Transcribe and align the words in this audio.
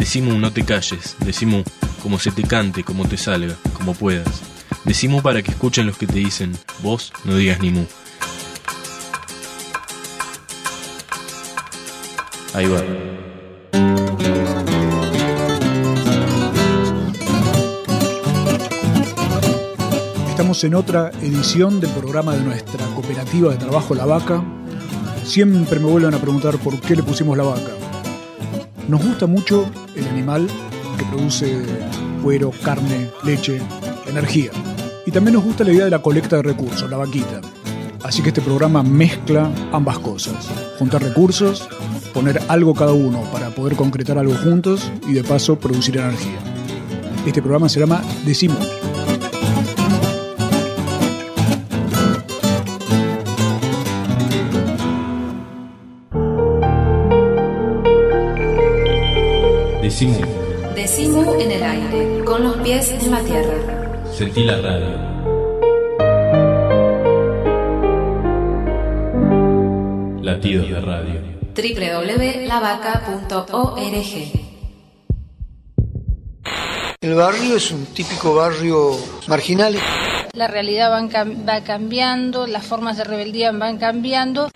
Decimu, 0.00 0.38
no 0.38 0.50
te 0.50 0.64
calles. 0.64 1.14
Decimu, 1.20 1.62
como 2.02 2.18
se 2.18 2.30
te 2.30 2.42
cante, 2.42 2.82
como 2.82 3.06
te 3.06 3.18
salga, 3.18 3.54
como 3.74 3.92
puedas. 3.92 4.40
Decimu 4.84 5.20
para 5.20 5.42
que 5.42 5.50
escuchen 5.50 5.86
los 5.86 5.98
que 5.98 6.06
te 6.06 6.14
dicen, 6.14 6.56
vos 6.82 7.12
no 7.24 7.36
digas 7.36 7.60
ni 7.60 7.70
mu. 7.70 7.84
Ahí 12.54 12.66
va. 12.66 12.80
Estamos 20.30 20.64
en 20.64 20.74
otra 20.76 21.10
edición 21.20 21.78
del 21.78 21.90
programa 21.90 22.34
de 22.34 22.40
nuestra 22.40 22.86
cooperativa 22.94 23.52
de 23.52 23.58
trabajo 23.58 23.94
La 23.94 24.06
Vaca. 24.06 24.42
Siempre 25.24 25.78
me 25.78 25.90
vuelven 25.90 26.14
a 26.14 26.18
preguntar 26.18 26.56
por 26.56 26.80
qué 26.80 26.96
le 26.96 27.02
pusimos 27.02 27.36
la 27.36 27.44
vaca. 27.44 27.89
Nos 28.90 29.04
gusta 29.04 29.28
mucho 29.28 29.70
el 29.94 30.04
animal 30.08 30.48
que 30.98 31.04
produce 31.04 31.64
cuero, 32.24 32.50
carne, 32.64 33.08
leche, 33.22 33.62
energía. 34.08 34.50
Y 35.06 35.12
también 35.12 35.34
nos 35.34 35.44
gusta 35.44 35.62
la 35.62 35.70
idea 35.72 35.84
de 35.84 35.92
la 35.92 36.02
colecta 36.02 36.34
de 36.34 36.42
recursos, 36.42 36.90
la 36.90 36.96
vaquita. 36.96 37.40
Así 38.02 38.20
que 38.20 38.30
este 38.30 38.40
programa 38.40 38.82
mezcla 38.82 39.48
ambas 39.70 40.00
cosas. 40.00 40.50
Juntar 40.76 41.04
recursos, 41.04 41.68
poner 42.12 42.42
algo 42.48 42.74
cada 42.74 42.92
uno 42.92 43.22
para 43.30 43.50
poder 43.50 43.76
concretar 43.76 44.18
algo 44.18 44.34
juntos 44.34 44.90
y 45.06 45.12
de 45.12 45.22
paso 45.22 45.56
producir 45.56 45.96
energía. 45.96 46.40
Este 47.24 47.40
programa 47.40 47.68
se 47.68 47.78
llama 47.78 48.02
Decimo. 60.00 60.24
Decimu, 60.74 61.20
Decimu 61.20 61.40
en 61.42 61.50
el 61.50 61.62
aire, 61.62 62.24
con 62.24 62.42
los 62.42 62.56
pies 62.62 62.88
en 62.88 63.10
la 63.10 63.20
tierra. 63.20 64.02
sentí 64.10 64.44
la 64.44 64.56
radio. 64.56 64.96
Latidos 70.22 70.70
de 70.70 70.80
radio. 70.80 71.20
www.lavaca.org 71.54 74.32
El 77.02 77.14
barrio 77.14 77.56
es 77.56 77.70
un 77.70 77.84
típico 77.84 78.34
barrio 78.34 78.96
marginal. 79.28 79.76
La 80.32 80.46
realidad 80.46 80.90
van 80.90 81.10
va 81.46 81.62
cambiando, 81.62 82.46
las 82.46 82.64
formas 82.64 82.96
de 82.96 83.04
rebeldía 83.04 83.52
van 83.52 83.76
cambiando. 83.76 84.48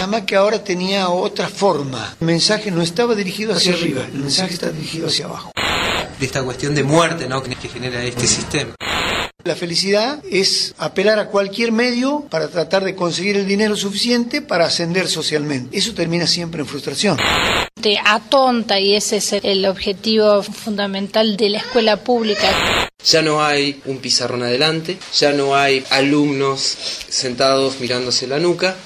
Nada 0.00 0.12
más 0.12 0.22
que 0.22 0.34
ahora 0.34 0.64
tenía 0.64 1.10
otra 1.10 1.46
forma. 1.46 2.16
El 2.22 2.26
mensaje 2.26 2.70
no 2.70 2.80
estaba 2.80 3.14
dirigido 3.14 3.52
hacia 3.52 3.74
arriba, 3.74 4.02
el 4.10 4.20
mensaje 4.20 4.54
está 4.54 4.70
dirigido 4.70 5.08
hacia 5.08 5.26
abajo. 5.26 5.52
de 6.18 6.24
esta 6.24 6.42
cuestión 6.42 6.74
de 6.74 6.82
muerte 6.82 7.28
¿no? 7.28 7.42
que 7.42 7.54
que 7.54 7.68
genera 7.68 8.02
este 8.02 8.26
sistema. 8.26 8.74
La 9.44 9.54
felicidad 9.54 10.22
es 10.30 10.74
apelar 10.78 11.18
a 11.18 11.26
cualquier 11.26 11.72
medio 11.72 12.24
para 12.30 12.48
tratar 12.48 12.82
de 12.82 12.94
conseguir 12.94 13.36
el 13.36 13.46
dinero 13.46 13.76
suficiente 13.76 14.40
para 14.40 14.64
ascender 14.64 15.06
socialmente. 15.06 15.76
Eso 15.76 15.92
termina 15.92 16.26
siempre 16.26 16.62
en 16.62 16.66
frustración. 16.66 17.18
Te 17.78 17.98
atonta 18.02 18.80
y 18.80 18.94
ese 18.94 19.18
es 19.18 19.34
el 19.34 19.66
objetivo 19.66 20.42
fundamental 20.42 21.36
de 21.36 21.50
la 21.50 21.58
escuela 21.58 21.98
pública. 21.98 22.48
Ya 23.04 23.20
no 23.20 23.42
hay 23.44 23.82
un 23.84 23.98
pizarrón 23.98 24.44
adelante, 24.44 24.96
ya 25.14 25.32
no 25.32 25.54
hay 25.54 25.84
alumnos 25.90 26.60
sentados 27.10 27.80
mirándose 27.80 28.26
la 28.26 28.38
nuca. 28.38 28.76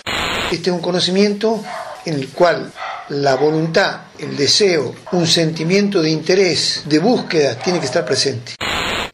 Este 0.55 0.71
es 0.71 0.77
un 0.77 0.83
conocimiento 0.83 1.65
en 2.07 2.15
el 2.15 2.29
cual 2.29 2.73
la 3.09 3.35
voluntad, 3.35 4.03
el 4.21 4.37
deseo, 4.37 4.95
un 5.11 5.27
sentimiento 5.27 6.01
de 6.01 6.11
interés, 6.11 6.85
de 6.87 7.01
búsqueda, 7.01 7.59
tiene 7.59 7.81
que 7.81 7.87
estar 7.87 8.05
presente. 8.05 8.53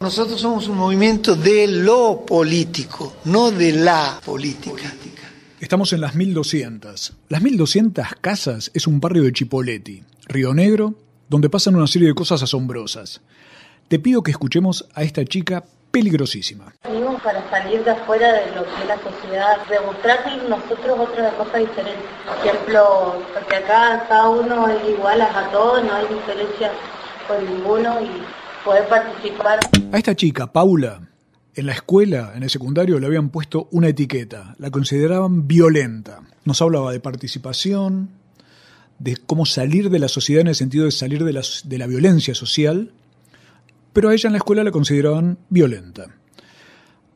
Nosotros 0.01 0.39
somos 0.39 0.69
un 0.69 0.77
movimiento 0.77 1.35
de 1.35 1.67
lo 1.67 2.27
político, 2.27 3.17
no 3.25 3.51
de 3.51 3.73
la 3.73 4.21
política. 4.23 4.93
Estamos 5.59 5.95
en 5.95 6.03
las 6.03 6.15
1200. 6.15 7.15
Las 7.31 7.41
1200 7.41 8.07
casas 8.21 8.71
es 8.75 8.87
un 8.87 9.01
barrio 9.01 9.23
de 9.23 9.33
Chipoleti, 9.33 10.03
Río 10.27 10.53
Negro, 10.53 10.95
donde 11.31 11.49
pasan 11.49 11.75
una 11.75 11.87
serie 11.87 12.09
de 12.09 12.15
cosas 12.15 12.43
asombrosas. 12.43 13.23
Te 13.89 13.99
pido 13.99 14.23
que 14.23 14.31
escuchemos 14.31 14.87
a 14.93 15.05
esta 15.05 15.25
chica 15.25 15.65
peligrosísima. 15.91 16.73
Venimos 16.85 17.21
para 17.23 17.49
salir 17.51 17.85
de 17.85 17.91
afuera 17.91 18.33
de 18.33 18.47
lo 18.55 18.65
que 18.65 18.83
es 18.83 18.87
la 18.87 18.99
sociedad, 18.99 19.59
demostrarnos 19.69 20.49
nosotros 20.49 20.99
otra 20.99 21.31
cosa 21.37 21.59
diferente. 21.59 22.05
Por 22.27 22.47
ejemplo, 22.47 23.23
porque 23.35 23.57
acá 23.57 24.07
cada 24.09 24.29
uno 24.29 24.69
es 24.69 24.89
igual 24.89 25.21
a 25.21 25.49
todos, 25.51 25.85
no 25.85 25.95
hay 25.95 26.07
diferencia 26.07 26.73
con 27.27 27.45
ninguno 27.45 28.01
y 28.01 28.11
poder 28.65 28.89
participar. 28.89 29.61
A 29.93 29.99
esta 29.99 30.15
chica, 30.15 30.53
Paula, 30.53 31.01
en 31.55 31.67
la 31.67 31.73
escuela, 31.73 32.33
en 32.35 32.43
el 32.43 32.51
secundario, 32.51 32.99
le 32.99 33.07
habían 33.07 33.31
puesto 33.31 33.69
una 33.71 33.89
etiqueta. 33.89 34.55
La 34.59 34.71
consideraban 34.71 35.47
violenta. 35.47 36.21
Nos 36.45 36.63
hablaba 36.63 36.93
de 36.93 37.01
participación, 37.01 38.11
de 38.99 39.17
cómo 39.17 39.47
salir 39.47 39.91
de 39.91 39.99
la 39.99 40.09
sociedad 40.09 40.43
en 40.43 40.49
el 40.49 40.55
sentido 40.55 40.85
de 40.85 40.91
salir 40.91 41.25
de 41.25 41.33
la, 41.33 41.43
de 41.65 41.79
la 41.79 41.87
violencia 41.87 42.35
social, 42.35 42.93
pero 43.93 44.09
a 44.09 44.15
ella 44.15 44.29
en 44.29 44.33
la 44.33 44.39
escuela 44.39 44.65
la 44.65 44.71
consideraban 44.71 45.39
violenta. 45.49 46.07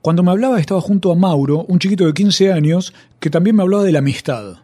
Cuando 0.01 0.23
me 0.23 0.31
hablaba 0.31 0.61
estaba 0.61 0.81
junto 0.81 1.11
a 1.11 1.15
Mauro, 1.15 1.65
un 1.67 1.79
chiquito 1.79 2.07
de 2.07 2.13
15 2.13 2.53
años, 2.53 2.93
que 3.21 3.31
también 3.31 3.57
me 3.57 3.63
hablaba 3.63 3.85
de 3.85 3.93
la 3.93 4.01
amistad. 4.01 4.57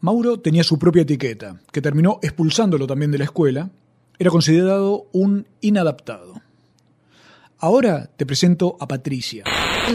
Mauro 0.00 0.38
tenía 0.38 0.62
su 0.62 0.78
propia 0.78 1.02
etiqueta, 1.02 1.60
que 1.72 1.82
terminó 1.82 2.20
expulsándolo 2.22 2.86
también 2.86 3.10
de 3.10 3.18
la 3.18 3.24
escuela. 3.24 3.70
Era 4.18 4.30
considerado 4.30 5.06
un 5.12 5.46
inadaptado. 5.60 6.40
Ahora 7.58 8.08
te 8.16 8.26
presento 8.26 8.76
a 8.78 8.86
Patricia. 8.86 9.42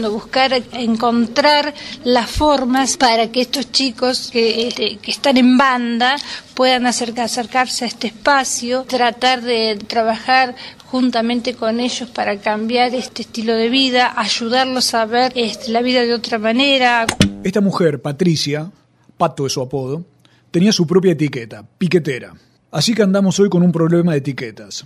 Buscar 0.00 0.52
encontrar 0.72 1.74
las 2.04 2.30
formas 2.30 2.96
para 2.96 3.30
que 3.30 3.42
estos 3.42 3.70
chicos 3.72 4.30
que, 4.32 4.68
este, 4.68 4.96
que 4.96 5.10
están 5.10 5.36
en 5.36 5.56
banda 5.58 6.16
puedan 6.54 6.86
acerca- 6.86 7.24
acercarse 7.24 7.84
a 7.84 7.88
este 7.88 8.08
espacio, 8.08 8.84
tratar 8.84 9.42
de 9.42 9.78
trabajar 9.86 10.54
juntamente 10.86 11.54
con 11.54 11.80
ellos 11.80 12.08
para 12.10 12.38
cambiar 12.40 12.94
este 12.94 13.22
estilo 13.22 13.54
de 13.54 13.68
vida, 13.68 14.12
ayudarlos 14.16 14.94
a 14.94 15.04
ver 15.06 15.32
este, 15.34 15.70
la 15.70 15.82
vida 15.82 16.02
de 16.02 16.14
otra 16.14 16.38
manera. 16.38 17.06
Esta 17.44 17.60
mujer, 17.60 18.00
Patricia, 18.00 18.70
Pato 19.16 19.46
es 19.46 19.52
su 19.52 19.60
apodo, 19.60 20.04
tenía 20.50 20.72
su 20.72 20.86
propia 20.86 21.12
etiqueta, 21.12 21.64
piquetera. 21.78 22.34
Así 22.70 22.94
que 22.94 23.02
andamos 23.02 23.38
hoy 23.38 23.48
con 23.48 23.62
un 23.62 23.72
problema 23.72 24.12
de 24.12 24.18
etiquetas. 24.18 24.84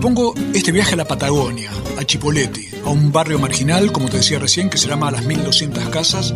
Propongo 0.00 0.32
este 0.54 0.70
viaje 0.70 0.94
a 0.94 0.96
la 0.96 1.08
Patagonia, 1.08 1.72
a 1.98 2.04
Chipoleti, 2.04 2.68
a 2.84 2.88
un 2.88 3.10
barrio 3.10 3.40
marginal, 3.40 3.90
como 3.90 4.08
te 4.08 4.18
decía 4.18 4.38
recién, 4.38 4.70
que 4.70 4.78
se 4.78 4.86
llama 4.86 5.10
Las 5.10 5.24
1200 5.24 5.88
Casas, 5.88 6.32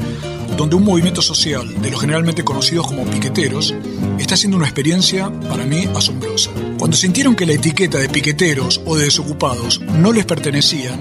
donde 0.56 0.74
un 0.74 0.82
movimiento 0.82 1.22
social, 1.22 1.80
de 1.80 1.92
los 1.92 2.00
generalmente 2.00 2.42
conocidos 2.42 2.88
como 2.88 3.04
piqueteros, 3.04 3.72
está 4.18 4.34
haciendo 4.34 4.56
una 4.56 4.66
experiencia 4.66 5.30
para 5.48 5.64
mí 5.64 5.88
asombrosa. 5.94 6.50
Cuando 6.76 6.96
sintieron 6.96 7.36
que 7.36 7.46
la 7.46 7.52
etiqueta 7.52 7.98
de 7.98 8.08
piqueteros 8.08 8.80
o 8.84 8.96
de 8.96 9.04
desocupados 9.04 9.80
no 9.80 10.12
les 10.12 10.24
pertenecían, 10.24 10.98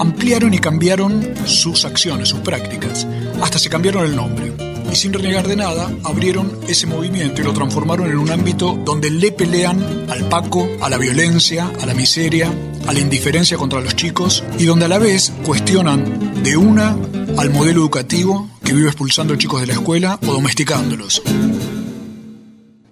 ampliaron 0.00 0.54
y 0.54 0.58
cambiaron 0.58 1.34
sus 1.44 1.84
acciones, 1.84 2.30
sus 2.30 2.40
prácticas, 2.40 3.06
hasta 3.42 3.58
se 3.58 3.68
cambiaron 3.68 4.06
el 4.06 4.16
nombre. 4.16 4.52
Y 4.90 4.96
sin 4.96 5.12
renegar 5.12 5.46
de 5.46 5.56
nada, 5.56 5.88
abrieron 6.02 6.58
ese 6.66 6.86
movimiento 6.86 7.42
y 7.42 7.44
lo 7.44 7.52
transformaron 7.52 8.10
en 8.10 8.18
un 8.18 8.30
ámbito 8.30 8.80
donde 8.84 9.10
le 9.10 9.30
pelean 9.30 10.06
al 10.08 10.28
Paco, 10.28 10.68
a 10.80 10.88
la 10.88 10.96
violencia, 10.96 11.70
a 11.80 11.86
la 11.86 11.94
miseria, 11.94 12.50
a 12.88 12.92
la 12.92 12.98
indiferencia 12.98 13.56
contra 13.56 13.80
los 13.80 13.94
chicos 13.94 14.42
y 14.58 14.64
donde 14.64 14.86
a 14.86 14.88
la 14.88 14.98
vez 14.98 15.32
cuestionan 15.44 16.42
de 16.42 16.56
una 16.56 16.96
al 17.36 17.50
modelo 17.50 17.82
educativo 17.82 18.48
que 18.64 18.72
vive 18.72 18.88
expulsando 18.88 19.36
chicos 19.36 19.60
de 19.60 19.68
la 19.68 19.74
escuela 19.74 20.18
o 20.26 20.32
domesticándolos. 20.32 21.22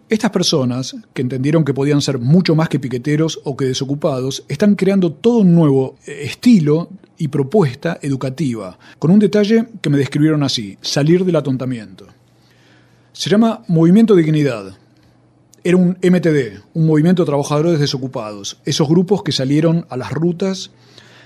Estas 0.08 0.30
personas, 0.30 0.96
que 1.12 1.20
entendieron 1.20 1.66
que 1.66 1.74
podían 1.74 2.00
ser 2.00 2.18
mucho 2.18 2.54
más 2.54 2.70
que 2.70 2.80
piqueteros 2.80 3.40
o 3.44 3.58
que 3.58 3.66
desocupados, 3.66 4.42
están 4.48 4.74
creando 4.74 5.12
todo 5.12 5.38
un 5.38 5.54
nuevo 5.54 5.96
eh, 6.06 6.22
estilo 6.22 6.88
y 7.18 7.28
propuesta 7.28 7.98
educativa, 8.00 8.78
con 8.98 9.10
un 9.10 9.18
detalle 9.18 9.66
que 9.82 9.90
me 9.90 9.98
describieron 9.98 10.42
así, 10.42 10.78
salir 10.80 11.26
del 11.26 11.36
atontamiento. 11.36 12.06
Se 13.12 13.28
llama 13.28 13.62
Movimiento 13.68 14.14
Dignidad. 14.14 14.78
era 15.62 15.76
un 15.76 15.98
MTD, 16.02 16.62
un 16.72 16.86
movimiento 16.86 17.22
de 17.22 17.26
trabajadores 17.26 17.78
desocupados, 17.78 18.58
esos 18.64 18.88
grupos 18.88 19.22
que 19.22 19.32
salieron 19.32 19.84
a 19.90 19.98
las 19.98 20.12
rutas 20.12 20.70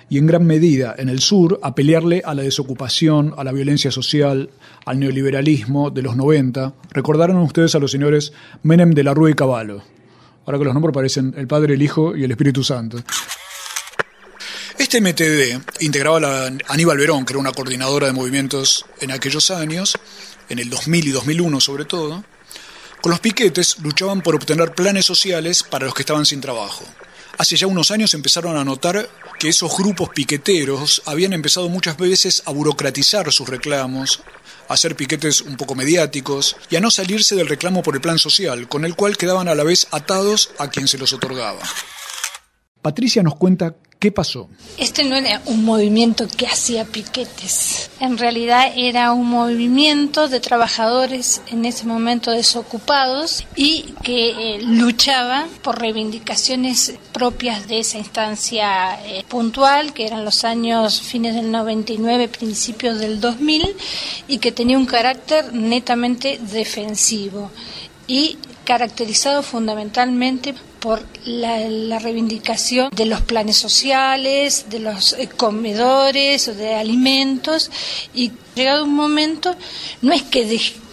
y 0.08 0.18
en 0.18 0.26
gran 0.26 0.46
medida 0.46 0.94
en 0.98 1.08
el 1.08 1.20
sur 1.20 1.58
a 1.62 1.74
pelearle 1.74 2.22
a 2.24 2.34
la 2.34 2.42
desocupación, 2.42 3.34
a 3.36 3.44
la 3.44 3.52
violencia 3.52 3.90
social, 3.90 4.50
al 4.84 5.00
neoliberalismo 5.00 5.90
de 5.90 6.02
los 6.02 6.16
90. 6.16 6.74
Recordaron 6.90 7.36
ustedes 7.38 7.74
a 7.74 7.78
los 7.78 7.90
señores 7.90 8.32
Menem 8.62 8.90
de 8.90 9.04
la 9.04 9.14
Rúa 9.14 9.30
y 9.30 9.34
Caballo. 9.34 9.82
Ahora 10.44 10.58
que 10.58 10.64
los 10.64 10.74
nombres 10.74 10.94
parecen 10.94 11.34
el 11.36 11.46
Padre, 11.46 11.74
el 11.74 11.82
Hijo 11.82 12.16
y 12.16 12.24
el 12.24 12.30
Espíritu 12.30 12.64
Santo. 12.64 12.98
Este 14.78 15.00
MTD 15.00 15.82
integraba 15.82 16.18
a 16.18 16.50
Aníbal 16.68 16.98
Verón, 16.98 17.24
que 17.24 17.32
era 17.32 17.40
una 17.40 17.52
coordinadora 17.52 18.08
de 18.08 18.12
movimientos 18.12 18.84
en 19.00 19.12
aquellos 19.12 19.50
años, 19.50 19.96
en 20.48 20.58
el 20.58 20.68
2000 20.70 21.08
y 21.08 21.10
2001 21.12 21.60
sobre 21.60 21.84
todo. 21.84 22.24
Con 23.00 23.10
los 23.10 23.20
piquetes 23.20 23.78
luchaban 23.78 24.22
por 24.22 24.34
obtener 24.34 24.74
planes 24.74 25.06
sociales 25.06 25.62
para 25.62 25.86
los 25.86 25.94
que 25.94 26.02
estaban 26.02 26.26
sin 26.26 26.40
trabajo. 26.40 26.84
Hace 27.38 27.56
ya 27.56 27.66
unos 27.66 27.90
años 27.90 28.14
empezaron 28.14 28.56
a 28.56 28.64
notar 28.64 29.08
que 29.38 29.48
esos 29.48 29.76
grupos 29.76 30.10
piqueteros 30.10 31.02
habían 31.06 31.32
empezado 31.32 31.68
muchas 31.68 31.96
veces 31.96 32.42
a 32.46 32.52
burocratizar 32.52 33.32
sus 33.32 33.48
reclamos, 33.48 34.22
a 34.68 34.74
hacer 34.74 34.94
piquetes 34.96 35.40
un 35.40 35.56
poco 35.56 35.74
mediáticos 35.74 36.56
y 36.70 36.76
a 36.76 36.80
no 36.80 36.90
salirse 36.90 37.34
del 37.34 37.48
reclamo 37.48 37.82
por 37.82 37.94
el 37.94 38.00
plan 38.00 38.18
social, 38.18 38.68
con 38.68 38.84
el 38.84 38.94
cual 38.94 39.16
quedaban 39.16 39.48
a 39.48 39.54
la 39.54 39.64
vez 39.64 39.86
atados 39.90 40.50
a 40.58 40.68
quien 40.68 40.88
se 40.88 40.98
los 40.98 41.12
otorgaba. 41.12 41.60
Patricia 42.82 43.22
nos 43.22 43.36
cuenta 43.36 43.74
¿Qué 44.02 44.10
pasó? 44.10 44.48
Este 44.78 45.04
no 45.04 45.14
era 45.14 45.40
un 45.46 45.64
movimiento 45.64 46.26
que 46.26 46.48
hacía 46.48 46.84
piquetes. 46.84 47.88
En 48.00 48.18
realidad 48.18 48.72
era 48.74 49.12
un 49.12 49.28
movimiento 49.28 50.26
de 50.26 50.40
trabajadores 50.40 51.40
en 51.52 51.64
ese 51.66 51.86
momento 51.86 52.32
desocupados 52.32 53.44
y 53.54 53.94
que 54.02 54.56
eh, 54.56 54.62
luchaba 54.62 55.46
por 55.62 55.78
reivindicaciones 55.78 56.94
propias 57.12 57.68
de 57.68 57.78
esa 57.78 57.98
instancia 57.98 58.98
eh, 59.06 59.22
puntual, 59.28 59.92
que 59.92 60.04
eran 60.04 60.24
los 60.24 60.42
años 60.42 61.00
fines 61.00 61.36
del 61.36 61.52
99, 61.52 62.26
principios 62.26 62.98
del 62.98 63.20
2000, 63.20 63.76
y 64.26 64.38
que 64.38 64.50
tenía 64.50 64.78
un 64.78 64.86
carácter 64.86 65.54
netamente 65.54 66.40
defensivo 66.42 67.52
y 68.08 68.36
caracterizado 68.64 69.44
fundamentalmente 69.44 70.54
por 70.82 71.00
la, 71.24 71.98
reivindicación 72.00 72.90
de 72.90 73.06
los 73.06 73.20
planes 73.20 73.56
sociales, 73.56 74.66
de 74.68 74.80
los 74.80 75.12
eh, 75.12 75.28
comedores 75.28 76.48
o 76.48 76.54
de 76.54 76.74
alimentos 76.74 77.70
y 78.12 78.32
llegado 78.56 78.84
un 78.84 78.94
momento 78.94 79.54
no 80.02 80.12
es 80.12 80.22
que 80.22 80.44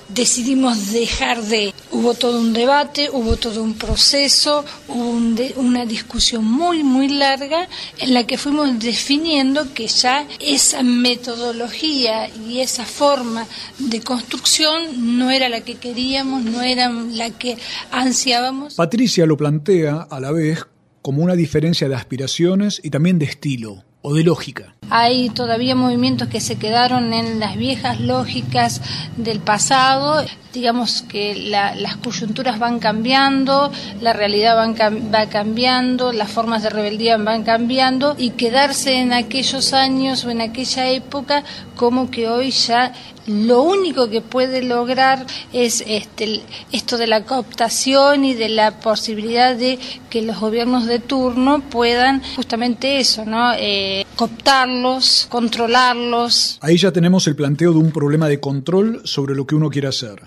decidimos 0.09 0.91
dejar 0.91 1.41
de... 1.43 1.73
Hubo 1.91 2.13
todo 2.13 2.39
un 2.39 2.53
debate, 2.53 3.09
hubo 3.11 3.35
todo 3.37 3.63
un 3.63 3.73
proceso, 3.73 4.63
hubo 4.87 5.09
una 5.55 5.85
discusión 5.85 6.45
muy, 6.45 6.83
muy 6.83 7.09
larga 7.09 7.67
en 7.97 8.13
la 8.13 8.27
que 8.27 8.37
fuimos 8.37 8.79
definiendo 8.79 9.73
que 9.73 9.87
ya 9.87 10.27
esa 10.39 10.83
metodología 10.83 12.29
y 12.47 12.59
esa 12.59 12.85
forma 12.85 13.47
de 13.79 14.01
construcción 14.01 15.17
no 15.17 15.31
era 15.31 15.49
la 15.49 15.61
que 15.61 15.75
queríamos, 15.75 16.43
no 16.43 16.61
era 16.61 16.89
la 16.89 17.31
que 17.31 17.57
ansiábamos. 17.91 18.75
Patricia 18.75 19.25
lo 19.25 19.35
plantea 19.35 20.07
a 20.09 20.19
la 20.19 20.31
vez 20.31 20.65
como 21.01 21.23
una 21.23 21.35
diferencia 21.35 21.89
de 21.89 21.95
aspiraciones 21.95 22.79
y 22.83 22.91
también 22.91 23.17
de 23.17 23.25
estilo 23.25 23.83
o 24.01 24.13
de 24.13 24.23
lógica. 24.23 24.75
Hay 24.91 25.29
todavía 25.29 25.75
movimientos 25.75 26.29
que 26.29 26.39
se 26.39 26.57
quedaron 26.57 27.13
en 27.13 27.39
las 27.39 27.57
viejas 27.57 27.99
lógicas 27.99 28.81
del 29.17 29.39
pasado. 29.39 30.25
Digamos 30.51 31.03
que 31.03 31.35
las 31.35 31.97
coyunturas 31.97 32.57
van 32.57 32.79
cambiando, 32.79 33.71
la 34.01 34.13
realidad 34.13 34.57
va 34.57 35.25
cambiando, 35.27 36.11
las 36.11 36.31
formas 36.31 36.63
de 36.63 36.71
rebeldía 36.71 37.17
van 37.17 37.43
cambiando 37.43 38.15
y 38.17 38.31
quedarse 38.31 38.95
en 38.95 39.13
aquellos 39.13 39.73
años 39.73 40.25
o 40.25 40.31
en 40.31 40.41
aquella 40.41 40.89
época 40.89 41.43
como 41.75 42.09
que 42.09 42.27
hoy 42.27 42.49
ya 42.49 42.93
lo 43.29 43.61
único 43.61 44.09
que 44.09 44.21
puede 44.21 44.63
lograr 44.63 45.25
es 45.53 45.83
este, 45.87 46.41
esto 46.71 46.97
de 46.97 47.07
la 47.07 47.25
cooptación 47.25 48.25
y 48.25 48.33
de 48.33 48.49
la 48.49 48.79
posibilidad 48.79 49.55
de 49.55 49.79
que 50.09 50.21
los 50.21 50.39
gobiernos 50.39 50.87
de 50.87 50.99
turno 50.99 51.61
puedan 51.69 52.21
justamente 52.35 52.99
eso, 52.99 53.25
¿no? 53.25 53.53
Eh, 53.57 54.05
cooptarlos, 54.15 55.27
controlarlos. 55.29 56.57
Ahí 56.61 56.77
ya 56.77 56.91
tenemos 56.91 57.27
el 57.27 57.35
planteo 57.35 57.71
de 57.71 57.79
un 57.79 57.91
problema 57.91 58.27
de 58.27 58.39
control 58.39 59.01
sobre 59.03 59.35
lo 59.35 59.45
que 59.45 59.55
uno 59.55 59.69
quiere 59.69 59.87
hacer. 59.87 60.21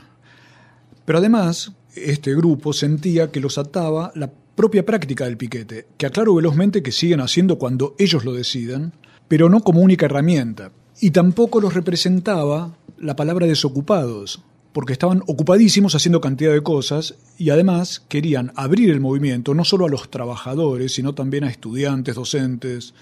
Pero 1.05 1.19
además, 1.19 1.73
este 1.97 2.35
grupo 2.35 2.73
sentía 2.73 3.31
que 3.31 3.41
los 3.41 3.59
ataba 3.59 4.13
la 4.15 4.31
propia 4.55 4.85
práctica 4.85 5.25
del 5.25 5.37
piquete, 5.37 5.87
que 5.97 6.07
aclaro 6.07 6.35
velozmente 6.35 6.83
que 6.83 6.93
siguen 6.93 7.21
haciendo 7.21 7.59
cuando 7.59 7.95
ellos 7.99 8.25
lo 8.25 8.33
decidan, 8.33 8.93
pero 9.29 9.49
no 9.49 9.61
como 9.61 9.81
única 9.81 10.07
herramienta. 10.07 10.73
Y 11.01 11.11
tampoco 11.11 11.61
los 11.61 11.75
representaba 11.75 12.77
la 13.03 13.17
palabra 13.17 13.49
desocupados, 13.49 14.43
porque 14.73 14.93
estaban 14.93 15.25
ocupadísimos 15.27 15.97
haciendo 15.97 16.21
cantidad 16.21 16.53
de 16.53 16.63
cosas 16.63 17.17
y 17.37 17.51
además 17.51 18.05
querían 18.09 18.53
abrir 18.55 18.91
el 18.91 19.01
movimiento 19.01 19.55
no 19.55 19.65
solo 19.65 19.87
a 19.87 19.89
los 19.89 20.09
trabajadores, 20.09 20.95
sino 20.95 21.13
también 21.13 21.43
a 21.43 21.51
estudiantes, 21.51 22.15
docentes, 22.15 22.95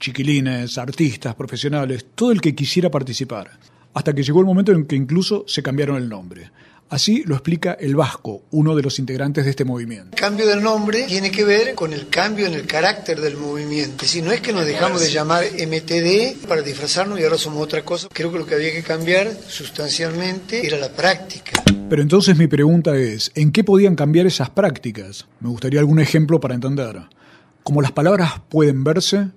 chiquilines, 0.00 0.78
artistas, 0.78 1.34
profesionales, 1.34 2.06
todo 2.14 2.32
el 2.32 2.40
que 2.40 2.54
quisiera 2.54 2.90
participar, 2.90 3.50
hasta 3.92 4.14
que 4.14 4.22
llegó 4.22 4.40
el 4.40 4.46
momento 4.46 4.72
en 4.72 4.86
que 4.86 4.96
incluso 4.96 5.44
se 5.46 5.62
cambiaron 5.62 5.98
el 5.98 6.08
nombre. 6.08 6.50
Así 6.92 7.22
lo 7.24 7.36
explica 7.36 7.72
el 7.80 7.96
Vasco, 7.96 8.42
uno 8.50 8.76
de 8.76 8.82
los 8.82 8.98
integrantes 8.98 9.46
de 9.46 9.50
este 9.52 9.64
movimiento. 9.64 10.10
El 10.12 10.20
cambio 10.20 10.46
del 10.46 10.62
nombre 10.62 11.04
tiene 11.04 11.30
que 11.30 11.42
ver 11.42 11.74
con 11.74 11.94
el 11.94 12.08
cambio 12.08 12.44
en 12.44 12.52
el 12.52 12.66
carácter 12.66 13.18
del 13.18 13.38
movimiento. 13.38 14.04
Si 14.04 14.20
no 14.20 14.30
es 14.30 14.42
que 14.42 14.52
nos 14.52 14.66
dejamos 14.66 15.00
de 15.00 15.10
llamar 15.10 15.42
MTD 15.42 16.46
para 16.46 16.60
disfrazarnos 16.60 17.18
y 17.18 17.24
ahora 17.24 17.38
somos 17.38 17.62
otra 17.62 17.82
cosa. 17.82 18.08
Creo 18.12 18.30
que 18.30 18.38
lo 18.38 18.44
que 18.44 18.56
había 18.56 18.72
que 18.72 18.82
cambiar 18.82 19.32
sustancialmente 19.48 20.66
era 20.66 20.76
la 20.76 20.90
práctica. 20.90 21.62
Pero 21.88 22.02
entonces 22.02 22.36
mi 22.36 22.46
pregunta 22.46 22.94
es, 22.94 23.32
¿en 23.36 23.52
qué 23.52 23.64
podían 23.64 23.96
cambiar 23.96 24.26
esas 24.26 24.50
prácticas? 24.50 25.24
Me 25.40 25.48
gustaría 25.48 25.80
algún 25.80 25.98
ejemplo 25.98 26.40
para 26.40 26.54
entender. 26.54 27.04
Como 27.62 27.80
las 27.80 27.92
palabras 27.92 28.34
pueden 28.50 28.84
verse, 28.84 29.28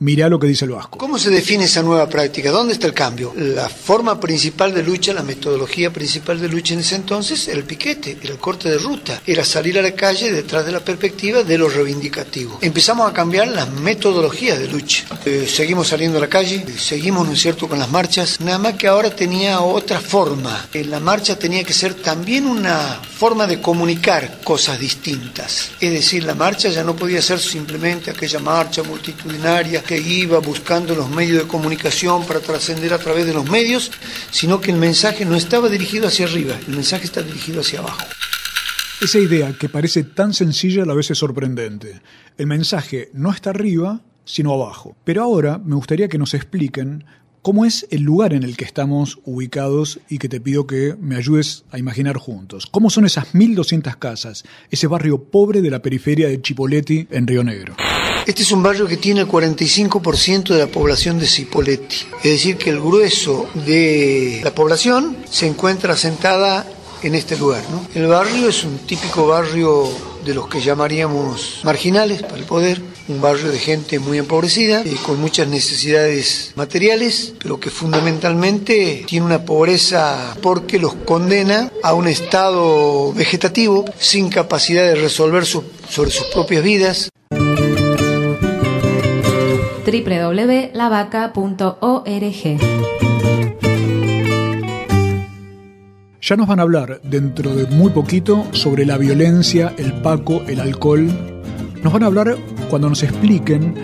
Mirá 0.00 0.28
lo 0.28 0.40
que 0.40 0.48
dice 0.48 0.64
el 0.64 0.72
Vasco. 0.72 0.98
¿Cómo 0.98 1.18
se 1.18 1.30
define 1.30 1.64
esa 1.64 1.80
nueva 1.80 2.08
práctica? 2.08 2.50
¿Dónde 2.50 2.72
está 2.72 2.88
el 2.88 2.92
cambio? 2.92 3.32
La 3.36 3.68
forma 3.68 4.18
principal 4.18 4.74
de 4.74 4.82
lucha, 4.82 5.14
la 5.14 5.22
metodología 5.22 5.92
principal 5.92 6.40
de 6.40 6.48
lucha 6.48 6.74
en 6.74 6.80
ese 6.80 6.96
entonces 6.96 7.46
era 7.46 7.58
el 7.58 7.64
piquete, 7.64 8.18
era 8.20 8.32
el 8.32 8.40
corte 8.40 8.68
de 8.68 8.78
ruta, 8.78 9.22
era 9.24 9.44
salir 9.44 9.78
a 9.78 9.82
la 9.82 9.92
calle 9.92 10.32
detrás 10.32 10.66
de 10.66 10.72
la 10.72 10.80
perspectiva 10.80 11.44
de 11.44 11.58
lo 11.58 11.68
reivindicativo. 11.68 12.58
Empezamos 12.60 13.08
a 13.08 13.14
cambiar 13.14 13.46
las 13.48 13.70
metodologías 13.70 14.58
de 14.58 14.66
lucha. 14.66 15.04
Eh, 15.24 15.46
seguimos 15.48 15.86
saliendo 15.86 16.18
a 16.18 16.22
la 16.22 16.28
calle, 16.28 16.64
seguimos, 16.76 17.26
¿no 17.26 17.32
es 17.32 17.40
cierto?, 17.40 17.68
con 17.68 17.78
las 17.78 17.90
marchas, 17.90 18.40
nada 18.40 18.58
más 18.58 18.74
que 18.74 18.88
ahora 18.88 19.14
tenía 19.14 19.60
otra 19.60 20.00
forma. 20.00 20.68
En 20.74 20.90
la 20.90 20.98
marcha 20.98 21.38
tenía 21.38 21.62
que 21.62 21.72
ser 21.72 21.94
también 21.94 22.46
una 22.46 23.00
forma 23.00 23.46
de 23.46 23.60
comunicar 23.60 24.40
cosas 24.42 24.78
distintas. 24.80 25.70
Es 25.80 25.92
decir, 25.92 26.24
la 26.24 26.34
marcha 26.34 26.68
ya 26.68 26.82
no 26.82 26.96
podía 26.96 27.22
ser 27.22 27.38
simplemente 27.38 28.10
aquella 28.10 28.40
marcha 28.40 28.82
multitudinaria 28.82 29.83
que 29.84 29.98
iba 29.98 30.38
buscando 30.38 30.94
los 30.94 31.10
medios 31.10 31.42
de 31.42 31.48
comunicación 31.48 32.26
para 32.26 32.40
trascender 32.40 32.92
a 32.92 32.98
través 32.98 33.26
de 33.26 33.34
los 33.34 33.48
medios, 33.48 33.92
sino 34.30 34.60
que 34.60 34.70
el 34.70 34.78
mensaje 34.78 35.24
no 35.24 35.36
estaba 35.36 35.68
dirigido 35.68 36.08
hacia 36.08 36.26
arriba, 36.26 36.58
el 36.66 36.74
mensaje 36.74 37.04
está 37.04 37.22
dirigido 37.22 37.60
hacia 37.60 37.80
abajo. 37.80 38.04
Esa 39.00 39.18
idea 39.18 39.52
que 39.52 39.68
parece 39.68 40.02
tan 40.02 40.32
sencilla 40.32 40.82
a 40.82 40.86
la 40.86 40.94
vez 40.94 41.10
es 41.10 41.18
sorprendente. 41.18 42.00
El 42.38 42.46
mensaje 42.46 43.10
no 43.12 43.30
está 43.30 43.50
arriba, 43.50 44.00
sino 44.24 44.54
abajo. 44.54 44.96
Pero 45.04 45.22
ahora 45.22 45.58
me 45.58 45.74
gustaría 45.74 46.08
que 46.08 46.16
nos 46.16 46.32
expliquen 46.32 47.04
cómo 47.42 47.66
es 47.66 47.86
el 47.90 48.00
lugar 48.00 48.32
en 48.32 48.42
el 48.42 48.56
que 48.56 48.64
estamos 48.64 49.18
ubicados 49.24 50.00
y 50.08 50.16
que 50.16 50.30
te 50.30 50.40
pido 50.40 50.66
que 50.66 50.96
me 50.98 51.16
ayudes 51.16 51.64
a 51.70 51.78
imaginar 51.78 52.16
juntos. 52.16 52.66
¿Cómo 52.66 52.88
son 52.88 53.04
esas 53.04 53.34
1.200 53.34 53.98
casas, 53.98 54.44
ese 54.70 54.86
barrio 54.86 55.24
pobre 55.24 55.60
de 55.60 55.70
la 55.70 55.82
periferia 55.82 56.28
de 56.28 56.40
Chipoleti 56.40 57.06
en 57.10 57.26
Río 57.26 57.44
Negro? 57.44 57.76
Este 58.26 58.42
es 58.42 58.52
un 58.52 58.62
barrio 58.62 58.86
que 58.86 58.96
tiene 58.96 59.20
el 59.20 59.28
45% 59.28 60.54
de 60.54 60.58
la 60.58 60.66
población 60.66 61.18
de 61.18 61.26
Cipolletti. 61.26 62.06
Es 62.22 62.30
decir, 62.32 62.56
que 62.56 62.70
el 62.70 62.80
grueso 62.80 63.46
de 63.66 64.40
la 64.42 64.54
población 64.54 65.18
se 65.28 65.46
encuentra 65.46 65.92
asentada 65.92 66.66
en 67.02 67.14
este 67.14 67.36
lugar. 67.36 67.62
El 67.94 68.06
barrio 68.06 68.48
es 68.48 68.64
un 68.64 68.78
típico 68.78 69.26
barrio 69.26 69.90
de 70.24 70.32
los 70.32 70.48
que 70.48 70.62
llamaríamos 70.62 71.60
marginales 71.64 72.22
para 72.22 72.38
el 72.38 72.44
poder, 72.44 72.80
un 73.08 73.20
barrio 73.20 73.52
de 73.52 73.58
gente 73.58 73.98
muy 73.98 74.16
empobrecida, 74.16 74.82
y 74.86 74.94
con 74.94 75.20
muchas 75.20 75.46
necesidades 75.48 76.52
materiales, 76.56 77.34
pero 77.42 77.60
que 77.60 77.68
fundamentalmente 77.68 79.04
tiene 79.06 79.26
una 79.26 79.44
pobreza 79.44 80.34
porque 80.40 80.78
los 80.78 80.94
condena 80.94 81.70
a 81.82 81.92
un 81.92 82.08
estado 82.08 83.12
vegetativo 83.12 83.84
sin 83.98 84.30
capacidad 84.30 84.84
de 84.84 84.94
resolver 84.94 85.44
sobre 85.44 86.10
sus 86.10 86.24
propias 86.32 86.64
vidas 86.64 87.10
www.lavaca.org. 90.02 92.58
Ya 96.20 96.36
nos 96.36 96.48
van 96.48 96.58
a 96.58 96.62
hablar 96.62 97.00
dentro 97.02 97.54
de 97.54 97.66
muy 97.66 97.90
poquito 97.90 98.46
sobre 98.52 98.86
la 98.86 98.96
violencia, 98.96 99.74
el 99.76 99.92
paco, 99.92 100.42
el 100.48 100.60
alcohol. 100.60 101.06
Nos 101.82 101.92
van 101.92 102.02
a 102.02 102.06
hablar 102.06 102.38
cuando 102.70 102.88
nos 102.88 103.02
expliquen 103.02 103.74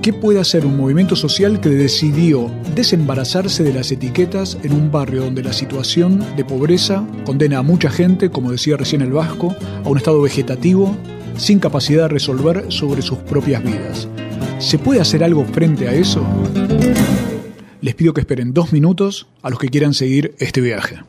qué 0.00 0.12
puede 0.12 0.38
hacer 0.38 0.64
un 0.66 0.76
movimiento 0.76 1.16
social 1.16 1.58
que 1.60 1.70
decidió 1.70 2.48
desembarazarse 2.74 3.64
de 3.64 3.72
las 3.72 3.90
etiquetas 3.90 4.58
en 4.62 4.72
un 4.72 4.92
barrio 4.92 5.24
donde 5.24 5.42
la 5.42 5.52
situación 5.52 6.24
de 6.36 6.44
pobreza 6.44 7.04
condena 7.26 7.58
a 7.58 7.62
mucha 7.62 7.90
gente, 7.90 8.30
como 8.30 8.52
decía 8.52 8.76
recién 8.76 9.02
el 9.02 9.12
Vasco, 9.12 9.56
a 9.84 9.88
un 9.88 9.98
estado 9.98 10.22
vegetativo 10.22 10.96
sin 11.36 11.58
capacidad 11.58 12.02
de 12.02 12.08
resolver 12.08 12.66
sobre 12.68 13.02
sus 13.02 13.18
propias 13.18 13.64
vidas. 13.64 14.08
¿Se 14.58 14.78
puede 14.78 15.00
hacer 15.00 15.22
algo 15.24 15.44
frente 15.44 15.88
a 15.88 15.92
eso? 15.92 16.26
Les 17.80 17.94
pido 17.94 18.14
que 18.14 18.20
esperen 18.20 18.54
dos 18.54 18.72
minutos 18.72 19.26
a 19.42 19.50
los 19.50 19.58
que 19.58 19.68
quieran 19.68 19.94
seguir 19.94 20.34
este 20.38 20.60
viaje. 20.60 21.00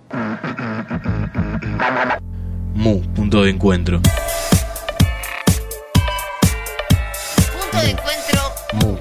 Mu, 2.74 3.02
punto 3.14 3.44
de 3.44 3.52
encuentro. 3.52 4.02
Punto 7.54 7.82
de 7.82 7.92
encuentro. 7.92 8.42
Mu. 8.74 8.98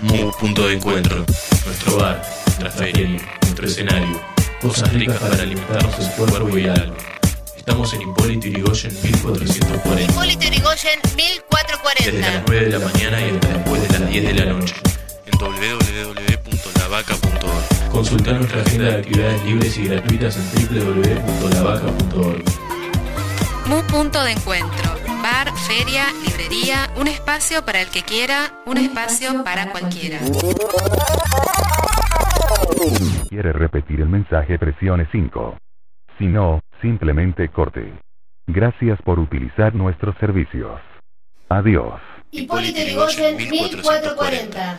Mu, 0.00 0.30
punto 0.32 0.68
de 0.68 0.74
encuentro. 0.74 1.24
Nuestro 1.64 1.96
bar, 1.96 2.22
nuestra 2.44 2.70
feria, 2.70 3.08
nuestro 3.42 3.66
escenario. 3.66 4.20
Cosas 4.60 4.92
ricas 4.92 5.18
para 5.18 5.42
alimentarnos 5.42 5.98
el 5.98 6.10
cuerpo 6.26 6.58
y 6.58 6.64
el 6.64 6.70
alma. 6.70 7.17
Estamos 7.68 7.92
en 7.92 8.00
Hipólito 8.00 8.48
Yrigoyen 8.48 8.90
1440. 9.02 10.10
Hipólito 10.10 10.46
Yrigoyen 10.46 10.98
Desde 11.02 11.42
las 12.18 12.32
1440. 12.42 12.44
9 12.46 12.64
de 12.64 12.70
la 12.70 12.78
mañana 12.78 13.20
y 13.20 13.28
hasta 13.28 13.48
después 13.48 13.82
de 13.82 13.88
las 13.98 14.08
10 14.08 14.24
de 14.24 14.32
la 14.32 14.46
noche. 14.54 14.74
En 15.26 15.38
www.lavaca.org. 15.38 17.90
Consulta 17.92 18.32
nuestra 18.32 18.62
agenda 18.62 18.86
de 18.86 18.96
actividades 18.96 19.44
libres 19.44 19.76
y 19.76 19.86
gratuitas 19.86 20.38
en 20.38 20.44
www.lavaca.org. 20.66 22.42
Mu 23.66 23.82
Punto 23.82 24.24
de 24.24 24.32
Encuentro. 24.32 24.94
Bar, 25.22 25.54
feria, 25.54 26.06
librería, 26.24 26.90
un 26.96 27.06
espacio 27.06 27.66
para 27.66 27.82
el 27.82 27.88
que 27.88 28.02
quiera, 28.02 28.62
un 28.64 28.78
espacio 28.78 29.44
para 29.44 29.70
cualquiera. 29.72 30.20
quiere 33.28 33.52
repetir 33.52 34.00
el 34.00 34.08
mensaje 34.08 34.58
presione 34.58 35.06
5. 35.12 35.67
Si 36.18 36.26
no, 36.26 36.60
simplemente 36.82 37.48
corte. 37.48 37.92
Gracias 38.46 39.00
por 39.02 39.18
utilizar 39.18 39.74
nuestros 39.74 40.16
servicios. 40.18 40.80
Adiós. 41.48 42.00
Hipólito 42.30 42.80
Yrigoyen 42.80 43.36
1440. 43.36 44.78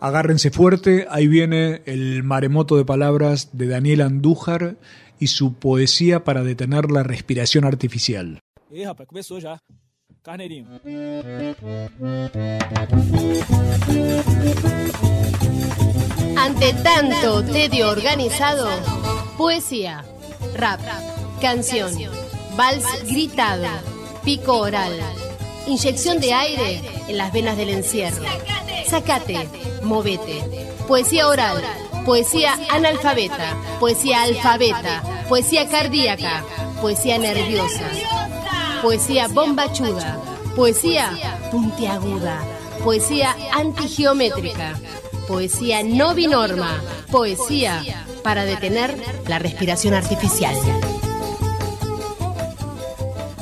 Agárrense 0.00 0.50
fuerte, 0.50 1.06
ahí 1.10 1.28
viene 1.28 1.82
el 1.86 2.22
maremoto 2.22 2.76
de 2.76 2.84
palabras 2.84 3.56
de 3.56 3.68
Daniel 3.68 4.00
Andújar 4.00 4.76
y 5.18 5.28
su 5.28 5.54
poesía 5.54 6.24
para 6.24 6.42
detener 6.42 6.90
la 6.90 7.02
respiración 7.02 7.64
artificial. 7.64 8.40
Ih, 8.70 8.84
rapaz, 8.84 9.06
já. 9.40 9.58
Carneirinho. 10.22 10.68
Ante 16.36 16.72
tanto 16.82 17.44
tedio 17.44 17.90
organizado, 17.90 18.68
poesía, 19.36 20.04
rap, 20.54 20.80
canción, 21.40 21.92
vals 22.56 22.84
gritado, 23.04 23.66
pico 24.24 24.58
oral, 24.58 24.98
inyección 25.66 26.20
de 26.20 26.32
aire 26.32 26.82
en 27.08 27.16
las 27.18 27.32
venas 27.32 27.56
del 27.56 27.70
encierro. 27.70 28.24
Sacate, 28.88 29.48
movete. 29.82 30.42
Poesía 30.86 31.28
oral, 31.28 31.62
poesía 32.04 32.58
analfabeta, 32.70 33.56
poesía 33.80 34.22
alfabeta, 34.22 35.02
poesía 35.28 35.68
cardíaca, 35.68 36.44
poesía 36.80 37.18
nerviosa, 37.18 37.88
poesía 38.82 39.28
bombachuda, 39.28 40.18
poesía 40.56 41.10
puntiaguda, 41.50 42.42
poesía 42.82 43.34
antigeométrica, 43.52 44.74
poesía 45.32 45.82
no 45.82 46.14
binorma, 46.14 46.82
poesía 47.10 47.82
para 48.22 48.44
detener 48.44 48.94
la 49.26 49.38
respiración 49.38 49.94
artificial. 49.94 50.54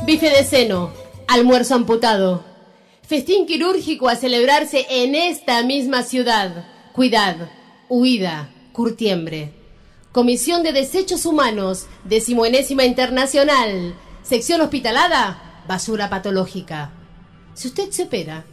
Bife 0.06 0.30
de 0.30 0.44
seno, 0.44 0.92
almuerzo 1.26 1.74
amputado, 1.74 2.44
festín 3.02 3.44
quirúrgico 3.44 4.08
a 4.08 4.14
celebrarse 4.14 4.86
en 4.88 5.16
esta 5.16 5.64
misma 5.64 6.04
ciudad. 6.04 6.64
Cuidad, 6.92 7.50
huida, 7.88 8.50
curtiembre. 8.70 9.52
Comisión 10.12 10.62
de 10.62 10.72
Desechos 10.72 11.26
Humanos, 11.26 11.86
decimoenésima 12.04 12.84
internacional. 12.84 13.96
Sección 14.22 14.60
hospitalada, 14.60 15.64
basura 15.66 16.08
patológica. 16.08 16.92
Si 17.54 17.66
usted 17.66 17.90
se 17.90 18.04
opera, 18.04 18.44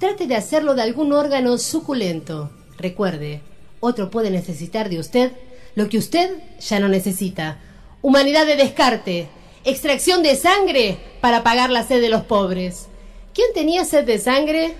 trate 0.00 0.26
de 0.26 0.36
hacerlo 0.36 0.74
de 0.74 0.80
algún 0.80 1.12
órgano 1.12 1.58
suculento. 1.58 2.50
Recuerde, 2.78 3.40
otro 3.80 4.08
puede 4.10 4.30
necesitar 4.30 4.88
de 4.88 5.00
usted 5.00 5.32
lo 5.74 5.88
que 5.88 5.98
usted 5.98 6.30
ya 6.60 6.78
no 6.78 6.88
necesita. 6.88 7.58
Humanidad 8.02 8.46
de 8.46 8.56
descarte, 8.56 9.28
extracción 9.64 10.22
de 10.22 10.36
sangre 10.36 10.96
para 11.20 11.42
pagar 11.42 11.70
la 11.70 11.86
sed 11.86 12.00
de 12.00 12.08
los 12.08 12.22
pobres. 12.22 12.86
¿Quién 13.34 13.48
tenía 13.52 13.84
sed 13.84 14.04
de 14.04 14.18
sangre? 14.18 14.74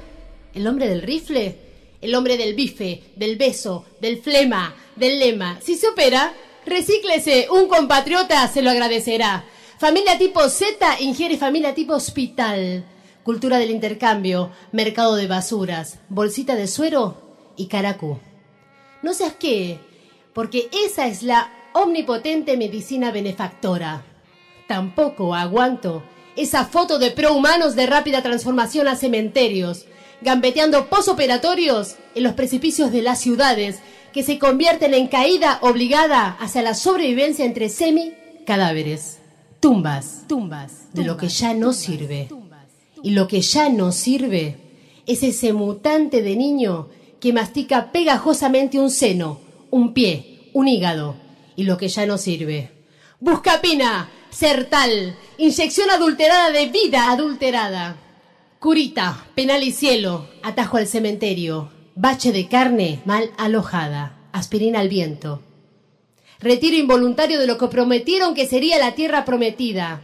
¿El 0.55 0.67
hombre 0.67 0.89
del 0.89 1.03
rifle? 1.03 1.59
El 2.01 2.15
hombre 2.15 2.37
del 2.37 2.55
bife, 2.55 3.03
del 3.17 3.37
beso, 3.37 3.85
del 4.01 4.23
flema, 4.23 4.77
del 4.95 5.19
lema. 5.19 5.59
Si 5.61 5.75
se 5.75 5.89
opera, 5.89 6.33
recíclese, 6.65 7.49
un 7.51 7.69
compatriota 7.69 8.47
se 8.47 8.63
lo 8.63 8.71
agradecerá. 8.71 9.45
Familia 9.79 10.19
tipo 10.19 10.49
Z 10.49 11.01
ingiere 11.01 11.37
familia 11.37 11.75
tipo 11.75 11.95
hospital. 11.95 12.85
Cultura 13.25 13.59
del 13.59 13.73
intercambio, 13.73 14.53
mercado 14.71 15.17
de 15.17 15.27
basuras, 15.27 15.99
bolsita 16.09 16.55
de 16.55 16.69
suero 16.69 17.28
y 17.59 17.67
caracú. 17.67 18.19
No 19.03 19.13
seas 19.13 19.35
qué, 19.39 19.79
porque 20.33 20.71
esa 20.87 21.07
es 21.07 21.23
la 21.23 21.53
omnipotente 21.75 22.57
medicina 22.57 23.11
benefactora. 23.11 24.03
Tampoco 24.67 25.35
aguanto 25.35 26.03
esa 26.37 26.65
foto 26.65 26.99
de 26.99 27.11
prohumanos 27.11 27.75
de 27.75 27.87
rápida 27.87 28.23
transformación 28.23 28.89
a 28.89 28.97
cementerios, 28.97 29.87
gambeteando 30.21 30.89
posoperatorios 30.89 31.97
en 32.15 32.23
los 32.23 32.35
precipicios 32.35 32.93
de 32.93 33.03
las 33.03 33.21
ciudades 33.21 33.81
que 34.13 34.23
se 34.23 34.39
convierten 34.39 34.95
en 34.95 35.09
caída 35.09 35.59
obligada 35.63 36.37
hacia 36.41 36.63
la 36.63 36.75
sobrevivencia 36.75 37.45
entre 37.45 37.69
semi-cadáveres. 37.69 39.19
Tumbas, 39.61 40.25
tumbas 40.29 40.93
de 40.93 41.05
lo 41.05 41.17
que 41.17 41.29
ya 41.29 41.55
no 41.55 41.73
sirve. 41.73 42.29
Y 43.03 43.11
lo 43.11 43.29
que 43.29 43.41
ya 43.41 43.69
no 43.69 43.93
sirve 43.93 44.57
es 45.07 45.23
ese 45.23 45.53
mutante 45.53 46.23
de 46.23 46.37
niño 46.37 46.89
que 47.21 47.33
mastica 47.33 47.93
pegajosamente 47.93 48.79
un 48.79 48.91
seno, 48.91 49.41
un 49.71 49.93
pie, 49.93 50.51
un 50.53 50.69
hígado. 50.69 51.17
Y 51.57 51.65
lo 51.65 51.77
que 51.77 51.89
ya 51.89 52.07
no 52.07 52.19
sirve. 52.19 52.71
Buscapina, 53.19 54.09
Sertal, 54.31 55.17
inyección 55.39 55.91
adulterada 55.91 56.51
de 56.51 56.67
vida 56.67 57.11
adulterada. 57.11 57.97
Curita, 58.59 59.27
penal 59.35 59.63
y 59.63 59.73
cielo, 59.73 60.29
atajo 60.43 60.77
al 60.77 60.87
cementerio. 60.87 61.71
Bache 61.95 62.31
de 62.31 62.47
carne 62.47 63.01
mal 63.05 63.33
alojada. 63.39 64.29
Aspirina 64.33 64.81
al 64.81 64.89
viento. 64.89 65.43
Retiro 66.41 66.77
involuntario 66.77 67.41
de 67.41 67.47
lo 67.47 67.59
que 67.59 67.67
prometieron 67.67 68.35
que 68.35 68.47
sería 68.47 68.79
la 68.79 68.95
tierra 68.95 69.25
prometida. 69.25 70.03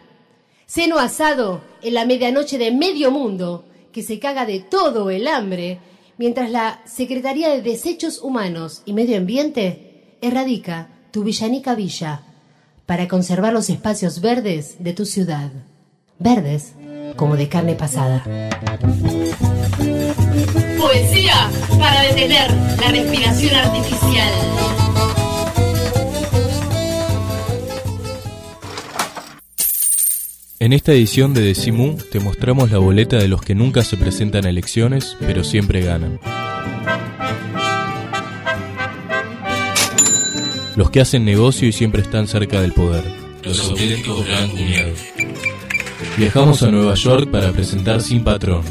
Seno 0.66 0.98
asado 0.98 1.62
en 1.82 1.94
la 1.94 2.06
medianoche 2.06 2.58
de 2.58 2.72
medio 2.72 3.10
mundo, 3.10 3.66
que 3.92 4.02
se 4.02 4.18
caga 4.18 4.46
de 4.46 4.58
todo 4.58 5.10
el 5.10 5.28
hambre, 5.28 5.78
mientras 6.18 6.50
la 6.50 6.80
Secretaría 6.84 7.50
de 7.50 7.62
Desechos 7.62 8.20
Humanos 8.22 8.82
y 8.84 8.92
Medio 8.92 9.16
Ambiente 9.16 10.16
erradica 10.20 10.88
tu 11.10 11.24
villanica 11.24 11.74
villa 11.74 12.22
para 12.86 13.08
conservar 13.08 13.52
los 13.52 13.70
espacios 13.70 14.20
verdes 14.20 14.76
de 14.78 14.92
tu 14.92 15.06
ciudad. 15.06 15.50
Verdes 16.18 16.74
como 17.16 17.36
de 17.36 17.48
carne 17.48 17.74
pasada. 17.74 18.22
Poesía 20.78 21.50
para 21.78 22.02
detener 22.02 22.50
la 22.80 22.88
respiración 22.88 23.54
artificial. 23.54 24.83
En 30.60 30.72
esta 30.72 30.92
edición 30.92 31.34
de 31.34 31.40
Decimu 31.42 31.96
te 32.12 32.20
mostramos 32.20 32.70
la 32.70 32.78
boleta 32.78 33.16
de 33.16 33.26
los 33.26 33.42
que 33.42 33.56
nunca 33.56 33.82
se 33.82 33.96
presentan 33.96 34.46
a 34.46 34.50
elecciones, 34.50 35.16
pero 35.18 35.42
siempre 35.42 35.80
ganan. 35.80 36.20
Los 40.76 40.90
que 40.90 41.00
hacen 41.00 41.24
negocio 41.24 41.68
y 41.68 41.72
siempre 41.72 42.02
están 42.02 42.28
cerca 42.28 42.60
del 42.60 42.72
poder. 42.72 43.04
Los 43.42 43.68
auténticos 43.68 44.26
gran 44.26 44.48
cuñados. 44.50 44.98
Viajamos 46.16 46.62
a 46.62 46.70
Nueva 46.70 46.94
York 46.94 47.30
para 47.30 47.50
presentar 47.52 48.00
Sin 48.00 48.22
Patrón. 48.22 48.62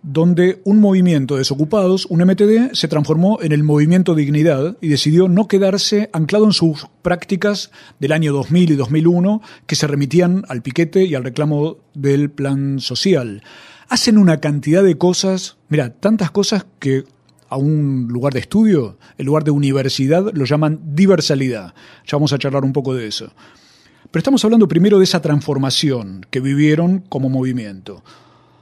donde 0.00 0.60
un 0.62 0.78
movimiento 0.78 1.34
de 1.34 1.40
desocupados, 1.40 2.06
un 2.06 2.20
MTD, 2.20 2.74
se 2.74 2.86
transformó 2.86 3.42
en 3.42 3.50
el 3.50 3.64
movimiento 3.64 4.14
Dignidad 4.14 4.76
y 4.80 4.86
decidió 4.86 5.26
no 5.26 5.48
quedarse 5.48 6.08
anclado 6.12 6.44
en 6.44 6.52
sus 6.52 6.86
prácticas 7.02 7.72
del 7.98 8.12
año 8.12 8.32
2000 8.32 8.70
y 8.70 8.76
2001 8.76 9.42
que 9.66 9.74
se 9.74 9.88
remitían 9.88 10.44
al 10.46 10.62
piquete 10.62 11.02
y 11.02 11.16
al 11.16 11.24
reclamo 11.24 11.78
del 11.94 12.30
plan 12.30 12.78
social. 12.78 13.42
Hacen 13.88 14.18
una 14.18 14.38
cantidad 14.38 14.84
de 14.84 14.98
cosas, 14.98 15.56
mira, 15.68 15.90
tantas 15.90 16.30
cosas 16.30 16.64
que 16.78 17.02
a 17.48 17.56
un 17.56 18.08
lugar 18.08 18.32
de 18.32 18.40
estudio, 18.40 18.98
el 19.18 19.26
lugar 19.26 19.44
de 19.44 19.50
universidad, 19.50 20.32
lo 20.32 20.44
llaman 20.44 20.80
diversalidad. 20.94 21.74
Ya 22.06 22.16
vamos 22.16 22.32
a 22.32 22.38
charlar 22.38 22.64
un 22.64 22.72
poco 22.72 22.94
de 22.94 23.06
eso. 23.06 23.32
Pero 24.10 24.20
estamos 24.20 24.44
hablando 24.44 24.68
primero 24.68 24.98
de 24.98 25.04
esa 25.04 25.20
transformación 25.20 26.26
que 26.30 26.40
vivieron 26.40 27.00
como 27.08 27.28
movimiento. 27.28 28.02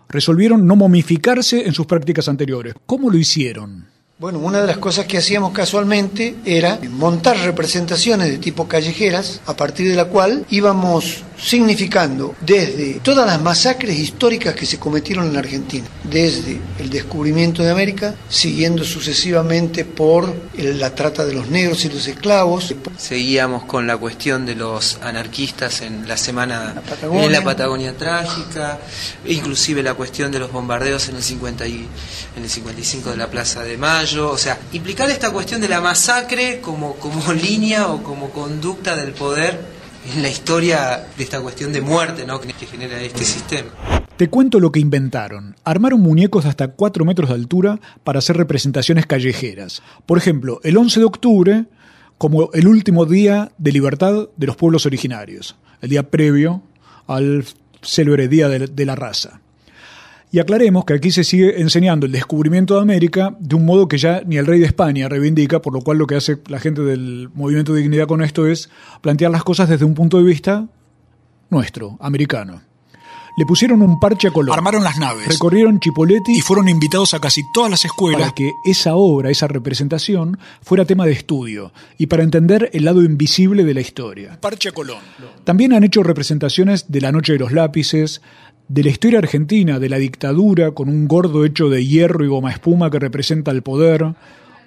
Resolvieron 0.08 0.66
no 0.66 0.76
momificarse 0.76 1.66
en 1.66 1.74
sus 1.74 1.86
prácticas 1.86 2.28
anteriores. 2.28 2.74
¿Cómo 2.86 3.10
lo 3.10 3.18
hicieron? 3.18 3.86
Bueno, 4.16 4.38
una 4.38 4.60
de 4.60 4.68
las 4.68 4.78
cosas 4.78 5.06
que 5.06 5.18
hacíamos 5.18 5.52
casualmente 5.52 6.36
era 6.44 6.78
montar 6.90 7.36
representaciones 7.38 8.30
de 8.30 8.38
tipo 8.38 8.68
callejeras, 8.68 9.40
a 9.44 9.56
partir 9.56 9.88
de 9.88 9.96
la 9.96 10.04
cual 10.04 10.46
íbamos 10.50 11.24
significando 11.38 12.34
desde 12.40 13.00
todas 13.00 13.26
las 13.26 13.40
masacres 13.40 13.98
históricas 13.98 14.54
que 14.54 14.66
se 14.66 14.78
cometieron 14.78 15.26
en 15.26 15.32
la 15.34 15.40
Argentina, 15.40 15.86
desde 16.02 16.60
el 16.78 16.90
descubrimiento 16.90 17.62
de 17.62 17.70
América, 17.70 18.14
siguiendo 18.28 18.84
sucesivamente 18.84 19.84
por 19.84 20.34
la 20.56 20.94
trata 20.94 21.24
de 21.24 21.34
los 21.34 21.48
negros 21.48 21.84
y 21.84 21.88
los 21.90 22.06
esclavos, 22.06 22.74
Seguíamos 22.96 23.64
con 23.64 23.86
la 23.86 23.96
cuestión 23.96 24.46
de 24.46 24.54
los 24.54 24.98
anarquistas 25.02 25.80
en 25.82 26.06
la 26.06 26.16
semana 26.16 26.74
en 27.02 27.32
la 27.32 27.42
Patagonia 27.42 27.96
trágica, 27.96 28.78
inclusive 29.26 29.82
la 29.82 29.94
cuestión 29.94 30.30
de 30.30 30.38
los 30.38 30.52
bombardeos 30.52 31.08
en 31.08 31.16
el 31.16 31.22
50 31.22 31.66
y, 31.66 31.88
en 32.36 32.42
el 32.42 32.50
55 32.50 33.10
de 33.10 33.16
la 33.16 33.30
Plaza 33.30 33.62
de 33.62 33.76
Mayo, 33.76 34.30
o 34.30 34.38
sea, 34.38 34.58
implicar 34.72 35.10
esta 35.10 35.30
cuestión 35.30 35.60
de 35.60 35.68
la 35.68 35.80
masacre 35.80 36.60
como 36.60 36.94
como 36.96 37.32
línea 37.32 37.88
o 37.88 38.02
como 38.02 38.30
conducta 38.30 38.96
del 38.96 39.12
poder 39.12 39.73
en 40.12 40.22
la 40.22 40.28
historia 40.28 41.06
de 41.16 41.24
esta 41.24 41.40
cuestión 41.40 41.72
de 41.72 41.80
muerte, 41.80 42.26
¿no? 42.26 42.40
que 42.40 42.52
genera 42.66 43.00
este 43.00 43.24
sistema. 43.24 43.70
Te 44.16 44.28
cuento 44.28 44.60
lo 44.60 44.70
que 44.70 44.80
inventaron. 44.80 45.56
Armaron 45.64 46.00
muñecos 46.00 46.44
de 46.44 46.50
hasta 46.50 46.68
4 46.68 47.04
metros 47.04 47.28
de 47.28 47.34
altura 47.34 47.80
para 48.04 48.18
hacer 48.18 48.36
representaciones 48.36 49.06
callejeras. 49.06 49.82
Por 50.06 50.18
ejemplo, 50.18 50.60
el 50.62 50.76
11 50.76 51.00
de 51.00 51.06
octubre 51.06 51.64
como 52.18 52.50
el 52.52 52.68
último 52.68 53.06
día 53.06 53.50
de 53.58 53.72
libertad 53.72 54.28
de 54.36 54.46
los 54.46 54.56
pueblos 54.56 54.86
originarios, 54.86 55.56
el 55.80 55.90
día 55.90 56.10
previo 56.10 56.62
al 57.06 57.44
célebre 57.82 58.28
Día 58.28 58.48
de 58.48 58.86
la 58.86 58.94
Raza. 58.94 59.40
Y 60.34 60.40
aclaremos 60.40 60.84
que 60.84 60.94
aquí 60.94 61.12
se 61.12 61.22
sigue 61.22 61.60
enseñando 61.60 62.06
el 62.06 62.10
descubrimiento 62.10 62.74
de 62.74 62.80
América 62.80 63.36
de 63.38 63.54
un 63.54 63.64
modo 63.64 63.86
que 63.86 63.98
ya 63.98 64.20
ni 64.26 64.36
el 64.36 64.46
rey 64.46 64.58
de 64.58 64.66
España 64.66 65.08
reivindica, 65.08 65.62
por 65.62 65.72
lo 65.72 65.80
cual 65.80 65.98
lo 65.98 66.08
que 66.08 66.16
hace 66.16 66.38
la 66.48 66.58
gente 66.58 66.82
del 66.82 67.30
movimiento 67.34 67.72
de 67.72 67.82
dignidad 67.82 68.08
con 68.08 68.20
esto 68.20 68.48
es 68.48 68.68
plantear 69.00 69.30
las 69.30 69.44
cosas 69.44 69.68
desde 69.68 69.84
un 69.84 69.94
punto 69.94 70.16
de 70.16 70.24
vista 70.24 70.66
nuestro, 71.50 71.96
americano. 72.00 72.62
Le 73.36 73.46
pusieron 73.46 73.82
un 73.82 73.98
parche 73.98 74.28
a 74.28 74.30
color. 74.30 74.56
Armaron 74.56 74.84
las 74.84 74.96
naves. 74.96 75.26
Recorrieron 75.26 75.80
Chipoleti 75.80 76.38
y 76.38 76.40
fueron 76.40 76.68
invitados 76.68 77.14
a 77.14 77.20
casi 77.20 77.42
todas 77.52 77.68
las 77.68 77.84
escuelas 77.84 78.20
para 78.20 78.34
que 78.34 78.52
esa 78.64 78.94
obra, 78.94 79.30
esa 79.30 79.48
representación, 79.48 80.38
fuera 80.62 80.84
tema 80.84 81.04
de 81.04 81.12
estudio 81.12 81.72
y 81.98 82.06
para 82.06 82.22
entender 82.22 82.70
el 82.72 82.84
lado 82.84 83.02
invisible 83.02 83.64
de 83.64 83.74
la 83.74 83.80
historia. 83.80 84.38
Parche 84.40 84.70
Colón. 84.70 84.98
También 85.42 85.72
han 85.72 85.82
hecho 85.82 86.04
representaciones 86.04 86.86
de 86.92 87.00
la 87.00 87.10
Noche 87.10 87.32
de 87.32 87.40
los 87.40 87.50
Lápices, 87.50 88.22
de 88.68 88.82
la 88.82 88.88
historia 88.90 89.18
argentina, 89.18 89.78
de 89.78 89.88
la 89.88 89.98
dictadura, 89.98 90.70
con 90.72 90.88
un 90.88 91.06
gordo 91.06 91.44
hecho 91.44 91.68
de 91.68 91.84
hierro 91.86 92.24
y 92.24 92.28
goma 92.28 92.50
espuma 92.50 92.90
que 92.90 92.98
representa 92.98 93.50
el 93.50 93.62
poder, 93.62 94.14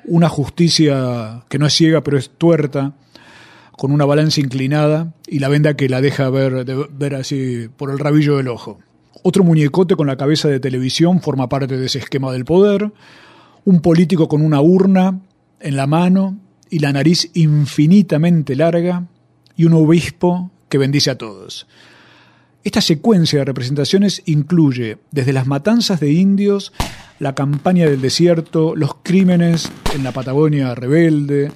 una 0.05 0.29
justicia 0.29 1.43
que 1.49 1.57
no 1.59 1.65
es 1.65 1.73
ciega 1.73 2.01
pero 2.03 2.17
es 2.17 2.29
tuerta, 2.29 2.93
con 3.71 3.91
una 3.91 4.05
balanza 4.05 4.39
inclinada 4.39 5.13
y 5.27 5.39
la 5.39 5.49
venda 5.49 5.75
que 5.75 5.89
la 5.89 6.01
deja 6.01 6.29
ver, 6.29 6.65
de- 6.65 6.87
ver 6.97 7.15
así 7.15 7.67
por 7.75 7.91
el 7.91 7.99
rabillo 7.99 8.37
del 8.37 8.47
ojo. 8.47 8.79
Otro 9.23 9.43
muñecote 9.43 9.95
con 9.95 10.07
la 10.07 10.15
cabeza 10.17 10.47
de 10.47 10.59
televisión 10.59 11.21
forma 11.21 11.49
parte 11.49 11.77
de 11.77 11.85
ese 11.85 11.99
esquema 11.99 12.31
del 12.31 12.45
poder, 12.45 12.91
un 13.65 13.81
político 13.81 14.27
con 14.27 14.41
una 14.41 14.61
urna 14.61 15.19
en 15.59 15.75
la 15.75 15.85
mano 15.87 16.37
y 16.69 16.79
la 16.79 16.93
nariz 16.93 17.29
infinitamente 17.33 18.55
larga 18.55 19.05
y 19.55 19.65
un 19.65 19.73
obispo 19.73 20.51
que 20.69 20.77
bendice 20.77 21.09
a 21.11 21.17
todos. 21.17 21.67
Esta 22.67 22.81
secuencia 22.81 23.39
de 23.39 23.45
representaciones 23.45 24.23
incluye 24.25 24.97
desde 25.11 25.31
las 25.31 25.47
matanzas 25.47 26.01
de 26.01 26.11
indios, 26.11 26.73
la 27.17 27.33
campaña 27.33 27.85
del 27.85 28.01
desierto, 28.01 28.75
los 28.75 28.95
crímenes 29.03 29.71
en 29.95 30.03
la 30.03 30.11
Patagonia 30.11 30.75
rebelde, 30.75 31.49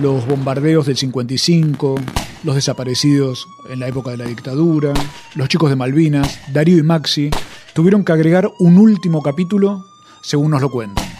los 0.00 0.26
bombardeos 0.26 0.86
del 0.86 0.96
55, 0.96 1.96
los 2.42 2.54
desaparecidos 2.54 3.46
en 3.70 3.80
la 3.80 3.88
época 3.88 4.12
de 4.12 4.16
la 4.16 4.24
dictadura, 4.24 4.94
los 5.34 5.50
chicos 5.50 5.68
de 5.68 5.76
Malvinas, 5.76 6.40
Darío 6.54 6.78
y 6.78 6.82
Maxi, 6.82 7.28
tuvieron 7.74 8.02
que 8.02 8.12
agregar 8.12 8.50
un 8.58 8.78
último 8.78 9.22
capítulo 9.22 9.84
según 10.22 10.52
nos 10.52 10.62
lo 10.62 10.70
cuentan. 10.70 11.15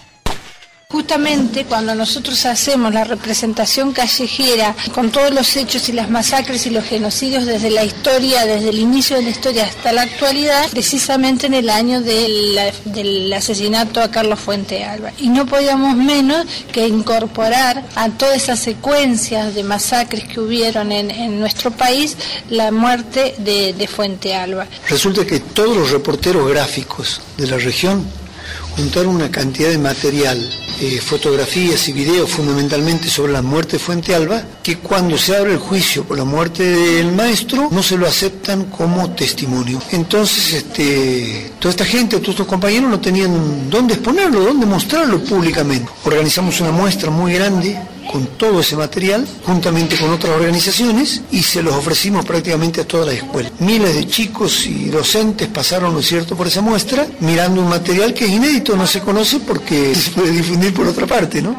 Justamente 0.89 1.65
cuando 1.65 1.97
nosotros 1.97 2.47
hacemos 2.47 2.95
la 2.95 3.03
representación 3.03 3.91
callejera 3.93 4.77
con 4.95 5.11
todos 5.11 5.35
los 5.35 5.57
hechos 5.57 5.89
y 5.89 5.93
las 5.93 6.09
masacres 6.11 6.65
y 6.65 6.71
los 6.71 6.85
genocidios 6.85 7.45
desde 7.45 7.71
la 7.71 7.83
historia, 7.83 8.47
desde 8.47 8.69
el 8.69 8.79
inicio 8.79 9.17
de 9.17 9.23
la 9.23 9.31
historia 9.31 9.65
hasta 9.65 9.93
la 9.93 10.03
actualidad, 10.03 10.71
precisamente 10.71 11.49
en 11.49 11.55
el 11.55 11.71
año 11.71 12.03
del, 12.03 13.33
asesinato 13.33 14.01
a 14.01 14.13
Carlos 14.13 14.39
Fuente 14.39 14.85
Alba. 14.85 15.11
Y 15.19 15.29
no 15.29 15.45
podíamos 15.45 15.97
menos 15.97 16.47
que 16.71 16.87
incorporar 16.87 17.85
a 17.97 18.09
todas 18.11 18.37
esas 18.37 18.61
secuencias 18.61 19.57
de 19.57 19.65
masacres 19.65 20.23
que 20.23 20.39
hubieron 20.39 20.93
en, 20.93 21.11
en 21.11 21.41
nuestro 21.41 21.73
país 21.73 22.17
la 22.49 22.71
muerte 22.71 23.35
de, 23.39 23.73
de 23.73 23.89
Fuente 23.89 24.37
Alba. 24.37 24.69
Resulta 24.89 25.27
que 25.27 25.41
todos 25.41 25.77
los 25.77 25.91
reporteros 25.91 26.49
gráficos 26.49 27.21
de 27.37 27.49
la 27.49 27.57
región 27.57 28.07
juntaron 28.77 29.15
una 29.15 29.31
cantidad 29.31 29.71
de 29.71 29.79
material, 29.79 30.39
eh, 30.81 31.01
fotografías 31.01 31.89
y 31.89 31.93
videos 31.93 32.31
fundamentalmente 32.31 33.09
sobre 33.09 33.33
la 33.33 33.43
muerte 33.43 33.73
de 33.73 33.79
Fuente 33.79 34.15
Alba, 34.15 34.43
que 34.63 34.77
cuando 34.77 35.17
se 35.17 35.35
abre 35.35 35.53
el 35.53 35.59
juicio 35.59 36.05
por 36.05 36.19
la 36.19 36.25
muerte 36.25 36.63
del 36.63 37.13
maestro 37.13 37.69
no 37.71 37.83
se 37.83 37.97
lo 37.97 38.07
aceptan 38.07 38.65
como 38.67 39.11
testimonio. 39.13 39.81
Entonces, 39.93 40.53
este, 40.53 41.53
toda 41.59 41.71
esta 41.71 41.85
gente, 41.85 42.19
todos 42.19 42.31
estos 42.31 42.47
compañeros 42.47 42.91
no 42.91 43.01
tenían 43.01 43.71
dónde 43.71 43.95
exponerlo, 43.95 44.41
dónde 44.41 44.67
mostrarlo 44.67 45.19
públicamente. 45.25 45.91
Organizamos 46.05 46.61
una 46.61 46.73
muestra 46.73 47.11
muy 47.11 47.33
grande 47.33 47.79
con 48.11 48.27
todo 48.39 48.61
ese 48.61 48.77
material, 48.77 49.27
juntamente 49.45 49.97
con 49.97 50.11
otras 50.11 50.35
organizaciones, 50.35 51.23
y 51.31 51.43
se 51.43 51.63
los 51.63 51.75
ofrecimos 51.75 52.25
prácticamente 52.25 52.81
a 52.81 52.85
todas 52.87 53.07
las 53.07 53.17
escuelas. 53.17 53.53
Miles 53.61 53.95
de 53.95 54.07
chicos 54.07 54.67
y 54.67 54.89
docentes 54.89 55.49
pasaron, 55.49 55.95
¿no 55.95 56.03
cierto?, 56.03 56.37
por 56.37 56.47
esa 56.47 56.61
muestra, 56.61 57.07
mirando 57.21 57.61
un 57.61 57.69
material 57.69 58.15
que 58.15 58.25
es 58.25 58.31
inédito, 58.31 58.77
no 58.77 58.87
se 58.87 59.01
conoce 59.01 59.41
porque 59.41 59.95
se 59.95 60.11
puede 60.11 60.33
difundir 60.33 60.73
por 60.73 60.87
otra 60.87 61.07
parte, 61.07 61.43
¿no? 61.43 61.57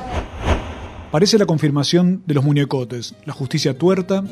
Parece 1.12 1.38
la 1.38 1.46
confirmación 1.46 2.22
de 2.26 2.34
los 2.34 2.44
muñecotes, 2.44 3.16
la 3.26 3.34
justicia 3.34 3.78
tuerta 3.78 4.24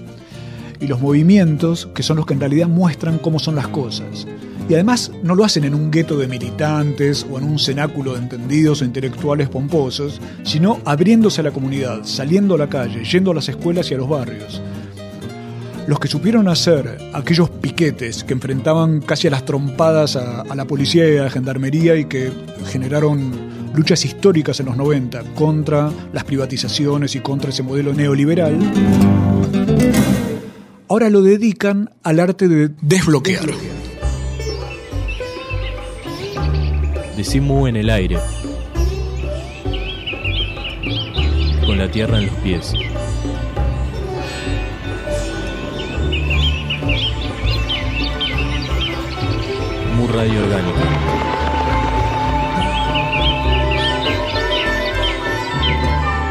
y 0.79 0.87
los 0.87 0.99
movimientos 0.99 1.87
que 1.95 2.03
son 2.03 2.17
los 2.17 2.25
que 2.25 2.33
en 2.33 2.41
realidad 2.41 2.67
muestran 2.67 3.17
cómo 3.17 3.39
son 3.39 3.55
las 3.55 3.67
cosas. 3.69 4.27
Y 4.67 4.73
además 4.73 5.11
no 5.21 5.35
lo 5.35 5.45
hacen 5.45 5.63
en 5.63 5.75
un 5.75 5.91
gueto 5.91 6.17
de 6.17 6.27
militantes 6.27 7.25
o 7.29 7.37
en 7.37 7.43
un 7.43 7.59
cenáculo 7.59 8.13
de 8.13 8.19
entendidos 8.19 8.81
o 8.81 8.85
intelectuales 8.85 9.47
pomposos, 9.47 10.19
sino 10.43 10.79
abriéndose 10.85 11.41
a 11.41 11.43
la 11.43 11.51
comunidad, 11.51 12.03
saliendo 12.03 12.55
a 12.55 12.57
la 12.57 12.67
calle, 12.67 13.03
yendo 13.03 13.31
a 13.31 13.35
las 13.35 13.47
escuelas 13.47 13.91
y 13.91 13.93
a 13.93 13.97
los 13.97 14.09
barrios. 14.09 14.61
Los 15.87 15.99
que 15.99 16.07
supieron 16.07 16.47
hacer 16.47 16.97
aquellos 17.13 17.51
piquetes 17.51 18.23
que 18.23 18.33
enfrentaban 18.33 19.01
casi 19.01 19.27
a 19.27 19.31
las 19.31 19.45
trompadas 19.45 20.15
a, 20.15 20.43
la 20.55 20.65
policía 20.65 21.07
y 21.07 21.17
a 21.17 21.23
la 21.25 21.29
gendarmería 21.29 21.95
y 21.95 22.05
que 22.05 22.31
generaron 22.65 23.31
luchas 23.75 24.03
históricas 24.03 24.59
en 24.59 24.65
los 24.65 24.77
90 24.77 25.35
contra 25.35 25.91
las 26.11 26.23
privatizaciones 26.23 27.15
y 27.15 27.19
contra 27.19 27.51
ese 27.51 27.61
modelo 27.61 27.93
neoliberal, 27.93 28.57
ahora 30.87 31.11
lo 31.11 31.21
dedican 31.21 31.91
al 32.01 32.19
arte 32.19 32.47
de 32.47 32.71
desbloquear. 32.81 33.45
Decimu 37.15 37.67
en 37.67 37.77
el 37.77 37.89
aire, 37.89 38.17
con 41.65 41.77
la 41.77 41.89
tierra 41.89 42.17
en 42.19 42.25
los 42.25 42.35
pies. 42.35 42.73
Mu 49.95 50.07
Radio. 50.07 50.41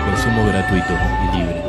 Consumo 0.06 0.46
gratuito 0.48 0.92
y 0.92 1.38
libre. 1.38 1.62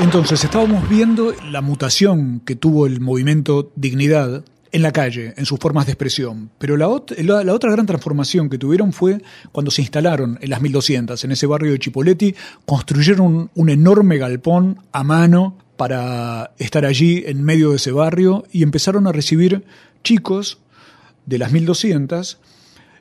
Entonces, 0.00 0.42
estábamos 0.42 0.88
viendo 0.88 1.32
la 1.52 1.60
mutación 1.60 2.40
que 2.44 2.56
tuvo 2.56 2.86
el 2.86 3.00
movimiento 3.00 3.70
Dignidad 3.76 4.44
en 4.72 4.82
la 4.82 4.90
calle, 4.92 5.34
en 5.36 5.44
sus 5.46 5.58
formas 5.58 5.86
de 5.86 5.92
expresión. 5.92 6.50
Pero 6.58 6.76
la, 6.76 6.88
ot- 6.88 7.16
la- 7.22 7.44
la 7.44 7.52
otra 7.54 7.70
gran 7.70 7.86
transformación 7.86 8.48
que 8.48 8.58
tuvieron 8.58 8.92
fue 8.92 9.20
cuando 9.52 9.70
se 9.70 9.82
instalaron 9.82 10.38
en 10.40 10.50
las 10.50 10.62
1200, 10.62 11.22
en 11.24 11.32
ese 11.32 11.46
barrio 11.46 11.72
de 11.72 11.78
Chipoleti, 11.78 12.34
construyeron 12.64 13.50
un 13.54 13.68
enorme 13.68 14.16
galpón 14.18 14.78
a 14.92 15.04
mano 15.04 15.58
para 15.76 16.52
estar 16.58 16.84
allí 16.86 17.22
en 17.26 17.42
medio 17.42 17.70
de 17.70 17.76
ese 17.76 17.92
barrio 17.92 18.44
y 18.50 18.62
empezaron 18.62 19.06
a 19.06 19.12
recibir 19.12 19.64
chicos 20.02 20.58
de 21.26 21.38
las 21.38 21.52
1200 21.52 22.38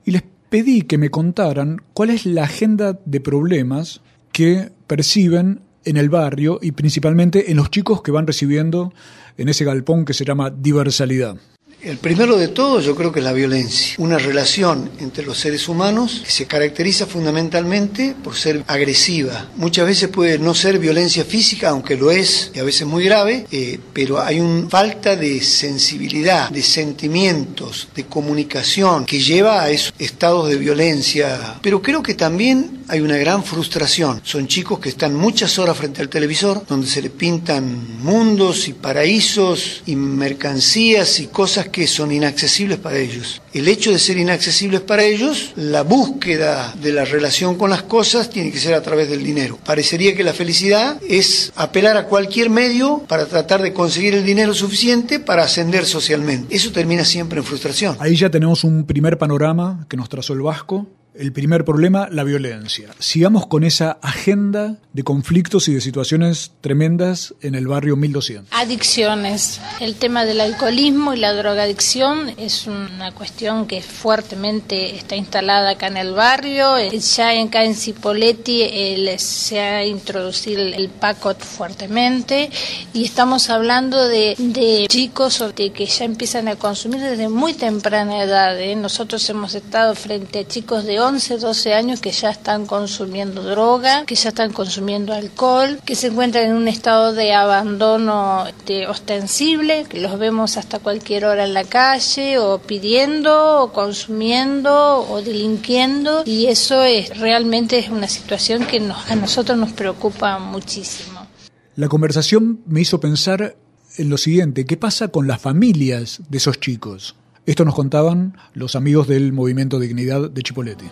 y 0.06 0.12
les 0.12 0.24
pedí 0.50 0.82
que 0.82 0.98
me 0.98 1.10
contaran 1.10 1.82
cuál 1.94 2.10
es 2.10 2.26
la 2.26 2.44
agenda 2.44 3.00
de 3.06 3.22
problemas 3.22 4.02
que 4.32 4.72
perciben 4.88 5.62
en 5.86 5.98
el 5.98 6.10
barrio 6.10 6.60
y 6.62 6.74
principalmente 6.74 7.50
en 7.52 7.58
los 7.58 7.72
chicos 7.72 8.02
que 8.02 8.12
van 8.12 8.28
recibiendo 8.28 8.94
en 9.38 9.50
ese 9.50 9.64
galpón 9.66 10.06
que 10.06 10.14
se 10.14 10.26
llama 10.26 10.50
diversalidad. 10.50 11.38
El 11.84 11.98
primero 11.98 12.38
de 12.38 12.48
todos 12.48 12.86
yo 12.86 12.96
creo 12.96 13.12
que 13.12 13.22
es 13.22 13.26
la 13.26 13.34
violencia, 13.34 13.96
una 13.98 14.20
relación 14.20 14.92
entre 15.00 15.26
los 15.26 15.40
seres 15.40 15.68
humanos 15.68 16.22
que 16.24 16.30
se 16.30 16.46
caracteriza 16.46 17.08
fundamentalmente 17.08 18.16
por 18.24 18.36
ser 18.36 18.64
agresiva. 18.68 19.50
Muchas 19.56 19.88
veces 19.88 20.10
puede 20.10 20.38
no 20.38 20.54
ser 20.54 20.78
violencia 20.78 21.26
física, 21.26 21.70
aunque 21.70 21.98
lo 21.98 22.12
es, 22.12 22.52
y 22.54 22.60
a 22.60 22.64
veces 22.64 22.86
muy 22.86 23.04
grave, 23.04 23.48
eh, 23.52 23.80
pero 23.94 24.22
hay 24.22 24.40
una 24.40 24.70
falta 24.70 25.16
de 25.16 25.42
sensibilidad, 25.42 26.52
de 26.52 26.62
sentimientos, 26.62 27.88
de 27.96 28.06
comunicación 28.06 29.04
que 29.04 29.20
lleva 29.20 29.64
a 29.64 29.72
esos 29.72 29.92
estados 29.98 30.50
de 30.50 30.58
violencia. 30.58 31.58
Pero 31.64 31.82
creo 31.82 32.04
que 32.04 32.14
también 32.14 32.82
hay 32.90 33.00
una 33.00 33.18
gran 33.18 33.44
frustración. 33.44 34.22
Son 34.24 34.48
chicos 34.48 34.78
que 34.78 34.90
están 34.90 35.16
muchas 35.16 35.58
horas 35.58 35.78
frente 35.78 36.02
al 36.02 36.10
televisor, 36.10 36.64
donde 36.68 36.86
se 36.86 37.02
le 37.02 37.10
pintan 37.10 38.04
mundos 38.04 38.68
y 38.68 38.74
paraísos 38.74 39.82
y 39.88 39.96
mercancías 39.96 41.20
y 41.20 41.28
cosas 41.28 41.70
que 41.72 41.88
son 41.88 42.12
inaccesibles 42.12 42.78
para 42.78 42.98
ellos. 42.98 43.42
El 43.54 43.68
hecho 43.68 43.92
de 43.92 44.00
ser 44.00 44.18
inaccesibles 44.18 44.82
para 44.82 45.04
ellos, 45.04 45.54
la 45.56 45.84
búsqueda 45.84 46.74
de 46.82 46.92
la 46.92 47.06
relación 47.06 47.58
con 47.58 47.70
las 47.70 47.84
cosas 47.84 48.30
tiene 48.30 48.52
que 48.52 48.60
ser 48.60 48.74
a 48.74 48.82
través 48.82 49.10
del 49.10 49.24
dinero. 49.24 49.58
Parecería 49.66 50.16
que 50.16 50.24
la 50.24 50.34
felicidad 50.34 51.00
es 51.08 51.52
apelar 51.56 51.98
a 51.98 52.06
cualquier 52.06 52.50
medio 52.50 53.00
para 53.08 53.26
tratar 53.26 53.62
de 53.62 53.74
conseguir 53.74 54.14
el 54.14 54.26
dinero 54.26 54.54
suficiente 54.54 55.20
para 55.20 55.44
ascender 55.44 55.86
socialmente. 55.86 56.56
Eso 56.56 56.72
termina 56.72 57.06
siempre 57.06 57.40
en 57.40 57.46
frustración. 57.46 57.98
Ahí 58.00 58.16
ya 58.16 58.30
tenemos 58.30 58.64
un 58.64 58.86
primer 58.86 59.18
panorama 59.18 59.86
que 59.90 59.98
nos 59.98 60.10
trazó 60.10 60.34
el 60.34 60.42
Vasco. 60.42 60.88
El 61.22 61.32
primer 61.34 61.64
problema, 61.66 62.08
la 62.10 62.24
violencia. 62.24 62.90
Sigamos 62.98 63.46
con 63.46 63.64
esa 63.64 64.00
agenda 64.02 64.78
de 64.92 65.04
conflictos 65.04 65.68
y 65.68 65.74
de 65.76 65.80
situaciones 65.80 66.50
tremendas 66.62 67.36
en 67.42 67.54
el 67.54 67.68
barrio 67.68 67.96
1200. 67.96 68.50
Adicciones. 68.52 69.62
El 69.80 69.94
tema 69.98 70.26
del 70.26 70.42
alcoholismo 70.42 71.14
y 71.14 71.18
la 71.18 71.34
drogadicción 71.34 72.34
es 72.38 72.66
una 72.66 73.12
cuestión 73.12 73.68
que 73.68 73.84
fuertemente 73.84 74.96
está 74.96 75.16
instalada 75.16 75.70
acá 75.70 75.86
en 75.88 75.98
el 75.98 76.14
barrio. 76.14 76.74
Ya 76.90 77.40
acá 77.40 77.66
en 77.66 77.76
Cipolletti 77.76 78.64
el- 78.64 79.20
se 79.20 79.60
ha 79.60 79.86
introducido 79.86 80.64
el, 80.64 80.90
PACOT 80.90 81.40
fuertemente 81.40 82.50
y 82.94 83.06
estamos 83.06 83.52
hablando 83.52 84.08
de, 84.08 84.88
chicos 84.90 85.44
de 85.56 85.72
que 85.72 85.86
ya 85.86 86.06
empiezan 86.06 86.48
a 86.48 86.56
consumir 86.56 87.00
desde 87.00 87.30
muy 87.30 87.54
temprana 87.54 88.24
edad. 88.24 88.60
¿eh? 88.60 88.76
Nosotros 88.76 89.30
hemos 89.30 89.54
estado 89.54 89.94
frente 89.94 90.40
a 90.40 90.48
chicos 90.48 90.84
de 90.86 91.00
11, 91.00 91.11
12 91.20 91.74
años 91.74 92.00
que 92.00 92.12
ya 92.12 92.30
están 92.30 92.66
consumiendo 92.66 93.44
droga, 93.44 94.06
que 94.06 94.16
ya 94.16 94.30
están 94.30 94.54
consumiendo 94.54 95.14
alcohol, 95.14 95.80
que 95.86 95.96
se 95.96 96.08
encuentran 96.08 96.46
en 96.46 96.54
un 96.56 96.68
estado 96.68 97.12
de 97.14 97.34
abandono 97.34 98.46
este, 98.48 98.88
ostensible, 98.88 99.86
que 99.90 100.00
los 100.00 100.18
vemos 100.18 100.58
hasta 100.58 100.80
cualquier 100.80 101.26
hora 101.26 101.44
en 101.46 101.54
la 101.54 101.64
calle 101.66 102.40
o 102.40 102.60
pidiendo 102.60 103.62
o 103.64 103.74
consumiendo 103.74 105.06
o 105.10 105.22
delinquiendo 105.22 106.24
y 106.26 106.48
eso 106.48 106.84
es 106.84 107.18
realmente 107.20 107.78
es 107.80 107.90
una 107.90 108.08
situación 108.08 108.66
que 108.66 108.80
nos- 108.80 109.10
a 109.10 109.16
nosotros 109.16 109.58
nos 109.58 109.74
preocupa 109.74 110.40
muchísimo. 110.40 111.28
La 111.76 111.88
conversación 111.90 112.62
me 112.66 112.82
hizo 112.82 113.00
pensar 113.00 113.56
en 113.98 114.10
lo 114.10 114.18
siguiente, 114.18 114.66
¿qué 114.66 114.78
pasa 114.78 115.10
con 115.10 115.28
las 115.28 115.42
familias 115.42 116.22
de 116.30 116.38
esos 116.38 116.60
chicos? 116.60 117.16
Esto 117.46 117.66
nos 117.66 117.74
contaban 117.74 118.38
los 118.54 118.76
amigos 118.76 119.08
del 119.08 119.34
Movimiento 119.34 119.80
Dignidad 119.80 120.30
de 120.30 120.42
Chipoleti. 120.44 120.86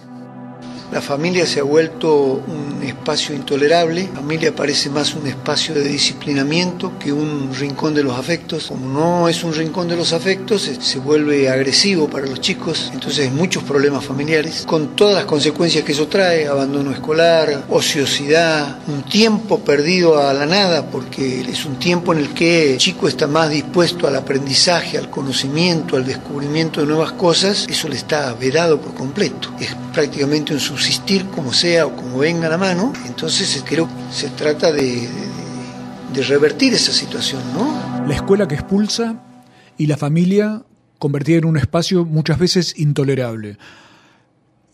La 0.92 1.02
familia 1.02 1.46
se 1.46 1.60
ha 1.60 1.64
vuelto 1.64 2.42
un 2.48 2.82
espacio 2.84 3.36
intolerable, 3.36 4.10
la 4.12 4.22
familia 4.22 4.56
parece 4.56 4.90
más 4.90 5.14
un 5.14 5.28
espacio 5.28 5.76
de 5.76 5.84
disciplinamiento 5.88 6.94
que 6.98 7.14
un 7.14 7.52
rincón 7.54 7.94
de 7.94 8.02
los 8.02 8.18
afectos. 8.18 8.66
Como 8.68 8.88
no 8.90 9.30
es 9.30 9.44
un 9.44 9.54
rincón 9.54 9.88
de 9.88 9.96
los 9.96 10.14
afectos, 10.14 10.64
se- 10.64 10.82
se 10.82 10.98
vuelve 10.98 11.48
agresivo 11.48 12.10
para 12.10 12.26
los 12.26 12.42
chicos, 12.42 12.90
entonces 12.92 13.32
muchos 13.32 13.62
problemas 13.64 14.04
familiares, 14.04 14.64
con 14.66 14.96
todas 14.96 15.14
las 15.16 15.26
consecuencias 15.26 15.84
que 15.84 15.92
eso 15.92 16.08
trae, 16.08 16.48
abandono 16.48 16.92
escolar, 16.92 17.66
ociosidad, 17.70 18.80
un 18.88 19.04
tiempo 19.04 19.60
perdido 19.60 20.18
a 20.28 20.34
la 20.34 20.46
nada, 20.48 20.88
porque 20.90 21.42
es 21.42 21.66
un 21.66 21.78
tiempo 21.78 22.14
en 22.14 22.20
el 22.20 22.30
que 22.34 22.74
el 22.74 22.78
chico 22.80 23.08
está 23.08 23.28
más 23.28 23.50
dispuesto 23.52 24.08
al 24.08 24.16
aprendizaje, 24.16 24.98
al 24.98 25.10
conocimiento, 25.12 25.98
al 25.98 26.06
descubrimiento 26.06 26.82
de 26.82 26.88
nuevas 26.88 27.12
cosas, 27.12 27.68
eso 27.70 27.88
le 27.88 27.96
está 27.98 28.34
vedado 28.34 28.82
por 28.82 28.96
completo. 28.96 29.50
Es 29.60 29.76
prácticamente 29.94 30.54
un 30.54 30.60
subsistir 30.80 31.26
como 31.26 31.52
sea 31.52 31.86
o 31.88 31.96
como 31.96 32.20
venga 32.20 32.48
la 32.48 32.58
mano, 32.58 32.94
entonces 33.06 33.54
eh, 33.58 33.64
creo 33.66 33.86
que 33.88 34.14
se 34.16 34.30
trata 34.30 34.72
de, 34.72 34.82
de- 34.84 35.10
de 36.14 36.24
revertir 36.24 36.74
esa 36.74 36.92
situación, 36.94 37.42
¿no? 37.54 38.08
La 38.08 38.16
escuela 38.16 38.48
que 38.48 38.56
expulsa 38.56 39.22
y 39.78 39.86
la 39.88 39.98
familia 39.98 40.64
convertida 40.98 41.38
en 41.38 41.46
un 41.46 41.58
espacio 41.58 42.04
muchas 42.06 42.40
veces 42.40 42.80
intolerable. 42.80 43.58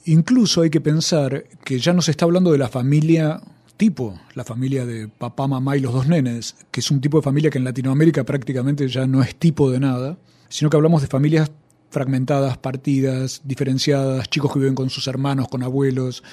Incluso 0.06 0.62
hay 0.62 0.70
que 0.70 0.80
pensar 0.80 1.46
que 1.64 1.80
ya 1.80 1.92
no 1.92 2.02
se 2.04 2.12
está 2.12 2.26
hablando 2.26 2.52
de 2.52 2.60
la 2.60 2.70
familia 2.70 3.42
tipo, 3.78 4.18
la 4.36 4.46
familia 4.46 4.86
de 4.86 5.08
papá, 5.10 5.48
mamá 5.48 5.76
y 5.76 5.82
los 5.82 5.92
dos 5.92 6.08
nenes, 6.08 6.56
que 6.72 6.80
es 6.82 6.90
un 6.92 7.02
tipo 7.02 7.18
de 7.18 7.24
familia 7.24 7.50
que 7.50 7.58
en 7.58 7.66
Latinoamérica 7.66 8.24
prácticamente 8.24 8.88
ya 8.88 9.06
no 9.08 9.22
es 9.24 9.36
tipo 9.36 9.70
de 9.72 9.80
nada, 9.82 10.18
sino 10.48 10.70
que 10.70 10.78
hablamos 10.78 11.02
de 11.02 11.08
familias 11.08 11.52
fragmentadas, 11.90 12.58
partidas, 12.58 13.42
diferenciadas, 13.44 14.30
chicos 14.30 14.52
que 14.54 14.60
viven 14.60 14.76
con 14.76 14.90
sus 14.90 15.08
hermanos, 15.08 15.48
con 15.48 15.64
abuelos, 15.64 16.24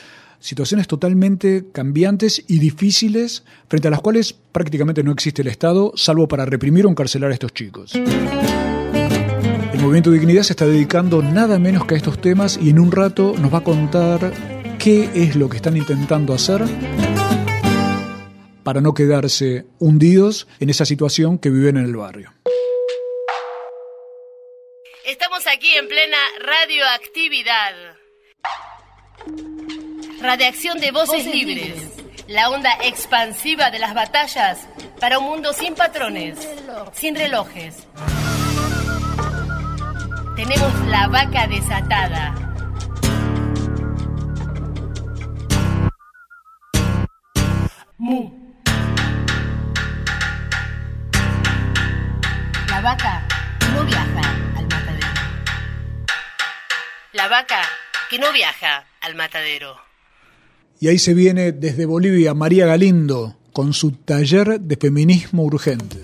situaciones 0.40 0.88
totalmente 0.88 1.66
cambiantes 1.72 2.44
y 2.48 2.58
difíciles 2.58 3.44
frente 3.68 3.88
a 3.88 3.90
las 3.90 4.00
cuales 4.00 4.32
prácticamente 4.32 5.02
no 5.04 5.12
existe 5.12 5.42
el 5.42 5.48
Estado, 5.48 5.92
salvo 5.94 6.26
para 6.26 6.44
reprimir 6.44 6.84
o 6.86 6.90
encarcelar 6.90 7.30
a 7.30 7.34
estos 7.34 7.54
chicos. 7.54 7.92
El 7.94 9.80
Movimiento 9.80 10.10
Dignidad 10.10 10.42
se 10.42 10.52
está 10.52 10.66
dedicando 10.66 11.22
nada 11.22 11.58
menos 11.58 11.86
que 11.86 11.94
a 11.94 11.96
estos 11.96 12.20
temas 12.20 12.58
y 12.60 12.70
en 12.70 12.78
un 12.78 12.92
rato 12.92 13.34
nos 13.40 13.52
va 13.52 13.58
a 13.58 13.64
contar 13.64 14.32
qué 14.78 15.08
es 15.14 15.36
lo 15.36 15.48
que 15.48 15.56
están 15.56 15.76
intentando 15.76 16.34
hacer 16.34 16.62
para 18.62 18.80
no 18.80 18.94
quedarse 18.94 19.66
hundidos 19.78 20.46
en 20.60 20.70
esa 20.70 20.84
situación 20.84 21.38
que 21.38 21.50
viven 21.50 21.76
en 21.76 21.84
el 21.84 21.96
barrio. 21.96 22.32
Aquí 25.62 25.78
en 25.78 25.86
plena 25.86 26.16
radioactividad. 26.40 27.72
Radiación 30.20 30.80
de 30.80 30.90
voces, 30.90 31.24
Voces 31.24 31.32
libres. 31.32 31.66
libres. 31.66 32.26
La 32.26 32.50
onda 32.50 32.72
expansiva 32.82 33.70
de 33.70 33.78
las 33.78 33.94
batallas 33.94 34.66
para 34.98 35.20
un 35.20 35.26
mundo 35.26 35.52
sin 35.52 35.76
patrones, 35.76 36.36
sin 36.92 37.14
relojes. 37.14 37.86
Tenemos 40.34 40.86
la 40.88 41.06
vaca 41.06 41.46
desatada. 41.46 42.34
Mu. 47.98 48.32
La 52.68 52.80
vaca 52.80 53.28
no 53.72 53.84
viaja. 53.84 54.41
La 57.14 57.28
vaca 57.28 57.60
que 58.08 58.18
no 58.18 58.32
viaja 58.32 58.86
al 59.02 59.14
matadero. 59.14 59.76
Y 60.80 60.88
ahí 60.88 60.98
se 60.98 61.12
viene 61.12 61.52
desde 61.52 61.84
Bolivia 61.84 62.32
María 62.32 62.64
Galindo 62.64 63.36
con 63.52 63.74
su 63.74 63.92
taller 63.92 64.58
de 64.58 64.76
feminismo 64.78 65.42
urgente. 65.42 66.00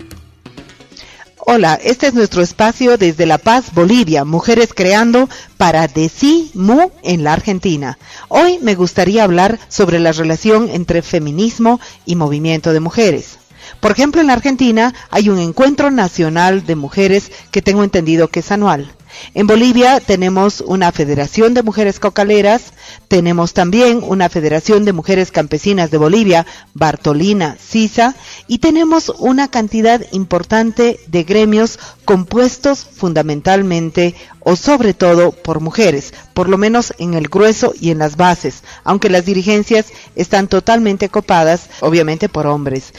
Hola, 1.39 1.79
este 1.83 2.05
es 2.05 2.13
nuestro 2.13 2.43
espacio 2.43 2.95
desde 2.97 3.25
La 3.25 3.39
Paz, 3.39 3.73
Bolivia, 3.73 4.23
Mujeres 4.23 4.71
Creando 4.71 5.27
para 5.57 5.87
DECIMU 5.87 6.91
en 7.01 7.23
la 7.23 7.33
Argentina. 7.33 7.97
Hoy 8.27 8.59
me 8.59 8.75
gustaría 8.75 9.23
hablar 9.23 9.57
sobre 9.67 9.97
la 9.97 10.11
relación 10.11 10.69
entre 10.69 11.01
feminismo 11.01 11.79
y 12.05 12.17
movimiento 12.17 12.71
de 12.71 12.81
mujeres. 12.81 13.39
Por 13.79 13.89
ejemplo, 13.89 14.21
en 14.21 14.27
la 14.27 14.33
Argentina 14.33 14.93
hay 15.09 15.29
un 15.29 15.39
encuentro 15.39 15.89
nacional 15.89 16.67
de 16.67 16.75
mujeres 16.75 17.31
que 17.49 17.63
tengo 17.63 17.83
entendido 17.83 18.27
que 18.27 18.41
es 18.41 18.51
anual. 18.51 18.93
En 19.33 19.47
Bolivia 19.47 19.99
tenemos 19.99 20.61
una 20.61 20.91
Federación 20.91 21.53
de 21.53 21.63
Mujeres 21.63 21.99
Cocaleras, 21.99 22.73
tenemos 23.07 23.53
también 23.53 24.01
una 24.03 24.29
Federación 24.29 24.85
de 24.85 24.93
Mujeres 24.93 25.31
Campesinas 25.31 25.91
de 25.91 25.97
Bolivia, 25.97 26.45
Bartolina 26.73 27.57
Sisa, 27.59 28.15
y 28.47 28.59
tenemos 28.59 29.09
una 29.17 29.49
cantidad 29.49 30.01
importante 30.11 30.99
de 31.07 31.23
gremios 31.23 31.79
compuestos 32.05 32.85
fundamentalmente 32.85 34.15
o 34.39 34.55
sobre 34.55 34.93
todo 34.93 35.31
por 35.31 35.59
mujeres, 35.59 36.13
por 36.33 36.49
lo 36.49 36.57
menos 36.57 36.93
en 36.97 37.13
el 37.13 37.27
grueso 37.27 37.73
y 37.79 37.91
en 37.91 37.99
las 37.99 38.17
bases, 38.17 38.63
aunque 38.83 39.09
las 39.09 39.25
dirigencias 39.25 39.87
están 40.15 40.47
totalmente 40.47 41.09
copadas, 41.09 41.69
obviamente 41.81 42.29
por 42.29 42.47
hombres. 42.47 42.93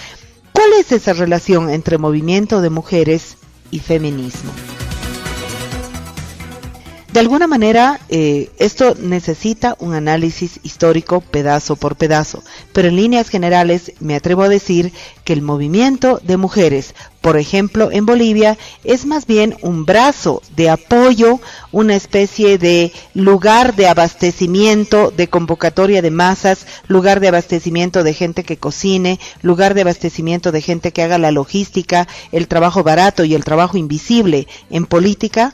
¿Cuál 0.53 0.73
es 0.79 0.93
esa 0.93 1.13
relación 1.13 1.71
entre 1.71 1.99
movimiento 1.99 2.61
de 2.61 2.71
mujeres 2.71 3.37
y 3.71 3.79
feminismo? 3.79 4.53
De 7.13 7.19
alguna 7.19 7.49
manera, 7.49 7.99
eh, 8.09 8.51
esto 8.59 8.95
necesita 8.95 9.75
un 9.81 9.95
análisis 9.95 10.61
histórico 10.63 11.21
pedazo 11.21 11.75
por 11.75 11.97
pedazo, 11.97 12.45
pero 12.73 12.87
en 12.87 12.95
líneas 12.95 13.29
generales 13.29 13.95
me 13.99 14.15
atrevo 14.15 14.45
a 14.45 14.49
decir 14.49 14.93
que 15.25 15.33
el 15.33 15.43
movimiento 15.43 16.21
de 16.23 16.37
mujeres, 16.37 16.95
por 17.21 17.37
ejemplo, 17.37 17.91
en 17.91 18.07
Bolivia, 18.07 18.57
es 18.85 19.07
más 19.07 19.27
bien 19.27 19.57
un 19.61 19.87
brazo 19.87 20.41
de 20.55 20.71
apoyo, 20.71 21.41
una 21.73 21.97
especie 21.97 22.59
de 22.59 22.93
lugar 23.13 23.75
de 23.75 23.89
abastecimiento, 23.89 25.11
de 25.11 25.27
convocatoria 25.27 26.03
de 26.03 26.13
masas, 26.13 26.65
lugar 26.87 27.19
de 27.19 27.27
abastecimiento 27.27 28.05
de 28.05 28.15
gente 28.15 28.45
que 28.45 28.57
cocine, 28.57 29.19
lugar 29.43 29.75
de 29.75 29.81
abastecimiento 29.81 30.53
de 30.53 30.63
gente 30.63 30.93
que 30.93 31.03
haga 31.03 31.19
la 31.19 31.33
logística, 31.33 32.07
el 32.31 32.47
trabajo 32.47 32.85
barato 32.85 33.25
y 33.25 33.35
el 33.35 33.43
trabajo 33.43 33.77
invisible 33.77 34.47
en 34.71 34.87
política 34.87 35.53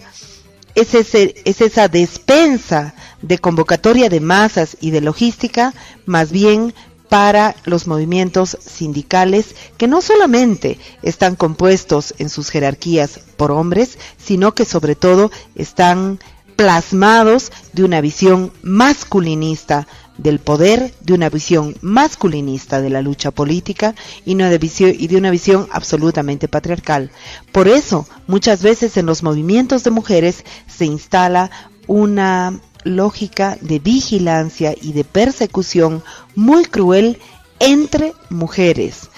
es, 0.77 1.61
esa 1.61 1.89
despensa 1.89 2.95
de 3.23 3.39
convocatoria 3.39 4.09
de 4.09 4.21
masas 4.21 4.77
y 4.81 4.91
de 4.91 5.01
logística, 5.01 5.75
más 6.05 6.31
bien 6.31 6.75
para 7.09 7.57
los 7.65 7.87
movimientos 7.87 8.59
sindicales 8.61 9.55
que 9.79 9.87
no 9.89 10.03
solamente 10.03 10.79
están 11.03 11.37
compuestos 11.37 12.15
en 12.19 12.29
sus 12.29 12.51
jerarquías 12.51 13.21
por 13.37 13.53
hombres, 13.53 13.99
sino 14.19 14.55
que 14.55 14.65
sobre 14.65 14.97
todo 14.97 15.31
están 15.55 16.19
plasmados 16.57 17.53
de 17.73 17.85
una 17.85 18.01
visión 18.01 18.53
masculinista 18.63 19.87
del 20.19 20.39
poder, 20.39 20.95
de 21.01 21.13
una 21.13 21.29
visión 21.29 21.75
masculinista 21.83 22.81
de 22.81 22.91
la 22.91 23.03
lucha 23.03 23.31
política 23.31 23.95
y, 24.25 24.35
no 24.35 24.49
de, 24.49 24.59
visión, 24.59 24.93
y 24.99 25.07
de 25.09 25.17
una 25.17 25.31
visión 25.31 25.69
absolutamente 25.71 26.49
patriarcal. 26.49 27.11
Por 27.53 27.69
eso, 27.69 28.07
muchas 28.27 28.63
veces 28.63 28.97
en 28.97 29.07
los 29.07 29.23
movimientos 29.23 29.85
de 29.85 29.91
mujeres 29.91 30.45
se 30.67 30.87
instala 30.87 31.51
una 31.87 32.59
lógica 32.85 33.59
de 33.61 33.79
vigilancia 33.79 34.75
y 34.81 34.93
de 34.93 35.05
persecución 35.05 36.03
muy 36.35 36.65
cruel 36.65 37.19
entre 37.59 38.15
mujeres. 38.31 39.11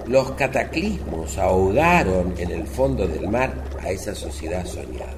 Los 0.07 0.31
cataclismos 0.31 1.37
ahogaron 1.37 2.33
en 2.37 2.51
el 2.51 2.65
fondo 2.65 3.05
del 3.05 3.27
mar 3.27 3.53
a 3.81 3.91
esa 3.91 4.15
sociedad 4.15 4.65
soñada. 4.65 5.13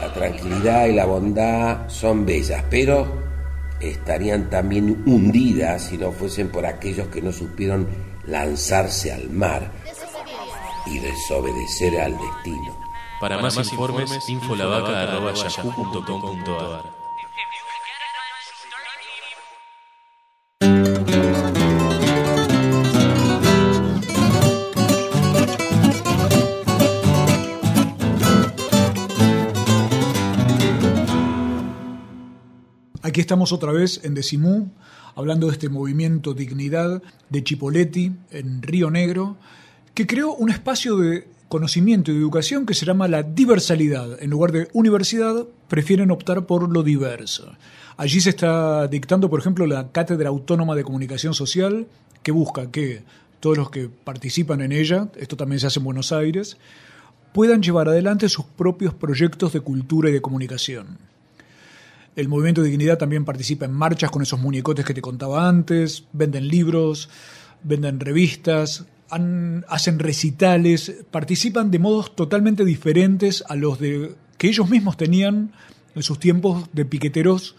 La 0.00 0.12
tranquilidad 0.12 0.86
y 0.86 0.92
la 0.92 1.04
bondad 1.04 1.88
son 1.88 2.26
bellas, 2.26 2.64
pero 2.68 3.06
estarían 3.80 4.50
también 4.50 5.04
hundidas 5.06 5.82
si 5.82 5.96
no 5.98 6.10
fuesen 6.12 6.50
por 6.50 6.66
aquellos 6.66 7.08
que 7.08 7.22
no 7.22 7.32
supieron 7.32 7.88
lanzarse 8.26 9.12
al 9.12 9.30
mar 9.30 9.70
y 10.86 10.98
desobedecer 10.98 12.00
al 12.00 12.12
destino. 12.12 12.76
Para, 13.20 13.38
más, 13.38 13.56
informes, 13.56 14.10
infolavaca.yahoo.com.ar 14.28 16.95
Aquí 33.16 33.22
estamos 33.22 33.50
otra 33.50 33.72
vez 33.72 34.02
en 34.04 34.12
Decimú, 34.12 34.70
hablando 35.14 35.46
de 35.46 35.54
este 35.54 35.70
movimiento 35.70 36.34
Dignidad 36.34 37.02
de 37.30 37.42
Chipoletti 37.42 38.12
en 38.30 38.60
Río 38.60 38.90
Negro, 38.90 39.38
que 39.94 40.06
creó 40.06 40.34
un 40.34 40.50
espacio 40.50 40.98
de 40.98 41.26
conocimiento 41.48 42.12
y 42.12 42.16
educación 42.16 42.66
que 42.66 42.74
se 42.74 42.84
llama 42.84 43.08
la 43.08 43.22
diversalidad. 43.22 44.22
En 44.22 44.28
lugar 44.28 44.52
de 44.52 44.68
universidad, 44.74 45.46
prefieren 45.66 46.10
optar 46.10 46.44
por 46.44 46.70
lo 46.70 46.82
diverso. 46.82 47.50
Allí 47.96 48.20
se 48.20 48.28
está 48.28 48.86
dictando, 48.86 49.30
por 49.30 49.40
ejemplo, 49.40 49.66
la 49.66 49.92
Cátedra 49.92 50.28
Autónoma 50.28 50.74
de 50.74 50.84
Comunicación 50.84 51.32
Social, 51.32 51.86
que 52.22 52.32
busca 52.32 52.70
que 52.70 53.02
todos 53.40 53.56
los 53.56 53.70
que 53.70 53.88
participan 53.88 54.60
en 54.60 54.72
ella, 54.72 55.08
esto 55.16 55.38
también 55.38 55.58
se 55.58 55.68
hace 55.68 55.78
en 55.78 55.86
Buenos 55.86 56.12
Aires, 56.12 56.58
puedan 57.32 57.62
llevar 57.62 57.88
adelante 57.88 58.28
sus 58.28 58.44
propios 58.44 58.92
proyectos 58.92 59.54
de 59.54 59.60
cultura 59.60 60.10
y 60.10 60.12
de 60.12 60.20
comunicación. 60.20 61.15
El 62.16 62.28
movimiento 62.28 62.62
de 62.62 62.70
dignidad 62.70 62.96
también 62.96 63.26
participa 63.26 63.66
en 63.66 63.72
marchas 63.72 64.10
con 64.10 64.22
esos 64.22 64.40
muñecotes 64.40 64.86
que 64.86 64.94
te 64.94 65.02
contaba 65.02 65.46
antes, 65.46 66.04
venden 66.14 66.48
libros, 66.48 67.10
venden 67.62 68.00
revistas, 68.00 68.86
hacen 69.68 69.98
recitales, 69.98 71.04
participan 71.10 71.70
de 71.70 71.78
modos 71.78 72.16
totalmente 72.16 72.64
diferentes 72.64 73.44
a 73.46 73.54
los 73.54 73.78
de 73.78 74.14
que 74.38 74.48
ellos 74.48 74.70
mismos 74.70 74.96
tenían 74.96 75.52
en 75.94 76.02
sus 76.02 76.18
tiempos 76.18 76.68
de 76.72 76.86
piqueteros 76.86 77.54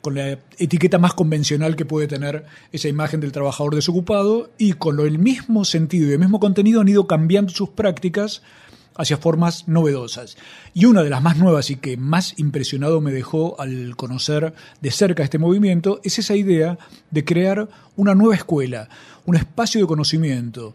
con 0.00 0.14
la 0.14 0.38
etiqueta 0.58 0.98
más 0.98 1.12
convencional 1.12 1.76
que 1.76 1.84
puede 1.84 2.06
tener 2.06 2.46
esa 2.72 2.88
imagen 2.88 3.20
del 3.20 3.32
trabajador 3.32 3.74
desocupado 3.74 4.50
y 4.56 4.72
con 4.72 4.98
el 5.00 5.18
mismo 5.18 5.66
sentido 5.66 6.08
y 6.08 6.12
el 6.12 6.18
mismo 6.18 6.40
contenido 6.40 6.80
han 6.80 6.88
ido 6.88 7.06
cambiando 7.06 7.52
sus 7.52 7.68
prácticas 7.68 8.42
hacia 9.00 9.16
formas 9.16 9.66
novedosas. 9.66 10.36
Y 10.74 10.84
una 10.84 11.02
de 11.02 11.10
las 11.10 11.22
más 11.22 11.36
nuevas 11.36 11.70
y 11.70 11.76
que 11.76 11.96
más 11.96 12.38
impresionado 12.38 13.00
me 13.00 13.12
dejó 13.12 13.60
al 13.60 13.96
conocer 13.96 14.54
de 14.80 14.90
cerca 14.90 15.22
este 15.22 15.38
movimiento 15.38 16.00
es 16.04 16.18
esa 16.18 16.36
idea 16.36 16.78
de 17.10 17.24
crear 17.24 17.68
una 17.96 18.14
nueva 18.14 18.34
escuela, 18.34 18.88
un 19.26 19.36
espacio 19.36 19.80
de 19.80 19.86
conocimiento. 19.86 20.74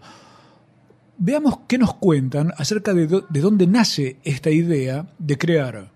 Veamos 1.17 1.59
qué 1.67 1.77
nos 1.77 1.95
cuentan 1.95 2.53
acerca 2.57 2.93
de, 2.93 3.07
de 3.07 3.41
dónde 3.41 3.67
nace 3.67 4.17
esta 4.23 4.49
idea 4.49 5.07
de 5.17 5.37
crear 5.37 5.95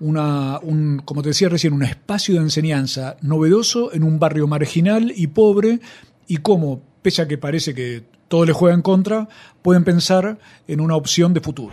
una, 0.00 0.58
un, 0.60 1.00
como 1.04 1.22
te 1.22 1.30
decía 1.30 1.48
recién, 1.48 1.72
un 1.72 1.82
espacio 1.82 2.34
de 2.34 2.40
enseñanza 2.40 3.16
novedoso 3.22 3.92
en 3.92 4.02
un 4.02 4.18
barrio 4.18 4.46
marginal 4.46 5.12
y 5.14 5.28
pobre 5.28 5.80
y 6.26 6.38
cómo, 6.38 6.82
pese 7.02 7.22
a 7.22 7.28
que 7.28 7.38
parece 7.38 7.74
que 7.74 8.04
todo 8.34 8.44
le 8.44 8.52
juega 8.52 8.74
en 8.74 8.82
contra, 8.82 9.28
pueden 9.62 9.84
pensar 9.84 10.38
en 10.66 10.80
una 10.80 10.96
opción 10.96 11.34
de 11.34 11.40
futuro. 11.40 11.72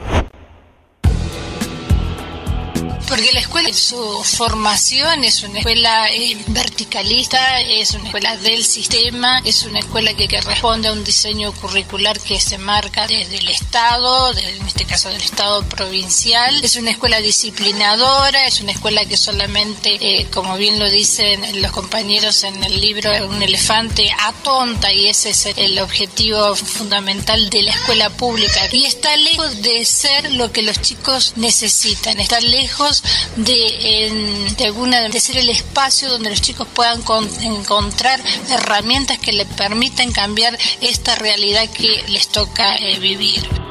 Porque 3.12 3.34
la 3.34 3.42
escuela, 3.42 3.74
su 3.74 4.24
formación 4.24 5.26
es 5.26 5.44
una 5.44 5.60
escuela 5.60 6.10
eh, 6.14 6.38
verticalista, 6.48 7.60
es 7.60 7.92
una 7.92 8.06
escuela 8.06 8.38
del 8.38 8.64
sistema, 8.64 9.42
es 9.44 9.64
una 9.64 9.80
escuela 9.80 10.14
que, 10.14 10.30
que, 10.30 10.40
responde 10.40 10.88
a 10.88 10.94
un 10.94 11.04
diseño 11.04 11.52
curricular 11.52 12.18
que 12.22 12.40
se 12.40 12.58
marca 12.58 13.08
desde 13.08 13.40
el 13.40 13.50
Estado, 13.50 14.32
en 14.38 14.66
este 14.66 14.86
caso 14.86 15.10
del 15.10 15.22
Estado 15.22 15.62
provincial. 15.64 16.64
Es 16.64 16.78
una 16.78 16.92
escuela 16.92 17.20
disciplinadora, 17.20 18.48
es 18.48 18.62
una 18.62 18.72
escuela 18.72 19.04
que 19.04 19.18
solamente, 19.18 19.98
eh, 20.00 20.28
como 20.32 20.56
bien 20.56 20.80
lo 20.80 20.90
dicen 20.90 21.62
los 21.62 21.72
compañeros 21.74 22.46
en 22.46 22.64
el 22.64 22.80
libro, 22.80 23.12
un 23.28 23.44
elefante 23.44 24.10
atonta 24.22 24.94
y 24.94 25.08
ese 25.08 25.32
es 25.32 25.48
el 25.58 25.80
objetivo 25.80 26.56
fundamental 26.56 27.50
de 27.50 27.64
la 27.64 27.72
escuela 27.72 28.10
pública. 28.10 28.70
Y 28.72 28.86
está 28.86 29.18
lejos 29.18 29.62
de 29.62 29.84
ser 29.84 30.32
lo 30.32 30.54
que 30.54 30.62
los 30.62 30.82
chicos 30.82 31.34
necesitan, 31.36 32.18
está 32.18 32.40
lejos 32.40 33.01
de, 33.36 34.54
de 34.58 34.66
alguna 34.66 35.02
de 35.10 35.20
ser 35.20 35.38
el 35.38 35.50
espacio 35.50 36.10
donde 36.10 36.30
los 36.30 36.42
chicos 36.42 36.68
puedan 36.74 37.02
encontrar 37.42 38.20
herramientas 38.50 39.20
que 39.20 39.34
les 39.34 39.48
permitan 39.48 40.12
cambiar 40.12 40.58
esta 40.82 41.16
realidad 41.16 41.70
que 41.70 42.04
les 42.08 42.28
toca 42.28 42.76
eh, 42.76 43.00
vivir. 43.00 43.71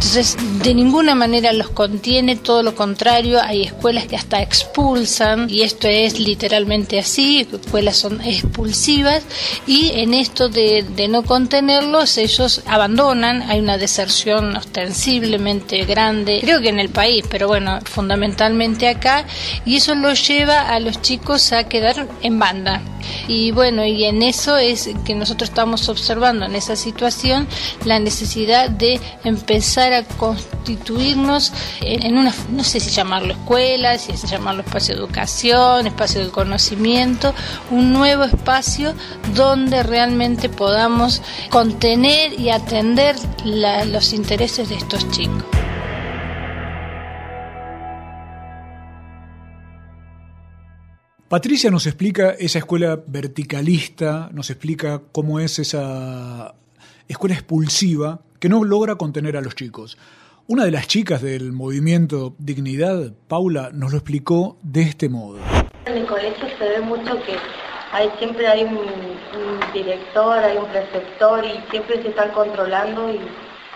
Entonces, 0.00 0.38
de 0.62 0.72
ninguna 0.72 1.14
manera 1.14 1.52
los 1.52 1.68
contiene, 1.68 2.34
todo 2.34 2.62
lo 2.62 2.74
contrario, 2.74 3.38
hay 3.38 3.64
escuelas 3.64 4.06
que 4.06 4.16
hasta 4.16 4.40
expulsan, 4.40 5.50
y 5.50 5.60
esto 5.60 5.88
es 5.88 6.18
literalmente 6.18 6.98
así, 6.98 7.46
escuelas 7.52 7.98
son 7.98 8.18
expulsivas, 8.22 9.22
y 9.66 9.90
en 9.96 10.14
esto 10.14 10.48
de, 10.48 11.06
no 11.10 11.22
contenerlos, 11.22 12.16
ellos 12.16 12.62
abandonan, 12.64 13.42
hay 13.42 13.60
una 13.60 13.76
deserción 13.76 14.56
ostensiblemente 14.56 15.84
grande, 15.84 16.38
creo 16.40 16.62
que 16.62 16.70
en 16.70 16.80
el 16.80 16.88
país, 16.88 17.22
pero 17.28 17.46
bueno, 17.48 17.78
fundamentalmente 17.84 18.88
acá, 18.88 19.26
y 19.66 19.76
eso 19.76 19.94
los 19.94 20.26
lleva 20.26 20.62
a 20.70 20.80
los 20.80 21.02
chicos 21.02 21.52
a 21.52 21.64
quedar 21.64 22.08
en 22.22 22.38
banda. 22.38 22.80
Y 23.28 23.50
bueno, 23.50 23.84
y 23.84 24.04
en 24.04 24.22
eso 24.22 24.56
es 24.56 24.90
que 25.04 25.14
nosotros 25.14 25.50
estamos 25.50 25.88
observando 25.88 26.46
en 26.46 26.54
esa 26.54 26.76
situación 26.76 27.48
la 27.84 27.98
necesidad 27.98 28.70
de 28.70 29.00
empezar 29.24 29.89
a 29.94 30.04
constituirnos 30.04 31.52
en 31.80 32.16
una, 32.16 32.32
no 32.50 32.64
sé 32.64 32.80
si 32.80 32.90
llamarlo 32.90 33.32
escuela, 33.32 33.98
si 33.98 34.12
es 34.12 34.22
llamarlo 34.30 34.62
espacio 34.62 34.94
de 34.94 35.00
educación, 35.00 35.86
espacio 35.86 36.24
de 36.24 36.30
conocimiento, 36.30 37.34
un 37.70 37.92
nuevo 37.92 38.24
espacio 38.24 38.94
donde 39.34 39.82
realmente 39.82 40.48
podamos 40.48 41.22
contener 41.50 42.38
y 42.38 42.50
atender 42.50 43.16
los 43.44 44.12
intereses 44.12 44.68
de 44.68 44.76
estos 44.76 45.08
chicos. 45.10 45.44
Patricia 51.30 51.70
nos 51.70 51.86
explica 51.86 52.30
esa 52.30 52.58
escuela 52.58 53.00
verticalista, 53.06 54.30
nos 54.32 54.50
explica 54.50 55.00
cómo 55.12 55.38
es 55.38 55.60
esa 55.60 56.56
escuela 57.10 57.34
expulsiva 57.34 58.20
que 58.38 58.48
no 58.48 58.62
logra 58.64 58.94
contener 58.94 59.36
a 59.36 59.40
los 59.40 59.54
chicos. 59.54 59.98
Una 60.46 60.64
de 60.64 60.70
las 60.70 60.86
chicas 60.86 61.20
del 61.22 61.52
movimiento 61.52 62.34
Dignidad, 62.38 63.12
Paula, 63.28 63.70
nos 63.72 63.92
lo 63.92 63.98
explicó 63.98 64.56
de 64.62 64.82
este 64.82 65.08
modo. 65.08 65.38
En 65.86 65.96
el 65.96 66.06
colegio 66.06 66.46
se 66.58 66.68
ve 66.68 66.80
mucho 66.80 67.16
que 67.24 67.36
hay, 67.92 68.08
siempre 68.18 68.46
hay 68.46 68.62
un, 68.62 68.76
un 68.78 69.72
director, 69.72 70.38
hay 70.38 70.56
un 70.56 70.66
preceptor 70.66 71.44
y 71.44 71.70
siempre 71.70 72.00
se 72.02 72.08
están 72.08 72.30
controlando 72.30 73.12
y 73.12 73.18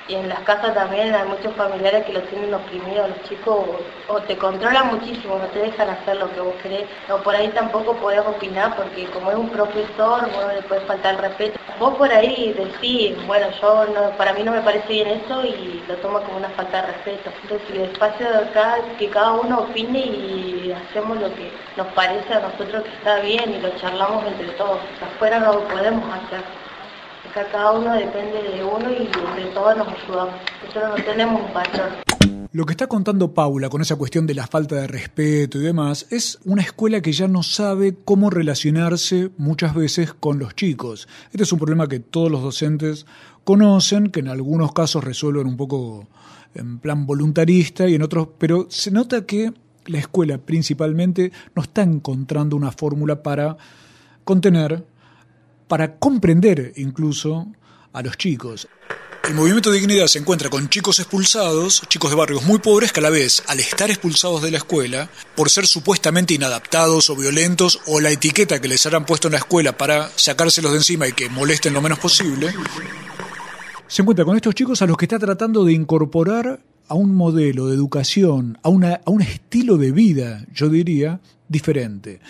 y 0.07 0.15
en 0.15 0.29
las 0.29 0.41
casas 0.41 0.75
también 0.75 1.15
hay 1.15 1.27
muchos 1.27 1.55
familiares 1.55 2.05
que 2.05 2.13
los 2.13 2.25
tienen 2.29 2.53
oprimidos, 2.53 3.09
los 3.09 3.23
chicos 3.23 3.65
o, 4.09 4.21
te 4.21 4.37
controlan 4.37 4.89
muchísimo, 4.89 5.39
no 5.39 5.47
te 5.47 5.61
dejan 5.61 5.89
hacer 5.89 6.17
lo 6.17 6.31
que 6.33 6.41
vos 6.41 6.55
querés, 6.63 6.85
o 7.11 7.17
por 7.19 7.35
ahí 7.35 7.49
tampoco 7.49 7.95
podés 7.97 8.21
opinar 8.21 8.77
porque 8.77 9.07
como 9.07 9.31
es 9.31 9.37
un 9.37 9.49
profesor, 9.49 10.31
bueno, 10.35 10.53
le 10.55 10.63
puede 10.63 10.83
faltar 10.83 11.15
el 11.15 11.21
respeto. 11.21 11.59
Vos 11.79 11.95
por 11.97 12.13
ahí 12.13 12.53
decís, 12.53 13.17
bueno, 13.27 13.47
yo 13.61 13.87
no, 13.87 14.11
para 14.17 14.33
mí 14.35 14.43
no 14.43 14.53
me 14.53 14.61
parece 14.61 14.93
bien 14.93 15.09
eso 15.09 15.45
y 15.45 15.83
lo 15.89 15.97
tomo 15.97 16.21
como 16.21 16.37
una 16.37 16.51
falta 16.51 16.83
de 16.83 16.93
respeto. 16.93 17.31
Entonces 17.43 17.71
el 17.71 17.81
espacio 17.83 18.31
de 18.31 18.39
acá 18.39 18.77
que 18.99 19.09
cada 19.09 19.33
uno 19.33 19.61
opine 19.61 19.99
y 20.01 20.73
hacemos 20.73 21.19
lo 21.19 21.35
que 21.35 21.51
nos 21.77 21.87
parece 21.89 22.35
a 22.35 22.41
nosotros 22.41 22.85
que 22.85 22.91
está 22.91 23.21
bien 23.21 23.55
y 23.55 23.61
lo 23.61 23.71
charlamos 23.77 24.25
entre 24.27 24.49
todos. 24.53 24.79
Afuera 25.03 25.41
no 25.41 25.55
lo 25.55 25.65
podemos 25.69 26.05
hacer 26.15 26.64
cada 27.35 27.73
uno 27.73 27.93
depende 27.95 28.43
de 28.43 28.63
uno 28.63 28.91
y 28.93 29.07
entre 29.07 29.53
todos 29.53 29.77
nos 29.77 29.89
ayudamos. 29.89 30.35
Nosotros 30.63 30.99
no 30.99 31.05
tenemos 31.05 31.43
un 31.43 31.53
patrón. 31.53 31.89
Lo 32.53 32.65
que 32.65 32.73
está 32.73 32.87
contando 32.87 33.35
Paula 33.35 33.69
con 33.69 33.83
esa 33.83 33.97
cuestión 33.97 34.25
de 34.29 34.35
la 34.35 34.47
falta 34.47 34.77
de 34.77 34.87
respeto 34.87 35.59
y 35.59 35.63
demás 35.63 36.07
es 36.11 36.39
una 36.45 36.63
escuela 36.63 37.01
que 37.01 37.11
ya 37.11 37.27
no 37.27 37.43
sabe 37.43 37.97
cómo 38.05 38.31
relacionarse 38.31 39.31
muchas 39.37 39.75
veces 39.75 40.15
con 40.15 40.39
los 40.39 40.55
chicos. 40.55 41.09
Este 41.33 41.43
es 41.43 41.53
un 41.53 41.59
problema 41.59 41.89
que 41.89 41.99
todos 41.99 42.31
los 42.31 42.43
docentes 42.43 43.07
conocen, 43.43 44.11
que 44.11 44.21
en 44.21 44.29
algunos 44.29 44.73
casos 44.73 45.03
resuelven 45.03 45.49
un 45.49 45.57
poco 45.57 46.07
en 46.55 46.79
plan 46.79 47.05
voluntarista 47.05 47.89
y 47.89 47.97
en 47.97 48.03
otros, 48.03 48.29
pero 48.39 48.67
se 48.71 48.93
nota 48.93 49.27
que 49.27 49.53
la 49.87 49.99
escuela 49.99 50.39
principalmente 50.39 51.33
no 51.57 51.63
está 51.63 51.83
encontrando 51.83 52.55
una 52.55 52.71
fórmula 52.71 53.25
para 53.25 53.57
contener 54.23 54.85
para 55.75 55.97
comprender 55.97 56.73
incluso 56.77 57.49
a 57.93 58.01
los 58.01 58.17
chicos. 58.17 58.69
El 59.29 59.35
movimiento 59.35 59.73
de 59.73 59.81
dignidad 59.81 60.07
se 60.07 60.21
encuentra 60.21 60.49
con 60.49 60.69
chicos 60.69 61.01
expulsados, 61.01 61.83
chicos 61.89 62.11
de 62.11 62.17
barrios 62.17 62.45
muy 62.45 62.61
pobres 62.61 62.93
que 62.93 63.01
a 63.01 63.03
la 63.03 63.11
vez, 63.11 63.43
al 63.49 63.59
estar 63.59 63.91
expulsados 63.91 64.41
de 64.43 64.53
la 64.53 64.59
escuela, 64.59 65.11
por 65.35 65.51
ser 65.51 65.67
supuestamente 65.67 66.33
inadaptados 66.33 67.11
o 67.11 67.17
violentos 67.17 67.81
o 67.89 67.99
la 67.99 68.13
etiqueta 68.13 68.61
que 68.61 68.69
les 68.69 68.87
habrán 68.87 69.05
puesto 69.05 69.27
en 69.27 69.33
la 69.33 69.39
escuela 69.39 69.77
para 69.77 70.11
sacárselos 70.15 70.71
de 70.71 70.79
encima 70.79 71.09
y 71.09 71.13
que 71.13 71.29
molesten 71.29 71.75
lo 71.75 71.83
menos 71.83 71.99
posible, 71.99 72.55
se 73.89 74.03
encuentra 74.03 74.25
con 74.25 74.37
estos 74.37 74.55
chicos 74.55 74.81
a 74.81 74.87
los 74.87 74.97
que 74.97 75.07
está 75.07 75.19
tratando 75.19 75.65
de 75.65 75.73
incorporar 75.73 76.61
a 76.87 76.95
un 76.95 77.17
modelo 77.17 77.67
de 77.67 77.75
educación, 77.75 78.59
a, 78.63 78.69
una, 78.69 79.01
a 79.05 79.11
un 79.11 79.23
estilo 79.23 79.77
de 79.77 79.91
vida, 79.91 80.47
yo 80.55 80.69
diría, 80.69 81.19
diferente. 81.49 82.21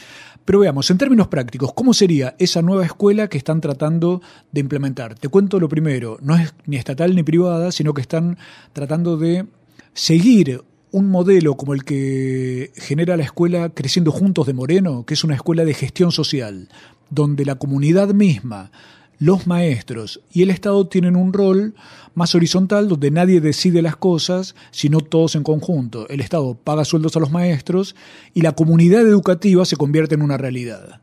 Pero 0.45 0.59
veamos, 0.59 0.91
en 0.91 0.99
términos 0.99 1.29
prácticos, 1.29 1.73
¿cómo 1.73 1.95
sería 1.95 2.35
esa 2.39 2.61
nueva 2.61 2.85
escuela 2.85 3.29
que 3.29 3.39
están 3.39 3.61
tratando 3.61 4.21
de 4.53 4.61
implementar? 4.61 5.15
Te 5.19 5.29
cuento 5.29 5.59
lo 5.59 5.69
primero, 5.69 6.19
no 6.21 6.37
es 6.37 6.55
ni 6.67 6.77
estatal 6.77 7.15
ni 7.15 7.23
privada, 7.23 7.73
sino 7.73 7.95
que 7.95 8.03
están 8.03 8.37
tratando 8.73 9.17
de 9.17 9.47
seguir 9.95 10.63
un 10.91 11.09
modelo 11.11 11.57
como 11.57 11.73
el 11.73 11.85
que 11.85 12.71
genera 12.77 13.17
la 13.17 13.25
escuela 13.25 13.71
Creciendo 13.71 14.13
Juntos 14.13 14.47
de 14.47 14.53
Moreno, 14.53 15.05
que 15.07 15.15
es 15.15 15.25
una 15.25 15.35
escuela 15.35 15.65
de 15.65 15.75
gestión 15.75 16.13
social, 16.13 16.69
donde 17.11 17.45
la 17.45 17.57
comunidad 17.57 18.09
misma 18.15 18.71
los 19.19 19.47
maestros 19.47 20.21
y 20.33 20.43
el 20.43 20.51
Estado 20.51 20.87
tienen 20.87 21.17
un 21.17 21.33
rol 21.33 21.75
más 22.15 22.35
horizontal 22.35 22.89
donde 22.89 23.11
nadie 23.11 23.41
decide 23.41 23.83
las 23.83 23.97
cosas, 23.97 24.55
sino 24.71 25.01
todos 25.01 25.35
en 25.35 25.43
conjunto. 25.43 26.09
El 26.09 26.21
Estado 26.21 26.57
paga 26.63 26.85
sueldos 26.85 27.17
a 27.17 27.21
los 27.21 27.31
maestros 27.31 27.95
y 28.35 28.43
la 28.43 28.53
comunidad 28.53 29.03
educativa 29.03 29.65
se 29.65 29.77
convierte 29.77 30.15
en 30.15 30.23
una 30.23 30.37
realidad. 30.37 31.01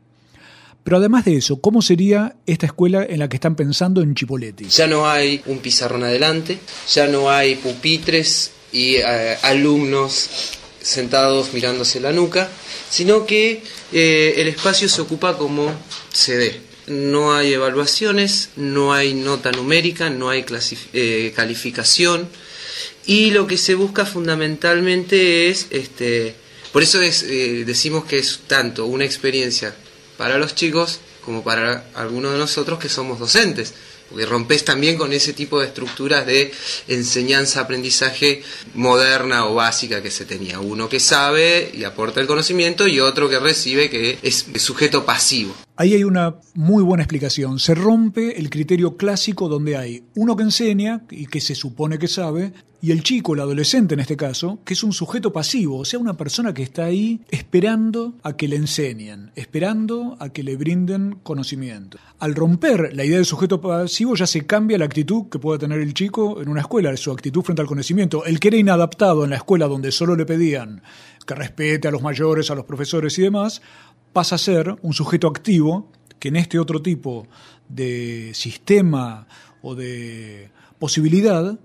Pero 0.84 0.96
además 0.96 1.24
de 1.24 1.36
eso, 1.36 1.60
¿cómo 1.60 1.80
sería 1.80 2.34
esta 2.46 2.66
escuela 2.66 3.04
en 3.04 3.20
la 3.20 3.28
que 3.28 3.36
están 3.36 3.54
pensando 3.54 4.02
en 4.02 4.14
Chipoletti? 4.14 4.64
Ya 4.64 4.86
no 4.86 5.08
hay 5.08 5.40
un 5.46 5.58
pizarrón 5.58 6.02
adelante, 6.02 6.58
ya 6.92 7.06
no 7.06 7.30
hay 7.30 7.54
pupitres 7.54 8.50
y 8.72 8.96
eh, 8.96 9.36
alumnos 9.42 10.28
sentados 10.80 11.52
mirándose 11.54 12.00
la 12.00 12.10
nuca, 12.10 12.48
sino 12.90 13.24
que 13.26 13.62
eh, 13.92 14.34
el 14.38 14.48
espacio 14.48 14.88
se 14.88 15.00
ocupa 15.00 15.38
como 15.38 15.70
se 16.12 16.36
dé. 16.36 16.71
No 16.92 17.34
hay 17.34 17.54
evaluaciones, 17.54 18.50
no 18.56 18.92
hay 18.92 19.14
nota 19.14 19.50
numérica, 19.50 20.10
no 20.10 20.28
hay 20.28 20.44
eh, 20.92 21.32
calificación. 21.34 22.28
Y 23.06 23.30
lo 23.30 23.46
que 23.46 23.58
se 23.58 23.74
busca 23.74 24.06
fundamentalmente 24.06 25.48
es, 25.48 25.66
este, 25.70 26.34
por 26.72 26.82
eso 26.82 27.00
eh, 27.02 27.64
decimos 27.66 28.04
que 28.04 28.18
es 28.18 28.40
tanto 28.46 28.86
una 28.86 29.04
experiencia 29.04 29.74
para 30.16 30.38
los 30.38 30.54
chicos 30.54 31.00
como 31.24 31.42
para 31.42 31.86
algunos 31.94 32.32
de 32.32 32.38
nosotros 32.38 32.78
que 32.78 32.88
somos 32.88 33.18
docentes 33.18 33.74
porque 34.12 34.26
rompes 34.26 34.62
también 34.62 34.98
con 34.98 35.12
ese 35.14 35.32
tipo 35.32 35.58
de 35.58 35.68
estructuras 35.68 36.26
de 36.26 36.52
enseñanza-aprendizaje 36.86 38.42
moderna 38.74 39.46
o 39.46 39.54
básica 39.54 40.02
que 40.02 40.10
se 40.10 40.26
tenía. 40.26 40.60
Uno 40.60 40.86
que 40.86 41.00
sabe 41.00 41.70
y 41.72 41.84
aporta 41.84 42.20
el 42.20 42.26
conocimiento 42.26 42.86
y 42.86 43.00
otro 43.00 43.30
que 43.30 43.38
recibe 43.38 43.88
que 43.88 44.18
es 44.22 44.44
sujeto 44.56 45.06
pasivo. 45.06 45.54
Ahí 45.76 45.94
hay 45.94 46.04
una 46.04 46.34
muy 46.52 46.82
buena 46.82 47.04
explicación. 47.04 47.58
Se 47.58 47.74
rompe 47.74 48.38
el 48.38 48.50
criterio 48.50 48.98
clásico 48.98 49.48
donde 49.48 49.78
hay 49.78 50.04
uno 50.14 50.36
que 50.36 50.42
enseña 50.42 51.06
y 51.10 51.26
que 51.26 51.40
se 51.40 51.54
supone 51.54 51.98
que 51.98 52.08
sabe, 52.08 52.52
y 52.84 52.90
el 52.90 53.04
chico, 53.04 53.34
el 53.34 53.40
adolescente 53.40 53.94
en 53.94 54.00
este 54.00 54.16
caso, 54.16 54.58
que 54.64 54.74
es 54.74 54.82
un 54.82 54.92
sujeto 54.92 55.32
pasivo, 55.32 55.78
o 55.78 55.84
sea, 55.84 56.00
una 56.00 56.16
persona 56.16 56.52
que 56.52 56.64
está 56.64 56.86
ahí 56.86 57.20
esperando 57.30 58.14
a 58.24 58.36
que 58.36 58.48
le 58.48 58.56
enseñen, 58.56 59.30
esperando 59.36 60.16
a 60.18 60.30
que 60.30 60.42
le 60.42 60.56
brinden 60.56 61.20
conocimiento. 61.22 61.98
Al 62.18 62.34
romper 62.34 62.92
la 62.96 63.04
idea 63.04 63.18
del 63.18 63.24
sujeto 63.24 63.60
pasivo 63.60 64.16
ya 64.16 64.26
se 64.26 64.46
cambia 64.46 64.78
la 64.78 64.86
actitud 64.86 65.28
que 65.30 65.38
puede 65.38 65.60
tener 65.60 65.78
el 65.78 65.94
chico 65.94 66.42
en 66.42 66.48
una 66.48 66.62
escuela, 66.62 66.96
su 66.96 67.12
actitud 67.12 67.42
frente 67.42 67.62
al 67.62 67.68
conocimiento. 67.68 68.24
El 68.24 68.40
que 68.40 68.48
era 68.48 68.56
inadaptado 68.56 69.22
en 69.22 69.30
la 69.30 69.36
escuela 69.36 69.68
donde 69.68 69.92
solo 69.92 70.16
le 70.16 70.26
pedían 70.26 70.82
que 71.24 71.36
respete 71.36 71.86
a 71.86 71.92
los 71.92 72.02
mayores, 72.02 72.50
a 72.50 72.56
los 72.56 72.64
profesores 72.64 73.16
y 73.16 73.22
demás, 73.22 73.62
pasa 74.12 74.34
a 74.34 74.38
ser 74.38 74.74
un 74.82 74.92
sujeto 74.92 75.28
activo 75.28 75.88
que 76.18 76.28
en 76.28 76.36
este 76.36 76.58
otro 76.58 76.82
tipo 76.82 77.28
de 77.68 78.32
sistema 78.34 79.28
o 79.62 79.76
de 79.76 80.50
posibilidad 80.80 81.56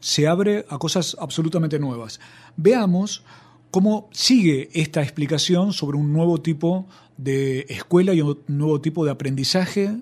se 0.00 0.26
abre 0.26 0.64
a 0.68 0.78
cosas 0.78 1.16
absolutamente 1.18 1.78
nuevas. 1.78 2.20
Veamos 2.56 3.22
cómo 3.70 4.08
sigue 4.12 4.70
esta 4.72 5.02
explicación 5.02 5.72
sobre 5.72 5.98
un 5.98 6.12
nuevo 6.12 6.40
tipo 6.40 6.86
de 7.16 7.66
escuela 7.68 8.14
y 8.14 8.20
un 8.20 8.38
nuevo 8.46 8.80
tipo 8.80 9.04
de 9.04 9.10
aprendizaje 9.10 9.96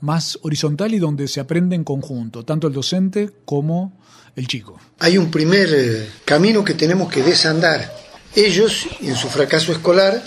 más 0.00 0.38
horizontal 0.42 0.94
y 0.94 0.98
donde 0.98 1.28
se 1.28 1.40
aprende 1.40 1.76
en 1.76 1.84
conjunto, 1.84 2.44
tanto 2.44 2.66
el 2.66 2.74
docente 2.74 3.30
como 3.44 3.92
el 4.36 4.46
chico. 4.46 4.78
Hay 4.98 5.16
un 5.16 5.30
primer 5.30 5.68
eh, 5.72 6.08
camino 6.24 6.64
que 6.64 6.74
tenemos 6.74 7.10
que 7.10 7.22
desandar. 7.22 7.94
Ellos, 8.34 8.86
en 9.00 9.16
su 9.16 9.28
fracaso 9.28 9.72
escolar, 9.72 10.22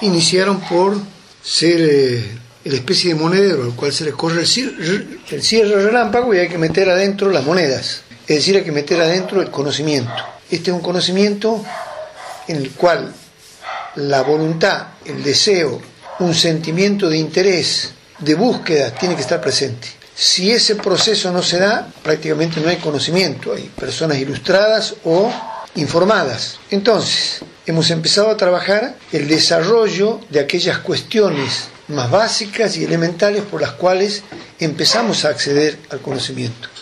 iniciaron 0.00 0.60
por 0.60 0.96
ser 1.42 1.80
eh, 1.80 2.38
la 2.64 2.74
especie 2.74 3.12
de 3.12 3.20
monedero 3.20 3.64
al 3.64 3.74
cual 3.74 3.92
se 3.92 4.04
les 4.04 4.14
corre 4.14 4.40
el 4.42 5.42
cierre 5.42 5.84
relámpago 5.84 6.34
y 6.34 6.38
hay 6.38 6.48
que 6.48 6.58
meter 6.58 6.88
adentro 6.88 7.30
las 7.30 7.44
monedas. 7.44 8.03
Es 8.26 8.36
decir, 8.36 8.56
hay 8.56 8.64
que 8.64 8.72
meter 8.72 9.00
adentro 9.02 9.42
el 9.42 9.50
conocimiento. 9.50 10.12
Este 10.50 10.70
es 10.70 10.76
un 10.76 10.82
conocimiento 10.82 11.62
en 12.48 12.56
el 12.56 12.70
cual 12.70 13.12
la 13.96 14.22
voluntad, 14.22 14.86
el 15.04 15.22
deseo, 15.22 15.80
un 16.20 16.34
sentimiento 16.34 17.10
de 17.10 17.18
interés, 17.18 17.90
de 18.18 18.34
búsqueda, 18.34 18.92
tiene 18.94 19.14
que 19.14 19.20
estar 19.20 19.42
presente. 19.42 19.88
Si 20.16 20.50
ese 20.50 20.76
proceso 20.76 21.32
no 21.32 21.42
se 21.42 21.58
da, 21.58 21.86
prácticamente 22.02 22.60
no 22.62 22.70
hay 22.70 22.76
conocimiento. 22.76 23.52
Hay 23.52 23.70
personas 23.76 24.16
ilustradas 24.16 24.94
o 25.04 25.30
informadas. 25.74 26.58
Entonces, 26.70 27.40
hemos 27.66 27.90
empezado 27.90 28.30
a 28.30 28.38
trabajar 28.38 28.96
el 29.12 29.28
desarrollo 29.28 30.20
de 30.30 30.40
aquellas 30.40 30.78
cuestiones 30.78 31.64
más 31.88 32.10
básicas 32.10 32.76
y 32.78 32.84
elementales 32.84 33.42
por 33.42 33.60
las 33.60 33.72
cuales 33.72 34.22
empezamos 34.60 35.26
a 35.26 35.28
acceder 35.28 35.78
al 35.90 36.00
conocimiento 36.00 36.73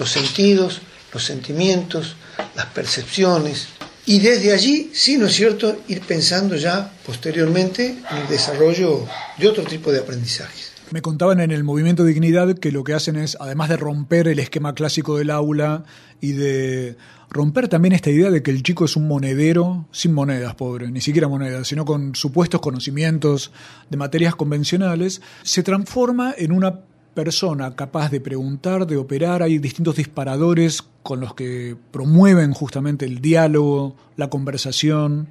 los 0.00 0.10
sentidos, 0.10 0.80
los 1.12 1.24
sentimientos, 1.24 2.16
las 2.56 2.66
percepciones, 2.66 3.68
y 4.06 4.18
desde 4.18 4.52
allí, 4.52 4.90
sí, 4.92 5.18
¿no 5.18 5.26
es 5.26 5.34
cierto?, 5.34 5.82
ir 5.86 6.00
pensando 6.00 6.56
ya 6.56 6.92
posteriormente 7.06 7.98
en 8.10 8.16
el 8.16 8.28
desarrollo 8.28 9.06
de 9.38 9.46
otro 9.46 9.62
tipo 9.62 9.92
de 9.92 10.00
aprendizajes. 10.00 10.72
Me 10.90 11.02
contaban 11.02 11.38
en 11.38 11.52
el 11.52 11.62
movimiento 11.62 12.02
Dignidad 12.02 12.58
que 12.58 12.72
lo 12.72 12.82
que 12.82 12.94
hacen 12.94 13.14
es, 13.14 13.36
además 13.38 13.68
de 13.68 13.76
romper 13.76 14.26
el 14.26 14.40
esquema 14.40 14.74
clásico 14.74 15.18
del 15.18 15.30
aula 15.30 15.84
y 16.20 16.32
de 16.32 16.96
romper 17.28 17.68
también 17.68 17.92
esta 17.92 18.10
idea 18.10 18.30
de 18.30 18.42
que 18.42 18.50
el 18.50 18.64
chico 18.64 18.86
es 18.86 18.96
un 18.96 19.06
monedero 19.06 19.86
sin 19.92 20.12
monedas, 20.12 20.56
pobre, 20.56 20.90
ni 20.90 21.00
siquiera 21.00 21.28
monedas, 21.28 21.68
sino 21.68 21.84
con 21.84 22.16
supuestos 22.16 22.60
conocimientos 22.60 23.52
de 23.90 23.96
materias 23.96 24.34
convencionales, 24.34 25.20
se 25.44 25.62
transforma 25.62 26.34
en 26.36 26.50
una 26.50 26.80
persona 27.14 27.74
capaz 27.74 28.10
de 28.10 28.20
preguntar, 28.20 28.86
de 28.86 28.96
operar, 28.96 29.42
hay 29.42 29.58
distintos 29.58 29.96
disparadores 29.96 30.82
con 31.02 31.20
los 31.20 31.34
que 31.34 31.76
promueven 31.90 32.52
justamente 32.52 33.04
el 33.04 33.20
diálogo, 33.20 33.96
la 34.16 34.30
conversación, 34.30 35.28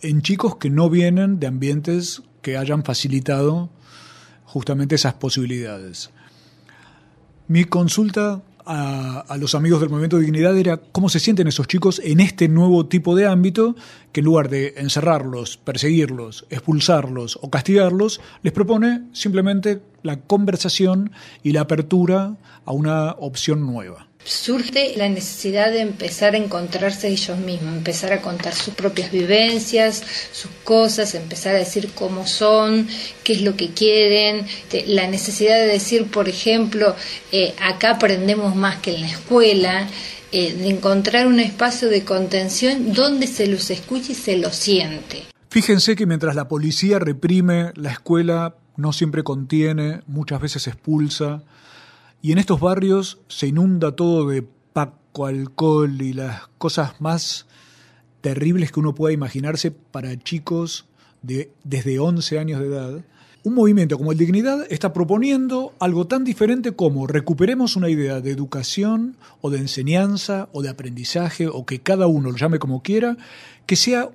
en 0.00 0.22
chicos 0.22 0.56
que 0.56 0.70
no 0.70 0.88
vienen 0.90 1.40
de 1.40 1.46
ambientes 1.46 2.22
que 2.42 2.56
hayan 2.56 2.84
facilitado 2.84 3.70
justamente 4.44 4.94
esas 4.94 5.14
posibilidades. 5.14 6.10
Mi 7.48 7.64
consulta 7.64 8.42
a, 8.66 9.36
los 9.38 9.54
amigos 9.54 9.80
del 9.80 9.90
Movimiento 9.90 10.16
de 10.16 10.24
Dignidad 10.24 10.56
era 10.56 10.76
cómo 10.76 11.08
se 11.08 11.20
sienten 11.20 11.46
esos 11.46 11.68
chicos 11.68 12.00
en 12.04 12.20
este 12.20 12.48
nuevo 12.48 12.86
tipo 12.86 13.14
de 13.14 13.26
ámbito 13.26 13.76
que 14.12 14.20
en 14.20 14.26
lugar 14.26 14.48
de 14.48 14.74
encerrarlos, 14.76 15.56
perseguirlos, 15.56 16.46
expulsarlos 16.50 17.38
o 17.40 17.50
castigarlos, 17.50 18.20
les 18.42 18.52
propone 18.52 19.04
simplemente 19.12 19.82
la 20.02 20.20
conversación 20.20 21.12
y 21.42 21.52
la 21.52 21.62
apertura 21.62 22.36
a 22.64 22.72
una 22.72 23.12
opción 23.12 23.66
nueva 23.66 24.08
surge 24.26 24.94
la 24.96 25.08
necesidad 25.08 25.70
de 25.70 25.80
empezar 25.80 26.34
a 26.34 26.38
encontrarse 26.38 27.08
ellos 27.08 27.38
mismos, 27.38 27.76
empezar 27.76 28.12
a 28.12 28.20
contar 28.20 28.54
sus 28.54 28.74
propias 28.74 29.12
vivencias, 29.12 30.02
sus 30.32 30.50
cosas, 30.64 31.14
empezar 31.14 31.54
a 31.54 31.58
decir 31.58 31.90
cómo 31.94 32.26
son, 32.26 32.88
qué 33.22 33.34
es 33.34 33.42
lo 33.42 33.56
que 33.56 33.70
quieren, 33.70 34.46
la 34.86 35.06
necesidad 35.06 35.56
de 35.56 35.66
decir, 35.66 36.06
por 36.10 36.28
ejemplo, 36.28 36.96
eh, 37.30 37.54
acá 37.60 37.92
aprendemos 37.92 38.56
más 38.56 38.76
que 38.80 38.96
en 38.96 39.02
la 39.02 39.08
escuela, 39.08 39.88
eh, 40.32 40.54
de 40.54 40.68
encontrar 40.68 41.28
un 41.28 41.38
espacio 41.38 41.88
de 41.88 42.04
contención 42.04 42.92
donde 42.92 43.28
se 43.28 43.46
los 43.46 43.70
escuche 43.70 44.12
y 44.12 44.16
se 44.16 44.36
los 44.36 44.56
siente. 44.56 45.22
Fíjense 45.50 45.94
que 45.94 46.04
mientras 46.04 46.34
la 46.34 46.48
policía 46.48 46.98
reprime, 46.98 47.70
la 47.76 47.92
escuela 47.92 48.56
no 48.76 48.92
siempre 48.92 49.22
contiene, 49.22 50.00
muchas 50.06 50.40
veces 50.40 50.66
expulsa, 50.66 51.44
y 52.22 52.32
en 52.32 52.38
estos 52.38 52.60
barrios 52.60 53.18
se 53.28 53.46
inunda 53.46 53.94
todo 53.94 54.28
de 54.28 54.42
paco, 54.72 55.26
alcohol 55.26 56.00
y 56.00 56.12
las 56.12 56.48
cosas 56.58 57.00
más 57.00 57.46
terribles 58.20 58.72
que 58.72 58.80
uno 58.80 58.94
pueda 58.94 59.12
imaginarse 59.12 59.70
para 59.70 60.18
chicos 60.18 60.86
de 61.22 61.50
desde 61.64 61.98
11 61.98 62.38
años 62.38 62.60
de 62.60 62.66
edad. 62.66 63.04
Un 63.44 63.54
movimiento 63.54 63.96
como 63.96 64.10
el 64.10 64.18
Dignidad 64.18 64.66
está 64.70 64.92
proponiendo 64.92 65.72
algo 65.78 66.08
tan 66.08 66.24
diferente 66.24 66.72
como 66.72 67.06
recuperemos 67.06 67.76
una 67.76 67.88
idea 67.88 68.20
de 68.20 68.32
educación 68.32 69.16
o 69.40 69.50
de 69.50 69.58
enseñanza 69.58 70.48
o 70.52 70.62
de 70.62 70.68
aprendizaje 70.68 71.46
o 71.46 71.64
que 71.64 71.80
cada 71.80 72.08
uno 72.08 72.32
lo 72.32 72.36
llame 72.36 72.58
como 72.58 72.82
quiera, 72.82 73.16
que 73.66 73.76
sea 73.76 74.10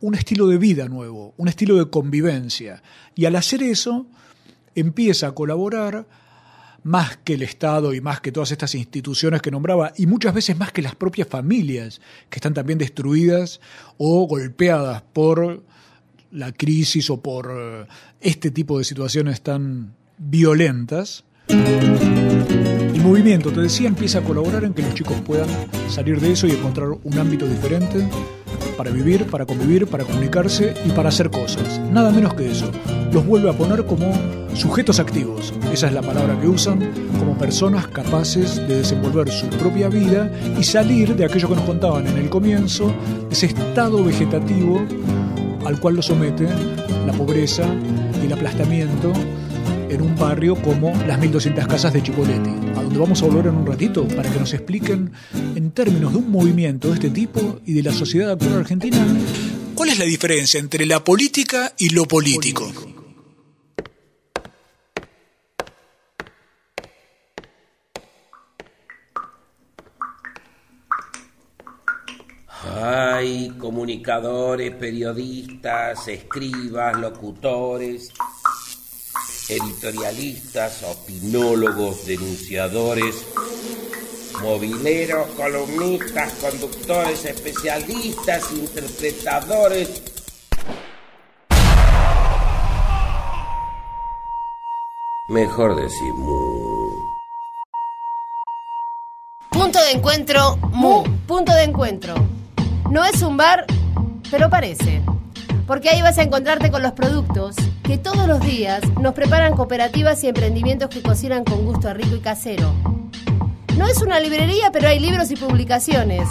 un 0.00 0.16
estilo 0.16 0.48
de 0.48 0.58
vida 0.58 0.88
nuevo, 0.88 1.34
un 1.36 1.46
estilo 1.46 1.76
de 1.76 1.88
convivencia. 1.88 2.82
Y 3.14 3.26
al 3.26 3.36
hacer 3.36 3.62
eso, 3.62 4.06
empieza 4.74 5.28
a 5.28 5.32
colaborar 5.32 6.06
más 6.84 7.16
que 7.16 7.34
el 7.34 7.42
Estado 7.42 7.92
y 7.94 8.00
más 8.00 8.20
que 8.20 8.30
todas 8.30 8.52
estas 8.52 8.74
instituciones 8.74 9.42
que 9.42 9.50
nombraba, 9.50 9.92
y 9.96 10.06
muchas 10.06 10.32
veces 10.34 10.56
más 10.56 10.70
que 10.70 10.82
las 10.82 10.94
propias 10.94 11.26
familias, 11.26 12.00
que 12.30 12.36
están 12.36 12.54
también 12.54 12.78
destruidas 12.78 13.60
o 13.98 14.26
golpeadas 14.26 15.02
por 15.12 15.62
la 16.30 16.52
crisis 16.52 17.10
o 17.10 17.20
por 17.20 17.50
eh, 17.52 17.86
este 18.20 18.50
tipo 18.50 18.78
de 18.78 18.84
situaciones 18.84 19.40
tan 19.40 19.94
violentas. 20.18 21.24
El 21.48 23.00
movimiento, 23.02 23.52
te 23.52 23.60
decía, 23.60 23.88
empieza 23.88 24.18
a 24.18 24.22
colaborar 24.22 24.64
en 24.64 24.74
que 24.74 24.82
los 24.82 24.94
chicos 24.94 25.20
puedan 25.22 25.48
salir 25.88 26.20
de 26.20 26.32
eso 26.32 26.46
y 26.46 26.52
encontrar 26.52 26.88
un 26.88 27.18
ámbito 27.18 27.46
diferente 27.46 28.08
para 28.76 28.90
vivir, 28.90 29.26
para 29.26 29.46
convivir, 29.46 29.86
para 29.86 30.04
comunicarse 30.04 30.74
y 30.84 30.90
para 30.90 31.08
hacer 31.08 31.30
cosas. 31.30 31.80
Nada 31.90 32.10
menos 32.10 32.34
que 32.34 32.50
eso. 32.50 32.70
Los 33.12 33.26
vuelve 33.26 33.50
a 33.50 33.52
poner 33.52 33.84
como 33.86 34.12
sujetos 34.54 35.00
activos, 35.00 35.52
esa 35.72 35.88
es 35.88 35.92
la 35.92 36.02
palabra 36.02 36.38
que 36.40 36.48
usan, 36.48 36.80
como 37.18 37.36
personas 37.36 37.86
capaces 37.88 38.56
de 38.68 38.78
desenvolver 38.78 39.30
su 39.30 39.46
propia 39.48 39.88
vida 39.88 40.30
y 40.58 40.64
salir 40.64 41.14
de 41.16 41.24
aquello 41.24 41.48
que 41.48 41.56
nos 41.56 41.64
contaban 41.64 42.06
en 42.06 42.18
el 42.18 42.28
comienzo, 42.28 42.92
ese 43.30 43.46
estado 43.46 44.04
vegetativo 44.04 44.80
al 45.64 45.80
cual 45.80 45.96
lo 45.96 46.02
somete 46.02 46.46
la 47.06 47.12
pobreza 47.12 47.64
y 48.22 48.26
el 48.26 48.32
aplastamiento 48.32 49.12
en 49.94 50.02
un 50.02 50.16
barrio 50.16 50.56
como 50.56 50.92
las 51.06 51.18
1200 51.18 51.66
casas 51.66 51.92
de 51.92 52.02
Chipoleti, 52.02 52.50
a 52.76 52.82
donde 52.82 52.98
vamos 52.98 53.22
a 53.22 53.26
volver 53.26 53.46
en 53.46 53.56
un 53.56 53.66
ratito 53.66 54.06
para 54.08 54.30
que 54.30 54.38
nos 54.38 54.52
expliquen 54.52 55.12
en 55.54 55.70
términos 55.70 56.12
de 56.12 56.18
un 56.18 56.30
movimiento 56.30 56.88
de 56.88 56.94
este 56.94 57.10
tipo 57.10 57.60
y 57.64 57.74
de 57.74 57.82
la 57.82 57.92
sociedad 57.92 58.32
actual 58.32 58.54
argentina, 58.54 59.06
¿cuál 59.74 59.90
es 59.90 59.98
la 59.98 60.04
diferencia 60.04 60.58
entre 60.58 60.86
la 60.86 61.02
política 61.02 61.72
y 61.78 61.90
lo 61.90 62.06
político? 62.06 62.72
Hay 72.76 73.50
comunicadores, 73.58 74.74
periodistas, 74.74 76.08
escribas, 76.08 76.98
locutores, 76.98 78.12
editorialistas, 79.48 80.82
opinólogos, 80.82 82.06
denunciadores, 82.06 83.26
mobileros, 84.40 85.28
columnistas, 85.30 86.32
conductores, 86.34 87.24
especialistas, 87.24 88.52
interpretadores. 88.52 90.02
Mejor 95.28 95.76
decir 95.76 96.14
mu. 96.14 96.34
Punto 99.50 99.78
de 99.82 99.92
encuentro, 99.92 100.56
mu. 100.72 101.04
Punto 101.26 101.54
de 101.54 101.62
encuentro. 101.64 102.14
No 102.90 103.04
es 103.04 103.22
un 103.22 103.36
bar, 103.36 103.66
pero 104.30 104.50
parece. 104.50 105.02
Porque 105.66 105.88
ahí 105.88 106.02
vas 106.02 106.18
a 106.18 106.22
encontrarte 106.22 106.70
con 106.70 106.82
los 106.82 106.92
productos 106.92 107.56
que 107.82 107.96
todos 107.96 108.28
los 108.28 108.40
días 108.40 108.82
nos 109.00 109.14
preparan 109.14 109.54
cooperativas 109.54 110.22
y 110.24 110.28
emprendimientos 110.28 110.90
que 110.90 111.02
cocinan 111.02 111.44
con 111.44 111.64
gusto 111.64 111.88
a 111.88 111.94
rico 111.94 112.16
y 112.16 112.20
casero. 112.20 112.72
No 113.76 113.86
es 113.86 114.02
una 114.02 114.20
librería, 114.20 114.70
pero 114.72 114.88
hay 114.88 115.00
libros 115.00 115.30
y 115.30 115.36
publicaciones 115.36 116.28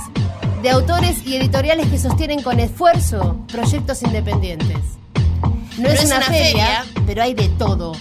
de 0.62 0.70
autores 0.70 1.26
y 1.26 1.36
editoriales 1.36 1.88
que 1.88 1.98
sostienen 1.98 2.42
con 2.42 2.60
esfuerzo 2.60 3.38
proyectos 3.52 4.02
independientes. 4.04 4.78
No, 5.78 5.90
es, 5.90 6.06
una, 6.06 6.22
feria, 6.22 6.86
pero 7.06 7.24
hay 7.24 7.34
de 7.34 7.50
todo. 7.50 7.94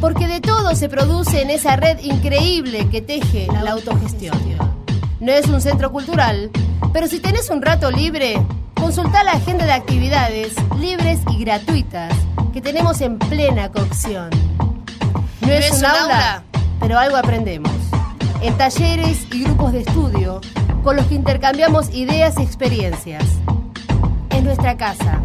Porque 0.00 0.26
de 0.26 0.40
todo 0.40 0.74
se 0.74 0.88
produce 0.88 1.42
en 1.42 1.50
esa 1.50 1.76
red 1.76 2.00
increíble 2.00 2.88
que 2.88 3.02
teje 3.02 3.46
la 3.62 3.72
autogestión. 3.72 4.36
No 5.20 5.30
es 5.30 5.46
un 5.46 5.60
centro 5.60 5.92
cultural, 5.92 6.50
pero 6.92 7.06
si 7.06 7.20
tenés 7.20 7.50
un 7.50 7.62
rato 7.62 7.90
libre, 7.90 8.42
consulta 8.82 9.22
la 9.22 9.34
agenda 9.34 9.64
de 9.64 9.72
actividades 9.72 10.54
libres 10.80 11.20
y 11.30 11.38
gratuitas 11.44 12.12
que 12.52 12.60
tenemos 12.60 13.00
en 13.00 13.16
plena 13.16 13.70
cocción. 13.70 14.28
No, 15.40 15.52
es, 15.52 15.70
un 15.70 15.84
aula, 15.84 16.42
pero 16.80 16.98
algo 16.98 17.16
aprendemos. 17.16 17.70
En 18.40 18.58
talleres 18.58 19.24
y 19.32 19.44
grupos 19.44 19.70
de 19.70 19.82
estudio 19.82 20.40
con 20.82 20.96
los 20.96 21.06
que 21.06 21.14
intercambiamos 21.14 21.94
ideas 21.94 22.34
y 22.40 22.42
experiencias. 22.42 23.24
Es 24.30 24.42
nuestra 24.42 24.76
casa, 24.76 25.20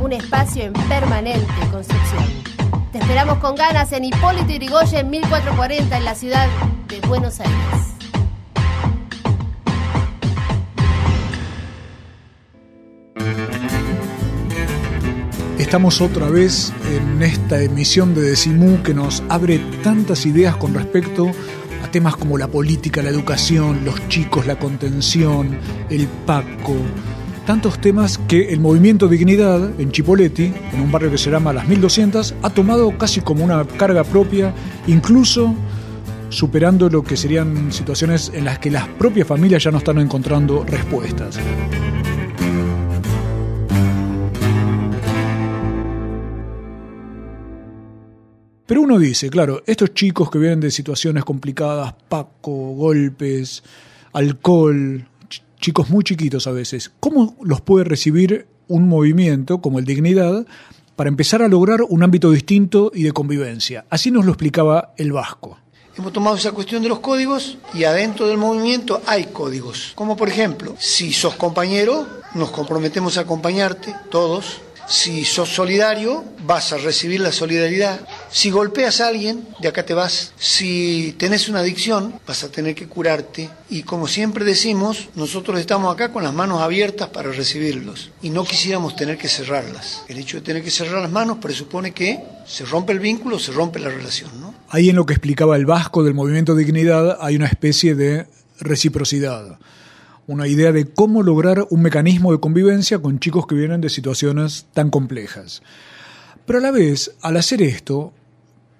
un 0.00 0.14
espacio 0.14 0.64
en 0.64 0.72
permanente 0.72 1.52
construcción. 1.70 2.24
Te 2.90 3.00
esperamos 3.00 3.36
con 3.36 3.54
ganas 3.54 3.92
en 3.92 4.04
Hipólito 4.04 4.48
Yrigoyen 4.48 5.10
1440 5.10 5.98
en 5.98 6.04
la 6.06 6.14
ciudad 6.14 6.48
de 6.88 7.06
Buenos 7.06 7.38
Aires. 7.40 7.93
Estamos 15.74 16.00
otra 16.00 16.30
vez 16.30 16.72
en 16.92 17.20
esta 17.20 17.60
emisión 17.60 18.14
de 18.14 18.22
Decimú 18.22 18.80
que 18.84 18.94
nos 18.94 19.24
abre 19.28 19.58
tantas 19.82 20.24
ideas 20.24 20.56
con 20.56 20.72
respecto 20.72 21.28
a 21.82 21.90
temas 21.90 22.14
como 22.14 22.38
la 22.38 22.46
política, 22.46 23.02
la 23.02 23.10
educación, 23.10 23.84
los 23.84 24.06
chicos, 24.06 24.46
la 24.46 24.56
contención, 24.56 25.58
el 25.90 26.06
Paco, 26.26 26.76
tantos 27.44 27.80
temas 27.80 28.18
que 28.18 28.52
el 28.52 28.60
movimiento 28.60 29.08
Dignidad 29.08 29.80
en 29.80 29.90
Chipoleti, 29.90 30.52
en 30.72 30.80
un 30.80 30.92
barrio 30.92 31.10
que 31.10 31.18
se 31.18 31.28
llama 31.28 31.52
Las 31.52 31.66
1200, 31.66 32.36
ha 32.40 32.50
tomado 32.50 32.96
casi 32.96 33.20
como 33.20 33.44
una 33.44 33.64
carga 33.64 34.04
propia, 34.04 34.54
incluso 34.86 35.56
superando 36.28 36.88
lo 36.88 37.02
que 37.02 37.16
serían 37.16 37.72
situaciones 37.72 38.30
en 38.32 38.44
las 38.44 38.60
que 38.60 38.70
las 38.70 38.86
propias 38.86 39.26
familias 39.26 39.64
ya 39.64 39.72
no 39.72 39.78
están 39.78 39.98
encontrando 39.98 40.64
respuestas. 40.64 41.40
Pero 48.66 48.80
uno 48.80 48.98
dice, 48.98 49.28
claro, 49.28 49.62
estos 49.66 49.92
chicos 49.92 50.30
que 50.30 50.38
vienen 50.38 50.60
de 50.60 50.70
situaciones 50.70 51.24
complicadas, 51.24 51.94
paco, 52.08 52.50
golpes, 52.50 53.62
alcohol, 54.14 55.06
chicos 55.60 55.90
muy 55.90 56.02
chiquitos 56.02 56.46
a 56.46 56.52
veces, 56.52 56.90
¿cómo 56.98 57.36
los 57.42 57.60
puede 57.60 57.84
recibir 57.84 58.46
un 58.68 58.88
movimiento 58.88 59.60
como 59.60 59.78
el 59.78 59.84
Dignidad 59.84 60.46
para 60.96 61.08
empezar 61.08 61.42
a 61.42 61.48
lograr 61.48 61.82
un 61.82 62.02
ámbito 62.02 62.30
distinto 62.30 62.90
y 62.94 63.02
de 63.02 63.12
convivencia? 63.12 63.84
Así 63.90 64.10
nos 64.10 64.24
lo 64.24 64.32
explicaba 64.32 64.94
el 64.96 65.12
Vasco. 65.12 65.58
Hemos 65.98 66.14
tomado 66.14 66.36
esa 66.36 66.52
cuestión 66.52 66.82
de 66.82 66.88
los 66.88 67.00
códigos 67.00 67.58
y 67.74 67.84
adentro 67.84 68.26
del 68.26 68.38
movimiento 68.38 69.02
hay 69.06 69.26
códigos. 69.26 69.92
Como 69.94 70.16
por 70.16 70.30
ejemplo, 70.30 70.74
si 70.78 71.12
sos 71.12 71.34
compañero, 71.34 72.06
nos 72.34 72.50
comprometemos 72.50 73.18
a 73.18 73.22
acompañarte 73.22 73.94
todos 74.10 74.62
si 74.86 75.24
sos 75.24 75.48
solidario, 75.48 76.24
vas 76.44 76.72
a 76.72 76.76
recibir 76.76 77.20
la 77.20 77.32
solidaridad. 77.32 78.00
Si 78.34 78.50
golpeas 78.50 79.00
a 79.00 79.06
alguien, 79.06 79.46
de 79.60 79.68
acá 79.68 79.86
te 79.86 79.94
vas. 79.94 80.32
Si 80.36 81.14
tenés 81.18 81.48
una 81.48 81.60
adicción, 81.60 82.14
vas 82.26 82.42
a 82.42 82.50
tener 82.50 82.74
que 82.74 82.88
curarte. 82.88 83.48
Y 83.70 83.84
como 83.84 84.08
siempre 84.08 84.44
decimos, 84.44 85.08
nosotros 85.14 85.60
estamos 85.60 85.94
acá 85.94 86.12
con 86.12 86.24
las 86.24 86.34
manos 86.34 86.60
abiertas 86.60 87.10
para 87.10 87.30
recibirlos. 87.30 88.10
Y 88.22 88.30
no 88.30 88.44
quisiéramos 88.44 88.96
tener 88.96 89.18
que 89.18 89.28
cerrarlas. 89.28 90.02
El 90.08 90.18
hecho 90.18 90.38
de 90.38 90.42
tener 90.42 90.64
que 90.64 90.72
cerrar 90.72 91.00
las 91.00 91.12
manos 91.12 91.38
presupone 91.38 91.92
que 91.92 92.24
se 92.44 92.64
rompe 92.64 92.92
el 92.92 92.98
vínculo, 92.98 93.38
se 93.38 93.52
rompe 93.52 93.78
la 93.78 93.88
relación. 93.88 94.32
¿no? 94.40 94.52
Ahí 94.68 94.90
en 94.90 94.96
lo 94.96 95.06
que 95.06 95.12
explicaba 95.12 95.54
el 95.54 95.64
Vasco 95.64 96.02
del 96.02 96.14
movimiento 96.14 96.56
Dignidad 96.56 97.18
hay 97.20 97.36
una 97.36 97.46
especie 97.46 97.94
de 97.94 98.26
reciprocidad 98.58 99.60
una 100.26 100.48
idea 100.48 100.72
de 100.72 100.86
cómo 100.86 101.22
lograr 101.22 101.66
un 101.68 101.82
mecanismo 101.82 102.32
de 102.32 102.40
convivencia 102.40 102.98
con 102.98 103.20
chicos 103.20 103.46
que 103.46 103.54
vienen 103.54 103.82
de 103.82 103.90
situaciones 103.90 104.66
tan 104.72 104.90
complejas. 104.90 105.62
Pero 106.46 106.58
a 106.58 106.62
la 106.62 106.70
vez, 106.70 107.12
al 107.20 107.36
hacer 107.36 107.62
esto, 107.62 108.12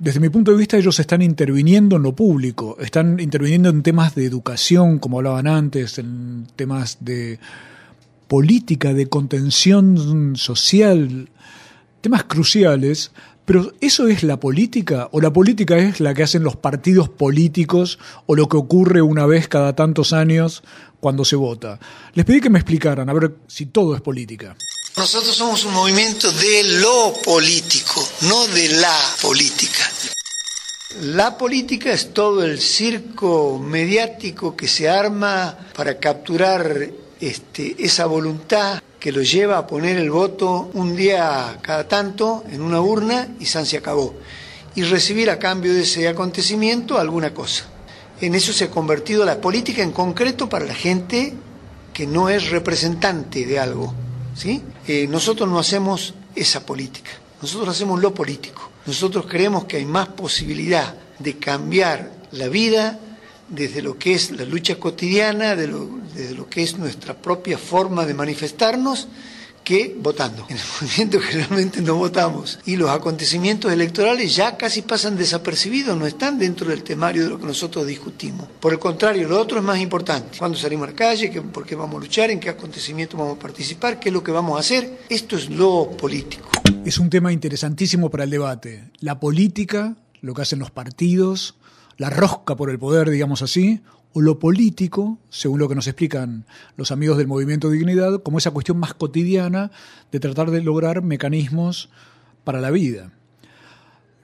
desde 0.05 0.21
mi 0.21 0.29
punto 0.29 0.51
de 0.51 0.59
vista 0.59 0.77
ellos 0.77 1.01
están 1.01 1.23
interviniendo 1.23 1.97
en 1.97 2.03
lo 2.03 2.15
público, 2.15 2.77
están 2.79 3.19
interviniendo 3.21 3.71
en 3.71 3.83
temas 3.83 4.15
de 4.15 4.27
educación, 4.27 4.99
como 4.99 5.17
hablaban 5.17 5.47
antes, 5.47 5.99
en 5.99 6.47
temas 6.57 6.99
de 7.01 7.39
política, 8.29 8.93
de 8.93 9.07
contención 9.07 10.37
social, 10.37 11.31
temas 12.03 12.25
cruciales, 12.25 13.13
pero 13.47 13.73
¿eso 13.81 14.07
es 14.07 14.23
la 14.23 14.39
política? 14.39 15.09
¿O 15.11 15.23
la 15.23 15.33
política 15.33 15.79
es 15.79 16.01
la 16.01 16.13
que 16.13 16.25
hacen 16.25 16.43
los 16.43 16.57
partidos 16.57 17.09
políticos 17.09 17.99
o 18.27 18.37
lo 18.37 18.47
que 18.47 18.59
ocurre 18.59 19.01
una 19.01 19.25
vez 19.25 19.49
cada 19.49 19.75
tantos 19.75 20.13
años 20.13 20.63
cuando 21.01 21.25
se 21.25 21.37
vota? 21.37 21.81
Les 22.13 22.27
pedí 22.27 22.43
que 22.43 22.51
me 22.51 22.59
explicaran, 22.59 23.09
a 23.09 23.15
ver 23.15 23.37
si 23.47 23.67
todo 23.67 23.95
es 23.95 24.03
política. 24.03 24.55
Nosotros 24.97 25.35
somos 25.35 25.65
un 25.65 25.73
movimiento 25.73 26.31
de 26.31 26.63
lo 26.81 27.15
político, 27.25 28.07
no 28.29 28.47
de 28.49 28.69
la 28.69 28.97
política. 29.21 29.91
La 31.01 31.37
política 31.37 31.93
es 31.93 32.15
todo 32.15 32.45
el 32.45 32.61
circo 32.61 33.59
mediático 33.59 34.55
que 34.55 34.69
se 34.69 34.89
arma 34.89 35.59
para 35.75 35.99
capturar 35.99 36.89
este, 37.21 37.75
esa 37.85 38.07
voluntad 38.07 38.81
que 39.01 39.11
lo 39.11 39.23
lleva 39.23 39.59
a 39.59 39.67
poner 39.67 39.97
el 39.97 40.11
voto 40.11 40.71
un 40.75 40.95
día 40.95 41.59
cada 41.63 41.89
tanto 41.89 42.45
en 42.49 42.63
una 42.63 42.81
urna 42.81 43.29
y 43.41 43.47
San 43.47 43.67
se 43.67 43.77
acabó. 43.77 44.15
Y 44.77 44.85
recibir 44.85 45.31
a 45.31 45.39
cambio 45.39 45.75
de 45.75 45.83
ese 45.83 46.07
acontecimiento 46.07 46.97
alguna 46.97 47.35
cosa. 47.35 47.65
En 48.21 48.37
eso 48.37 48.53
se 48.53 48.67
ha 48.67 48.71
convertido 48.71 49.25
la 49.25 49.41
política 49.41 49.83
en 49.83 49.91
concreto 49.91 50.49
para 50.49 50.65
la 50.65 50.75
gente 50.75 51.35
que 51.93 52.07
no 52.07 52.29
es 52.29 52.51
representante 52.51 53.45
de 53.45 53.59
algo. 53.59 53.93
¿sí? 54.37 54.63
Eh, 54.87 55.09
nosotros 55.09 55.49
no 55.49 55.59
hacemos 55.59 56.15
esa 56.37 56.65
política, 56.65 57.11
nosotros 57.43 57.69
hacemos 57.69 58.01
lo 58.01 58.15
político. 58.15 58.74
Nosotros 58.87 59.27
creemos 59.29 59.65
que 59.65 59.79
hay 59.79 59.87
más 59.87 60.09
posibilidad 60.09 60.95
de 61.19 61.39
cambiar 61.39 62.11
la 62.33 62.49
vida 62.49 62.99
desde 63.49 63.83
lo 63.83 63.99
que 63.99 64.15
es 64.15 64.31
la 64.31 64.45
lucha 64.45 64.77
cotidiana, 64.77 65.57
de 65.57 65.69
lo, 65.69 65.89
desde 66.15 66.35
lo 66.35 66.49
que 66.49 66.63
es 66.63 66.79
nuestra 66.79 67.15
propia 67.15 67.59
forma 67.59 68.05
de 68.05 68.15
manifestarnos, 68.15 69.09
que 69.65 69.97
votando. 69.99 70.47
En 70.49 70.57
el 70.57 70.63
movimiento 70.81 71.21
generalmente 71.21 71.83
no 71.83 71.97
votamos. 71.97 72.59
Y 72.67 72.77
los 72.77 72.91
acontecimientos 72.91 73.73
electorales 73.73 74.37
ya 74.37 74.57
casi 74.57 74.83
pasan 74.83 75.17
desapercibidos, 75.17 75.97
no 75.99 76.07
están 76.07 76.39
dentro 76.39 76.69
del 76.69 76.85
temario 76.85 77.25
de 77.25 77.31
lo 77.31 77.39
que 77.41 77.47
nosotros 77.47 77.87
discutimos. 77.87 78.47
Por 78.61 78.73
el 78.73 78.79
contrario, 78.79 79.29
lo 79.29 79.41
otro 79.41 79.59
es 79.59 79.65
más 79.65 79.81
importante. 79.81 80.39
¿Cuándo 80.39 80.59
salimos 80.59 80.87
a 80.87 80.91
la 80.91 80.97
calle? 80.97 81.31
¿Por 81.41 81.67
qué 81.67 81.75
vamos 81.75 81.97
a 81.97 82.01
luchar? 82.01 82.31
¿En 82.31 82.39
qué 82.39 82.51
acontecimientos 82.51 83.19
vamos 83.19 83.37
a 83.37 83.41
participar? 83.41 83.99
¿Qué 83.99 84.11
es 84.11 84.13
lo 84.13 84.23
que 84.23 84.31
vamos 84.31 84.57
a 84.57 84.61
hacer? 84.61 85.01
Esto 85.09 85.37
es 85.37 85.49
lo 85.51 85.91
político. 85.97 86.49
Es 86.85 86.99
un 86.99 87.11
tema 87.11 87.33
interesantísimo 87.33 88.11
para 88.11 88.25
el 88.25 88.31
debate. 88.31 88.91
La 89.01 89.19
política 89.19 89.97
lo 90.25 90.33
que 90.33 90.41
hacen 90.41 90.59
los 90.59 90.71
partidos, 90.71 91.55
la 91.99 92.09
rosca 92.09 92.57
por 92.57 92.71
el 92.71 92.79
poder, 92.79 93.11
digamos 93.11 93.43
así, 93.43 93.83
o 94.15 94.21
lo 94.21 94.39
político, 94.39 95.19
según 95.29 95.59
lo 95.59 95.69
que 95.69 95.75
nos 95.75 95.89
explican 95.89 96.47
los 96.77 96.93
amigos 96.93 97.19
del 97.19 97.27
movimiento 97.27 97.69
Dignidad, 97.69 98.23
como 98.23 98.39
esa 98.39 98.53
cuestión 98.53 98.79
más 98.79 98.95
cotidiana 98.95 99.73
de 100.13 100.21
tratar 100.21 100.53
de 100.53 100.63
lograr 100.63 101.03
mecanismos 101.03 101.91
para 102.45 102.61
la 102.61 102.71
vida. 102.71 103.13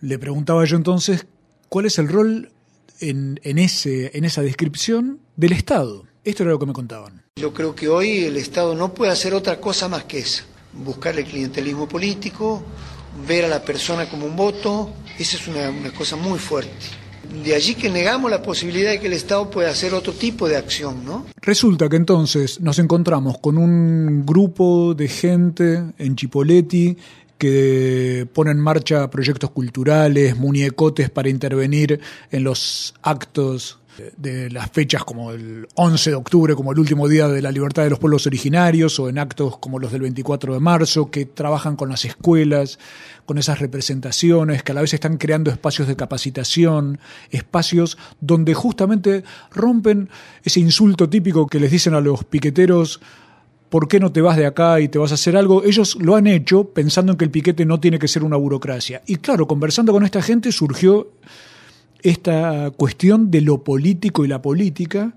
Le 0.01 0.19
preguntaba 0.19 0.65
yo 0.65 0.77
entonces 0.77 1.27
cuál 1.69 1.87
es 1.87 1.99
el 1.99 2.09
rol 2.09 2.53
en, 3.01 3.41
en, 3.43 3.59
ese, 3.59 4.17
en 4.17 4.25
esa 4.25 4.43
descripción 4.43 5.19
del 5.35 5.53
Estado. 5.53 6.05
Esto 6.23 6.45
era 6.45 6.53
lo 6.53 6.61
que 6.61 6.67
me 6.67 6.73
contaban. 6.73 7.25
Yo 7.37 7.53
creo 7.53 7.75
que 7.75 7.89
hoy 7.89 8.25
el 8.25 8.37
Estado 8.37 8.77
no 8.77 8.95
puede 8.95 9.11
hacer 9.11 9.35
otra 9.35 9.61
cosa 9.61 9.89
más 9.89 10.05
que 10.05 10.21
eso. 10.21 10.45
Buscar 10.73 11.19
el 11.19 11.25
clientelismo 11.25 11.89
político, 11.89 12.63
ver 13.27 13.45
a 13.45 13.49
la 13.49 13.65
persona 13.65 14.09
como 14.09 14.27
un 14.27 14.37
voto, 14.37 14.93
esa 15.19 15.37
es 15.37 15.49
una, 15.49 15.69
una 15.71 15.91
cosa 15.91 16.15
muy 16.15 16.39
fuerte. 16.39 17.00
De 17.45 17.55
allí 17.55 17.75
que 17.75 17.89
negamos 17.89 18.31
la 18.31 18.43
posibilidad 18.43 18.91
de 18.91 19.01
que 19.01 19.07
el 19.07 19.13
Estado 19.13 19.51
pueda 19.51 19.71
hacer 19.71 19.95
otro 19.95 20.13
tipo 20.13 20.49
de 20.49 20.57
acción, 20.57 21.05
¿no? 21.05 21.27
Resulta 21.41 21.89
que 21.89 21.97
entonces 21.97 22.61
nos 22.61 22.79
encontramos 22.79 23.39
con 23.39 23.57
un 23.57 24.25
grupo 24.27 24.95
de 24.95 25.09
gente 25.09 25.83
en 25.99 26.17
Chipoleti 26.17 26.97
que 27.39 28.29
pone 28.35 28.51
en 28.51 28.61
marcha 28.61 29.11
proyectos 29.11 29.51
culturales, 29.51 30.37
muñecotes 30.37 31.09
para 31.09 31.31
intervenir 31.31 31.99
en 32.31 32.45
los 32.45 32.95
actos 33.03 33.80
de 34.17 34.51
las 34.51 34.71
fechas 34.71 35.05
como 35.05 35.33
el 35.33 35.67
11 35.75 36.11
de 36.11 36.17
octubre, 36.17 36.55
como 36.55 36.73
el 36.73 36.79
último 36.79 37.09
día 37.09 37.29
de 37.29 37.43
la 37.43 37.51
libertad 37.51 37.85
de 37.85 37.91
los 37.91 37.99
pueblos 37.99 38.27
originarios, 38.27 38.99
o 38.99 39.09
en 39.09 39.19
actos 39.19 39.59
como 39.59 39.79
los 39.79 39.93
del 39.93 40.03
24 40.03 40.55
de 40.55 40.61
marzo, 40.61 41.11
que 41.11 41.27
trabajan 41.27 41.77
con 41.77 41.89
las 41.89 42.05
escuelas, 42.05 42.79
con 43.27 43.39
esas 43.39 43.61
representaciones, 43.61 44.63
que 44.63 44.73
a 44.73 44.75
la 44.75 44.81
vez 44.81 44.95
están 44.95 45.17
creando 45.17 45.51
espacios 45.51 45.89
de 45.89 45.97
capacitación, 45.97 46.99
espacios 47.31 47.99
donde 48.21 48.55
justamente 48.55 49.25
rompen 49.51 50.09
ese 50.45 50.61
insulto 50.61 51.09
típico 51.09 51.47
que 51.47 51.61
les 51.61 51.71
dicen 51.71 51.95
a 51.95 52.01
los 52.01 52.25
piqueteros, 52.25 53.01
¿por 53.71 53.89
qué 53.89 54.01
no 54.01 54.13
te 54.13 54.21
vas 54.21 54.37
de 54.37 54.47
acá 54.47 54.81
y 54.81 54.89
te 54.89 54.99
vas 54.99 55.13
a 55.13 55.15
hacer 55.15 55.37
algo? 55.37 55.65
Ellos 55.65 55.97
lo 56.01 56.17
han 56.17 56.27
hecho 56.27 56.65
pensando 56.65 57.13
en 57.13 57.19
que 57.19 57.25
el 57.25 57.31
piquete 57.31 57.65
no 57.65 57.81
tiene 57.81 57.99
que 57.99 58.09
ser 58.09 58.25
una 58.25 58.37
burocracia. 58.37 59.03
Y 59.07 59.17
claro, 59.17 59.47
conversando 59.47 59.93
con 59.93 60.05
esta 60.05 60.21
gente 60.21 60.53
surgió 60.53 61.13
esta 62.03 62.71
cuestión 62.77 63.31
de 63.31 63.41
lo 63.41 63.65
político 63.65 64.25
y 64.25 64.29
la 64.29 64.43
política. 64.43 65.15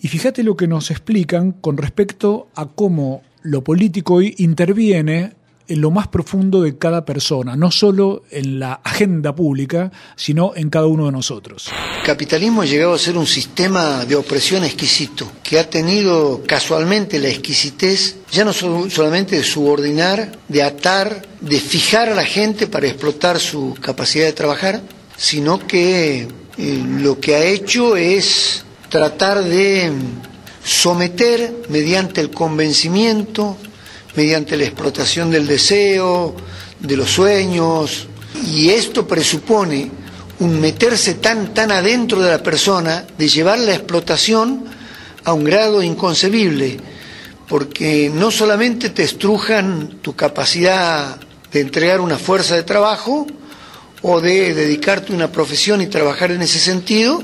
Y 0.00 0.08
fíjate 0.08 0.42
lo 0.42 0.56
que 0.56 0.66
nos 0.66 0.90
explican 0.90 1.52
con 1.52 1.76
respecto 1.76 2.48
a 2.54 2.66
cómo 2.66 3.22
lo 3.42 3.62
político 3.62 4.14
hoy 4.14 4.34
interviene 4.38 5.32
en 5.68 5.80
lo 5.80 5.90
más 5.90 6.08
profundo 6.08 6.62
de 6.62 6.76
cada 6.76 7.04
persona, 7.04 7.56
no 7.56 7.70
solo 7.70 8.24
en 8.30 8.58
la 8.58 8.74
agenda 8.84 9.34
pública, 9.34 9.90
sino 10.16 10.52
en 10.54 10.70
cada 10.70 10.86
uno 10.86 11.06
de 11.06 11.12
nosotros. 11.12 11.70
El 11.98 12.04
capitalismo 12.04 12.62
ha 12.62 12.66
llegado 12.66 12.94
a 12.94 12.98
ser 12.98 13.16
un 13.16 13.26
sistema 13.26 14.04
de 14.04 14.16
opresión 14.16 14.64
exquisito, 14.64 15.30
que 15.42 15.58
ha 15.58 15.70
tenido 15.70 16.42
casualmente 16.46 17.18
la 17.18 17.28
exquisitez 17.28 18.16
ya 18.30 18.44
no 18.44 18.52
solamente 18.52 19.36
de 19.36 19.44
subordinar, 19.44 20.38
de 20.48 20.62
atar, 20.62 21.22
de 21.40 21.60
fijar 21.60 22.08
a 22.08 22.14
la 22.14 22.24
gente 22.24 22.66
para 22.66 22.86
explotar 22.86 23.38
su 23.38 23.76
capacidad 23.80 24.26
de 24.26 24.32
trabajar, 24.32 24.82
sino 25.22 25.64
que 25.68 26.26
eh, 26.58 26.84
lo 26.98 27.20
que 27.20 27.36
ha 27.36 27.44
hecho 27.44 27.96
es 27.96 28.64
tratar 28.88 29.44
de 29.44 29.92
someter 30.64 31.62
mediante 31.68 32.20
el 32.20 32.30
convencimiento, 32.30 33.56
mediante 34.16 34.56
la 34.56 34.64
explotación 34.64 35.30
del 35.30 35.46
deseo, 35.46 36.34
de 36.80 36.96
los 36.96 37.08
sueños, 37.08 38.08
y 38.48 38.70
esto 38.70 39.06
presupone 39.06 39.92
un 40.40 40.60
meterse 40.60 41.14
tan, 41.14 41.54
tan 41.54 41.70
adentro 41.70 42.20
de 42.20 42.32
la 42.32 42.42
persona, 42.42 43.06
de 43.16 43.28
llevar 43.28 43.60
la 43.60 43.74
explotación 43.74 44.64
a 45.22 45.32
un 45.34 45.44
grado 45.44 45.84
inconcebible, 45.84 46.78
porque 47.46 48.10
no 48.12 48.32
solamente 48.32 48.90
te 48.90 49.04
estrujan 49.04 50.00
tu 50.02 50.16
capacidad 50.16 51.20
de 51.52 51.60
entregar 51.60 52.00
una 52.00 52.18
fuerza 52.18 52.56
de 52.56 52.64
trabajo 52.64 53.28
o 54.02 54.20
de 54.20 54.54
dedicarte 54.54 55.12
a 55.12 55.16
una 55.16 55.32
profesión 55.32 55.80
y 55.80 55.86
trabajar 55.86 56.30
en 56.30 56.42
ese 56.42 56.58
sentido, 56.58 57.22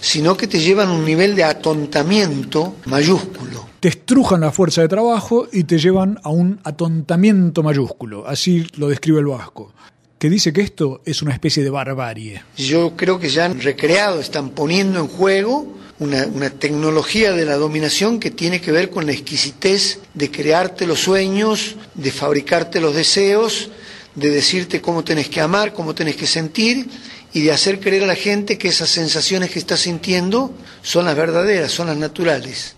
sino 0.00 0.36
que 0.36 0.46
te 0.46 0.60
llevan 0.60 0.88
a 0.88 0.92
un 0.92 1.04
nivel 1.04 1.36
de 1.36 1.44
atontamiento 1.44 2.74
mayúsculo 2.86 3.70
te 3.80 3.88
estrujan 3.88 4.42
la 4.42 4.52
fuerza 4.52 4.82
de 4.82 4.88
trabajo 4.88 5.48
y 5.50 5.64
te 5.64 5.78
llevan 5.78 6.20
a 6.22 6.28
un 6.28 6.60
atontamiento 6.64 7.62
mayúsculo, 7.62 8.26
así 8.28 8.66
lo 8.76 8.88
describe 8.88 9.20
el 9.20 9.26
vasco, 9.26 9.72
que 10.18 10.28
dice 10.28 10.52
que 10.52 10.60
esto 10.60 11.00
es 11.06 11.22
una 11.22 11.32
especie 11.32 11.64
de 11.64 11.70
barbarie. 11.70 12.42
Yo 12.58 12.94
creo 12.94 13.18
que 13.18 13.30
ya 13.30 13.46
han 13.46 13.58
recreado, 13.58 14.20
están 14.20 14.50
poniendo 14.50 15.00
en 15.00 15.08
juego 15.08 15.78
una, 15.98 16.26
una, 16.26 16.50
tecnología 16.50 17.32
de 17.32 17.46
la 17.46 17.56
dominación 17.56 18.20
que 18.20 18.30
tiene 18.30 18.60
que 18.60 18.70
ver 18.70 18.90
con 18.90 19.06
la 19.06 19.12
exquisitez 19.12 20.00
de 20.12 20.30
crearte 20.30 20.86
los 20.86 21.00
sueños, 21.00 21.76
de 21.94 22.10
fabricarte 22.10 22.80
los 22.80 22.94
deseos, 22.94 23.70
de 24.14 24.30
decirte 24.30 24.80
cómo 24.80 25.04
tenés 25.04 25.28
que 25.28 25.40
amar, 25.40 25.72
cómo 25.72 25.94
tenés 25.94 26.16
que 26.16 26.26
sentir 26.26 26.88
y 27.32 27.42
de 27.42 27.52
hacer 27.52 27.80
creer 27.80 28.04
a 28.04 28.06
la 28.06 28.16
gente 28.16 28.58
que 28.58 28.68
esas 28.68 28.88
sensaciones 28.88 29.50
que 29.50 29.58
estás 29.58 29.80
sintiendo 29.80 30.52
son 30.82 31.04
las 31.04 31.16
verdaderas, 31.16 31.70
son 31.70 31.86
las 31.86 31.96
naturales. 31.96 32.74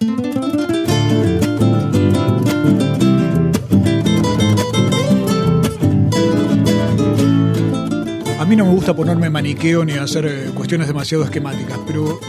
mí 8.53 8.57
no 8.57 8.66
me 8.66 8.72
gusta 8.72 8.95
ponerme 8.95 9.30
maniqueo 9.30 9.83
ni 9.83 9.95
hacer 9.95 10.26
eh, 10.26 10.51
cuestiones 10.55 10.87
demasiado 10.87 11.24
esquemáticas, 11.24 11.78
pero 11.87 12.20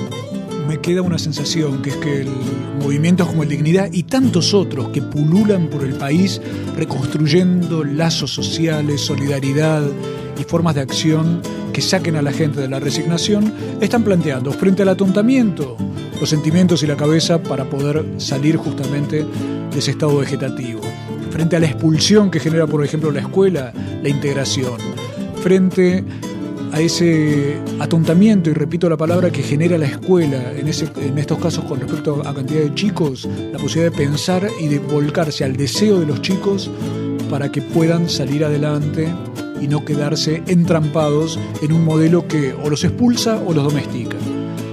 me 0.68 0.80
queda 0.80 1.02
una 1.02 1.18
sensación 1.18 1.82
que 1.82 1.92
es 1.92 1.98
que 1.98 2.22
el 2.22 2.30
movimientos 2.82 3.28
como 3.28 3.44
el 3.44 3.50
Dignidad 3.50 3.90
y 3.92 4.04
tantos 4.04 4.54
otros 4.54 4.90
que 4.90 5.02
pululan 5.02 5.68
por 5.68 5.84
el 5.84 5.94
país 5.94 6.42
reconstruyendo 6.76 7.84
lazos 7.84 8.34
sociales, 8.34 9.02
solidaridad 9.02 9.84
y 10.40 10.44
formas 10.44 10.76
de 10.76 10.82
acción 10.82 11.42
que 11.72 11.82
saquen 11.82 12.16
a 12.16 12.22
la 12.22 12.32
gente 12.32 12.62
de 12.62 12.68
la 12.68 12.80
resignación, 12.80 13.54
están 13.82 14.04
planteando 14.04 14.52
frente 14.52 14.84
al 14.84 14.90
atontamiento 14.90 15.78
los 16.20 16.30
sentimientos 16.30 16.84
y 16.84 16.88
la 16.88 16.96
cabeza 16.96 17.42
para 17.42 17.66
poder 17.66 18.06
salir 18.18 18.58
justamente 18.58 19.26
de 19.26 19.80
ese 19.80 19.92
estado 19.92 20.18
vegetativo. 20.18 20.82
Frente 21.32 21.56
a 21.56 21.60
la 21.60 21.66
expulsión 21.66 22.30
que 22.30 22.40
genera, 22.40 22.68
por 22.68 22.86
ejemplo, 22.86 23.12
la 23.12 23.22
escuela, 23.22 23.74
la 24.02 24.10
integración 24.10 24.78
frente 25.44 26.06
a 26.74 26.82
ese 26.82 27.56
atontamiento, 27.80 28.50
y 28.50 28.54
repito 28.54 28.90
la 28.90 28.98
palabra, 28.98 29.32
que 29.32 29.44
genera 29.44 29.78
la 29.78 29.86
escuela, 29.86 30.52
en, 30.54 30.68
ese, 30.68 30.90
en 30.98 31.20
estos 31.20 31.38
casos 31.38 31.64
con 31.66 31.80
respecto 31.80 32.28
a 32.28 32.34
cantidad 32.34 32.62
de 32.62 32.74
chicos, 32.74 33.30
la 33.52 33.60
posibilidad 33.60 33.92
de 33.92 33.98
pensar 33.98 34.50
y 34.60 34.68
de 34.68 34.80
volcarse 34.80 35.44
al 35.44 35.56
deseo 35.56 36.00
de 36.00 36.08
los 36.08 36.22
chicos 36.22 36.72
para 37.30 37.52
que 37.52 37.62
puedan 37.62 38.10
salir 38.10 38.44
adelante 38.44 39.08
y 39.62 39.68
no 39.68 39.86
quedarse 39.86 40.42
entrampados 40.48 41.40
en 41.62 41.74
un 41.74 41.86
modelo 41.86 42.28
que 42.28 42.54
o 42.54 42.70
los 42.70 42.84
expulsa 42.84 43.40
o 43.46 43.54
los 43.54 43.64
domestica. 43.64 44.18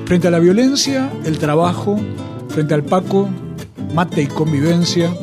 Frente 0.06 0.28
a 0.28 0.30
la 0.30 0.38
violencia, 0.38 1.10
el 1.26 1.38
trabajo, 1.38 2.00
frente 2.48 2.72
al 2.72 2.82
Paco, 2.82 3.28
mate 3.94 4.22
y 4.22 4.26
convivencia, 4.26 5.14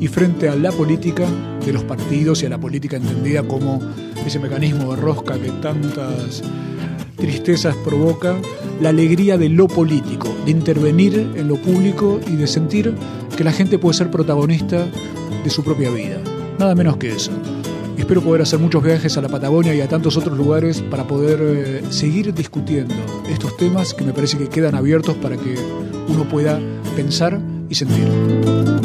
y 0.00 0.08
frente 0.08 0.48
a 0.48 0.56
la 0.56 0.72
política 0.72 1.26
de 1.64 1.72
los 1.72 1.84
partidos 1.84 2.42
y 2.42 2.46
a 2.46 2.48
la 2.48 2.58
política 2.58 2.96
entendida 2.96 3.42
como 3.42 3.80
ese 4.26 4.38
mecanismo 4.38 4.94
de 4.94 5.00
rosca 5.00 5.38
que 5.38 5.50
tantas 5.62 6.42
tristezas 7.16 7.76
provoca, 7.76 8.36
la 8.80 8.88
alegría 8.88 9.38
de 9.38 9.48
lo 9.48 9.68
político, 9.68 10.34
de 10.44 10.50
intervenir 10.50 11.14
en 11.36 11.46
lo 11.46 11.56
público 11.56 12.20
y 12.26 12.34
de 12.34 12.48
sentir 12.48 12.94
que 13.36 13.44
la 13.44 13.52
gente 13.52 13.78
puede 13.78 13.94
ser 13.94 14.10
protagonista 14.10 14.86
de 15.44 15.50
su 15.50 15.62
propia 15.62 15.90
vida. 15.90 16.18
Nada 16.58 16.74
menos 16.74 16.96
que 16.96 17.10
eso. 17.10 17.30
Espero 17.96 18.22
poder 18.22 18.42
hacer 18.42 18.58
muchos 18.58 18.82
viajes 18.82 19.16
a 19.16 19.20
la 19.20 19.28
Patagonia 19.28 19.72
y 19.72 19.80
a 19.80 19.88
tantos 19.88 20.16
otros 20.16 20.36
lugares 20.36 20.82
para 20.82 21.06
poder 21.06 21.38
eh, 21.40 21.82
seguir 21.90 22.34
discutiendo 22.34 22.94
estos 23.30 23.56
temas 23.56 23.94
que 23.94 24.04
me 24.04 24.12
parece 24.12 24.36
que 24.38 24.48
quedan 24.48 24.74
abiertos 24.74 25.16
para 25.16 25.36
que 25.36 25.54
uno 26.08 26.28
pueda 26.28 26.58
pensar 26.96 27.40
y 27.68 27.74
sentir. 27.76 28.81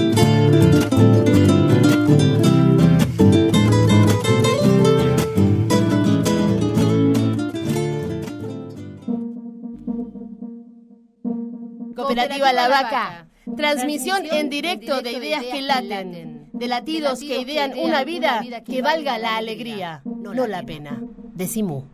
Cooperativa 12.08 12.54
La 12.54 12.70
Vaca. 12.70 13.28
Transmisión 13.58 14.24
en 14.32 14.50
directo 14.50 15.02
de 15.02 15.12
ideas 15.12 15.44
que 15.44 15.62
laten, 15.62 16.50
de 16.54 16.68
latidos 16.70 17.20
que 17.20 17.42
idean 17.42 17.74
una 17.78 18.06
vida 18.06 18.42
que 18.66 18.82
valga 18.82 19.18
la 19.18 19.36
alegría, 19.36 20.04
no 20.06 20.48
la 20.48 20.64
pena. 20.64 21.04
Decimú. 21.34 21.86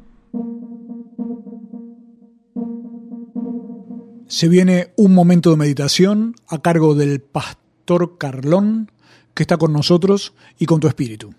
Se 4.28 4.48
viene 4.48 4.94
un 4.98 5.16
momento 5.16 5.50
de 5.50 5.58
meditación 5.58 6.36
a 6.48 6.60
cargo 6.60 6.94
del 6.94 7.20
pastor 7.20 8.20
Carlón, 8.20 8.92
que 9.34 9.42
está 9.44 9.58
con 9.58 9.74
nosotros 9.74 10.34
y 10.60 10.68
con 10.68 10.80
tu 10.80 10.88
espíritu. 10.88 11.34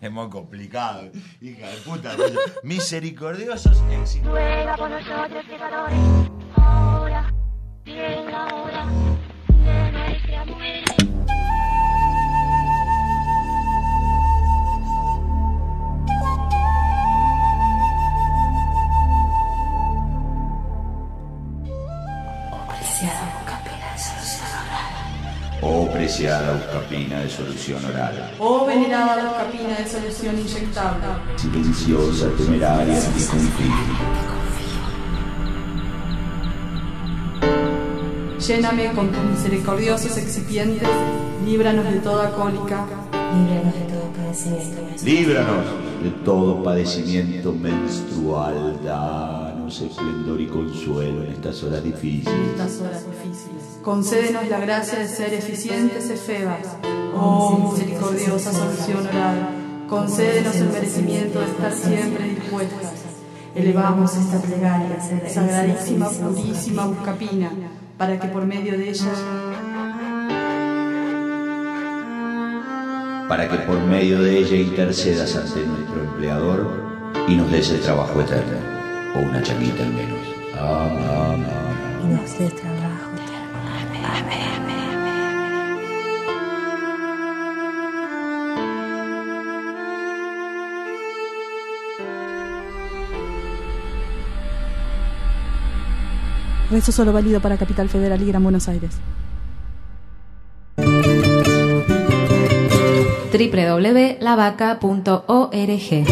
es 0.00 0.10
muy 0.10 0.28
complicado. 0.28 1.10
Hija 1.40 1.68
de 1.68 1.76
puta. 1.78 2.16
Misericordiosos 2.64 3.80
éxitos. 3.92 4.32
Preciada 26.10 26.54
Buscapina 26.54 27.20
de 27.20 27.30
solución 27.30 27.84
oral. 27.84 28.34
Oh 28.38 28.66
venerada 28.66 29.28
Buscapina 29.28 29.76
de 29.78 29.88
solución 29.88 30.38
inyectable. 30.38 31.06
Silenciosa, 31.36 32.28
temeraria, 32.36 32.96
anticonfío. 32.96 34.39
Lléname 38.50 38.90
con 38.94 39.12
tus 39.12 39.22
misericordiosos 39.22 40.18
excipientes, 40.18 40.88
líbranos 41.44 41.84
de 41.84 42.00
toda 42.00 42.32
cólica. 42.32 42.84
Líbranos 43.12 43.74
de 43.74 43.80
todo 43.82 44.10
padecimiento. 44.16 45.04
Líbranos 45.04 45.66
de 46.02 46.10
todo 46.24 46.62
padecimiento 46.64 47.52
menstrual. 47.52 48.80
Danos 48.82 49.80
esplendor 49.80 50.40
y 50.40 50.48
consuelo 50.48 51.22
en 51.22 51.30
estas 51.30 51.62
horas 51.62 51.84
difíciles. 51.84 52.26
en 52.26 52.50
estas 52.50 52.80
horas 52.80 53.04
difíciles. 53.06 53.62
Concédenos 53.84 54.48
la 54.48 54.58
gracia 54.58 54.98
de 54.98 55.06
ser 55.06 55.32
eficientes 55.32 56.10
efebas. 56.10 56.76
Oh 57.14 57.70
misericordiosa 57.72 58.52
solución 58.52 59.06
oral, 59.06 59.86
concédenos 59.88 60.56
el 60.56 60.70
merecimiento 60.70 61.38
de 61.38 61.46
estar 61.46 61.72
siempre 61.72 62.24
dispuestas. 62.30 62.94
Elevamos 63.54 64.16
esta 64.16 64.42
plegaria, 64.42 64.98
sagradísima, 65.28 66.08
purísima 66.08 66.86
Buscapina, 66.86 67.52
para 68.00 68.18
que 68.18 68.28
por 68.28 68.46
medio 68.46 68.78
de 68.78 68.88
ella 68.88 69.12
Para 73.28 73.46
que 73.46 73.58
por 73.58 73.78
medio 73.78 74.22
de 74.22 74.38
ella 74.38 74.56
intercedas 74.56 75.36
ante 75.36 75.66
nuestro 75.66 76.04
empleador 76.04 76.82
y 77.28 77.36
nos 77.36 77.52
des 77.52 77.70
el 77.70 77.80
trabajo 77.80 78.22
eterno. 78.22 78.56
O 79.14 79.18
una 79.18 79.42
changuita 79.42 79.82
al 79.82 79.92
menos. 79.92 80.18
Amén. 80.58 81.46
Y 82.02 82.06
nos 82.06 82.38
dé 82.38 82.48
trabajo. 82.48 83.10
Rezo 96.70 96.92
solo 96.92 97.12
válido 97.12 97.40
para 97.40 97.56
Capital 97.56 97.88
Federal 97.88 98.22
y 98.22 98.26
Gran 98.26 98.44
Buenos 98.44 98.68
Aires. 98.68 98.92
www.lavaca.org 103.32 106.04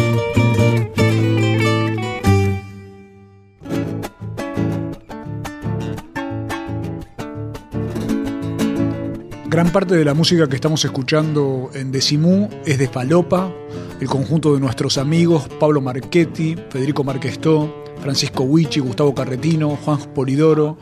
Gran 9.49 9.73
parte 9.73 9.97
de 9.97 10.05
la 10.05 10.15
música 10.15 10.49
que 10.49 10.55
estamos 10.55 10.85
escuchando 10.85 11.71
en 11.75 11.91
Decimú 11.91 12.49
es 12.65 12.79
de 12.79 12.87
Falopa, 12.89 13.53
el 14.01 14.07
conjunto 14.07 14.55
de 14.55 14.61
nuestros 14.61 14.99
amigos 14.99 15.49
Pablo 15.59 15.81
Marchetti, 15.81 16.55
Federico 16.71 17.03
Marquestó, 17.03 17.88
Francisco 18.03 18.45
Huichi, 18.45 18.81
Gustavo 18.81 19.15
Carretino, 19.15 19.77
Juan 19.85 19.99
Polidoro. 20.15 20.79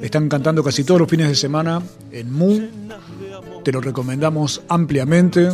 Están 0.00 0.28
cantando 0.28 0.62
casi 0.62 0.84
todos 0.84 1.00
los 1.00 1.10
fines 1.10 1.28
de 1.28 1.34
semana 1.34 1.82
en 2.12 2.32
Mu. 2.32 2.60
Te 3.64 3.72
lo 3.72 3.80
recomendamos 3.80 4.62
ampliamente. 4.68 5.50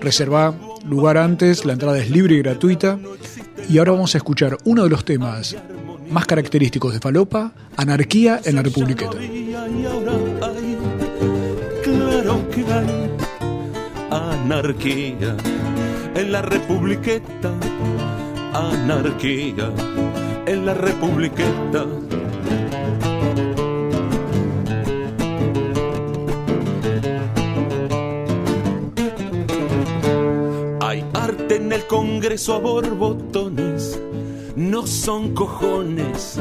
Reserva 0.00 0.54
lugar 0.84 1.16
antes, 1.16 1.64
la 1.64 1.72
entrada 1.72 1.98
es 1.98 2.10
libre 2.10 2.34
y 2.36 2.38
gratuita. 2.38 2.98
Y 3.68 3.78
ahora 3.78 3.92
vamos 3.92 4.14
a 4.14 4.18
escuchar 4.18 4.58
uno 4.64 4.84
de 4.84 4.90
los 4.90 5.04
temas 5.04 5.56
más 6.10 6.26
característicos 6.26 6.92
de 6.92 7.00
Falopa, 7.00 7.52
Anarquía 7.76 8.40
en 8.44 8.56
la 8.56 8.62
Republiqueta. 8.62 9.16
Anarquía 14.10 15.36
en 16.14 16.32
la 16.32 16.42
republiqueta, 16.42 17.52
anarquía 18.54 19.70
en 20.46 20.66
la 20.66 20.74
republiqueta. 20.74 21.86
Hay 30.80 31.04
arte 31.14 31.56
en 31.56 31.72
el 31.72 31.86
Congreso 31.86 32.54
a 32.54 32.58
borbotones, 32.58 34.00
no 34.56 34.86
son 34.86 35.34
cojones. 35.34 36.38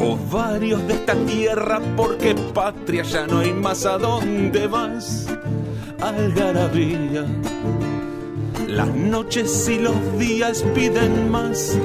Ovarios 0.00 0.86
de 0.86 0.94
esta 0.94 1.14
tierra 1.14 1.80
porque 1.96 2.34
patria 2.54 3.02
ya 3.02 3.26
no 3.26 3.40
hay 3.40 3.52
más. 3.52 3.84
A 3.84 3.98
dónde 3.98 4.68
vas 4.68 5.26
algarabía 6.00 7.26
las 8.66 8.94
noches 8.94 9.68
y 9.68 9.78
los 9.78 10.18
días 10.18 10.64
piden 10.74 11.30
más 11.30 11.78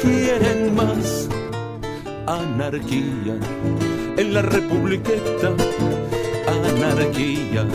quieren 0.00 0.74
más 0.74 1.28
anarquía. 2.26 3.36
En 4.16 4.34
la 4.34 4.42
republiqueta 4.42 5.52
anarquía. 6.48 7.66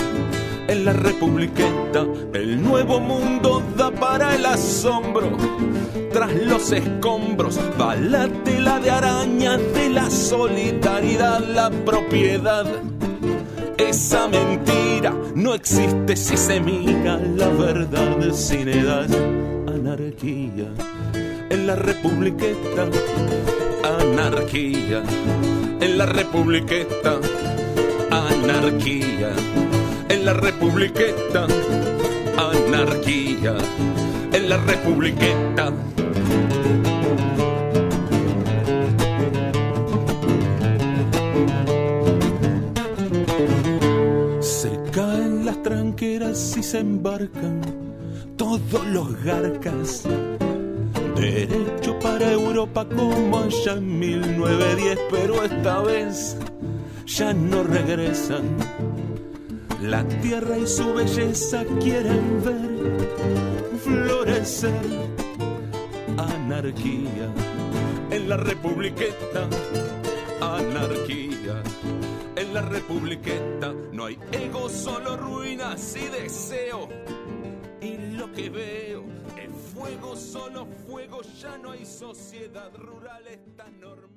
En 0.68 0.86
la 0.86 0.94
republiqueta 0.94 2.06
el 2.34 2.62
nuevo 2.62 3.00
mundo 3.00 3.62
da 3.76 3.92
para 3.92 4.36
el 4.36 4.46
asombro. 4.46 5.38
Tras 6.14 6.34
los 6.34 6.72
escombros 6.72 7.60
va 7.80 7.96
la 7.96 8.28
tela 8.44 8.80
de 8.80 8.92
araña 8.92 9.58
de 9.58 9.90
la 9.90 10.10
solidaridad 10.10 11.40
la 11.40 11.70
propiedad 11.70 12.66
esa 13.90 14.28
mentira 14.28 15.14
no 15.36 15.54
existe 15.54 16.16
si 16.16 16.38
se 16.38 16.60
mira 16.60 17.18
la 17.18 17.48
verdad 17.50 18.32
sin 18.34 18.68
edad. 18.68 19.08
Anarquía 19.68 20.70
en 21.50 21.68
la 21.68 21.76
republiqueta 21.76 22.88
anarquía 23.84 25.04
en 25.82 25.98
la 25.98 26.06
republiqueta 26.06 27.20
anarquía 28.10 29.32
en 30.10 30.26
la 30.26 30.34
republiqueta 30.34 31.48
anarquía 32.38 33.56
en 34.34 34.50
la 34.50 34.58
republiqueta 34.58 35.74
tranqueras 46.72 46.78
y 46.78 46.78
se 46.78 46.80
embarcan 46.80 47.62
todos 48.38 48.86
los 48.88 49.24
garcas 49.24 50.04
derecho 51.16 52.00
para 52.00 52.32
Europa 52.32 52.88
como 52.88 53.40
allá 53.40 53.74
en 53.74 54.00
1910 54.00 55.00
pero 55.12 55.44
esta 55.44 55.82
vez 55.82 56.38
ya 57.06 57.34
no 57.34 57.64
regresan 57.64 58.58
la 59.82 60.04
tierra 60.22 60.58
y 60.58 60.68
su 60.68 60.94
belleza 60.94 61.64
quieren 61.80 62.44
ver 62.44 62.72
florecer. 63.84 64.72
Anarquía 66.18 67.30
en 68.12 68.30
la 68.30 68.38
republiqueta. 68.38 69.48
Anarquía 70.40 71.41
republiqueta. 72.62 73.74
No 73.92 74.06
hay 74.06 74.18
ego, 74.32 74.70
solo 74.70 75.18
ruinas 75.18 75.96
y 75.96 76.08
deseo. 76.08 76.88
Y 77.82 77.98
lo 78.16 78.32
que 78.32 78.50
veo 78.50 79.04
es 79.38 79.74
fuego, 79.74 80.16
solo 80.16 80.66
fuego. 80.88 81.22
Ya 81.40 81.58
no 81.58 81.72
hay 81.72 81.86
sociedad 81.86 82.72
rural, 82.76 83.28
es 83.28 83.40
tan 83.56 83.80
normal. 83.80 84.11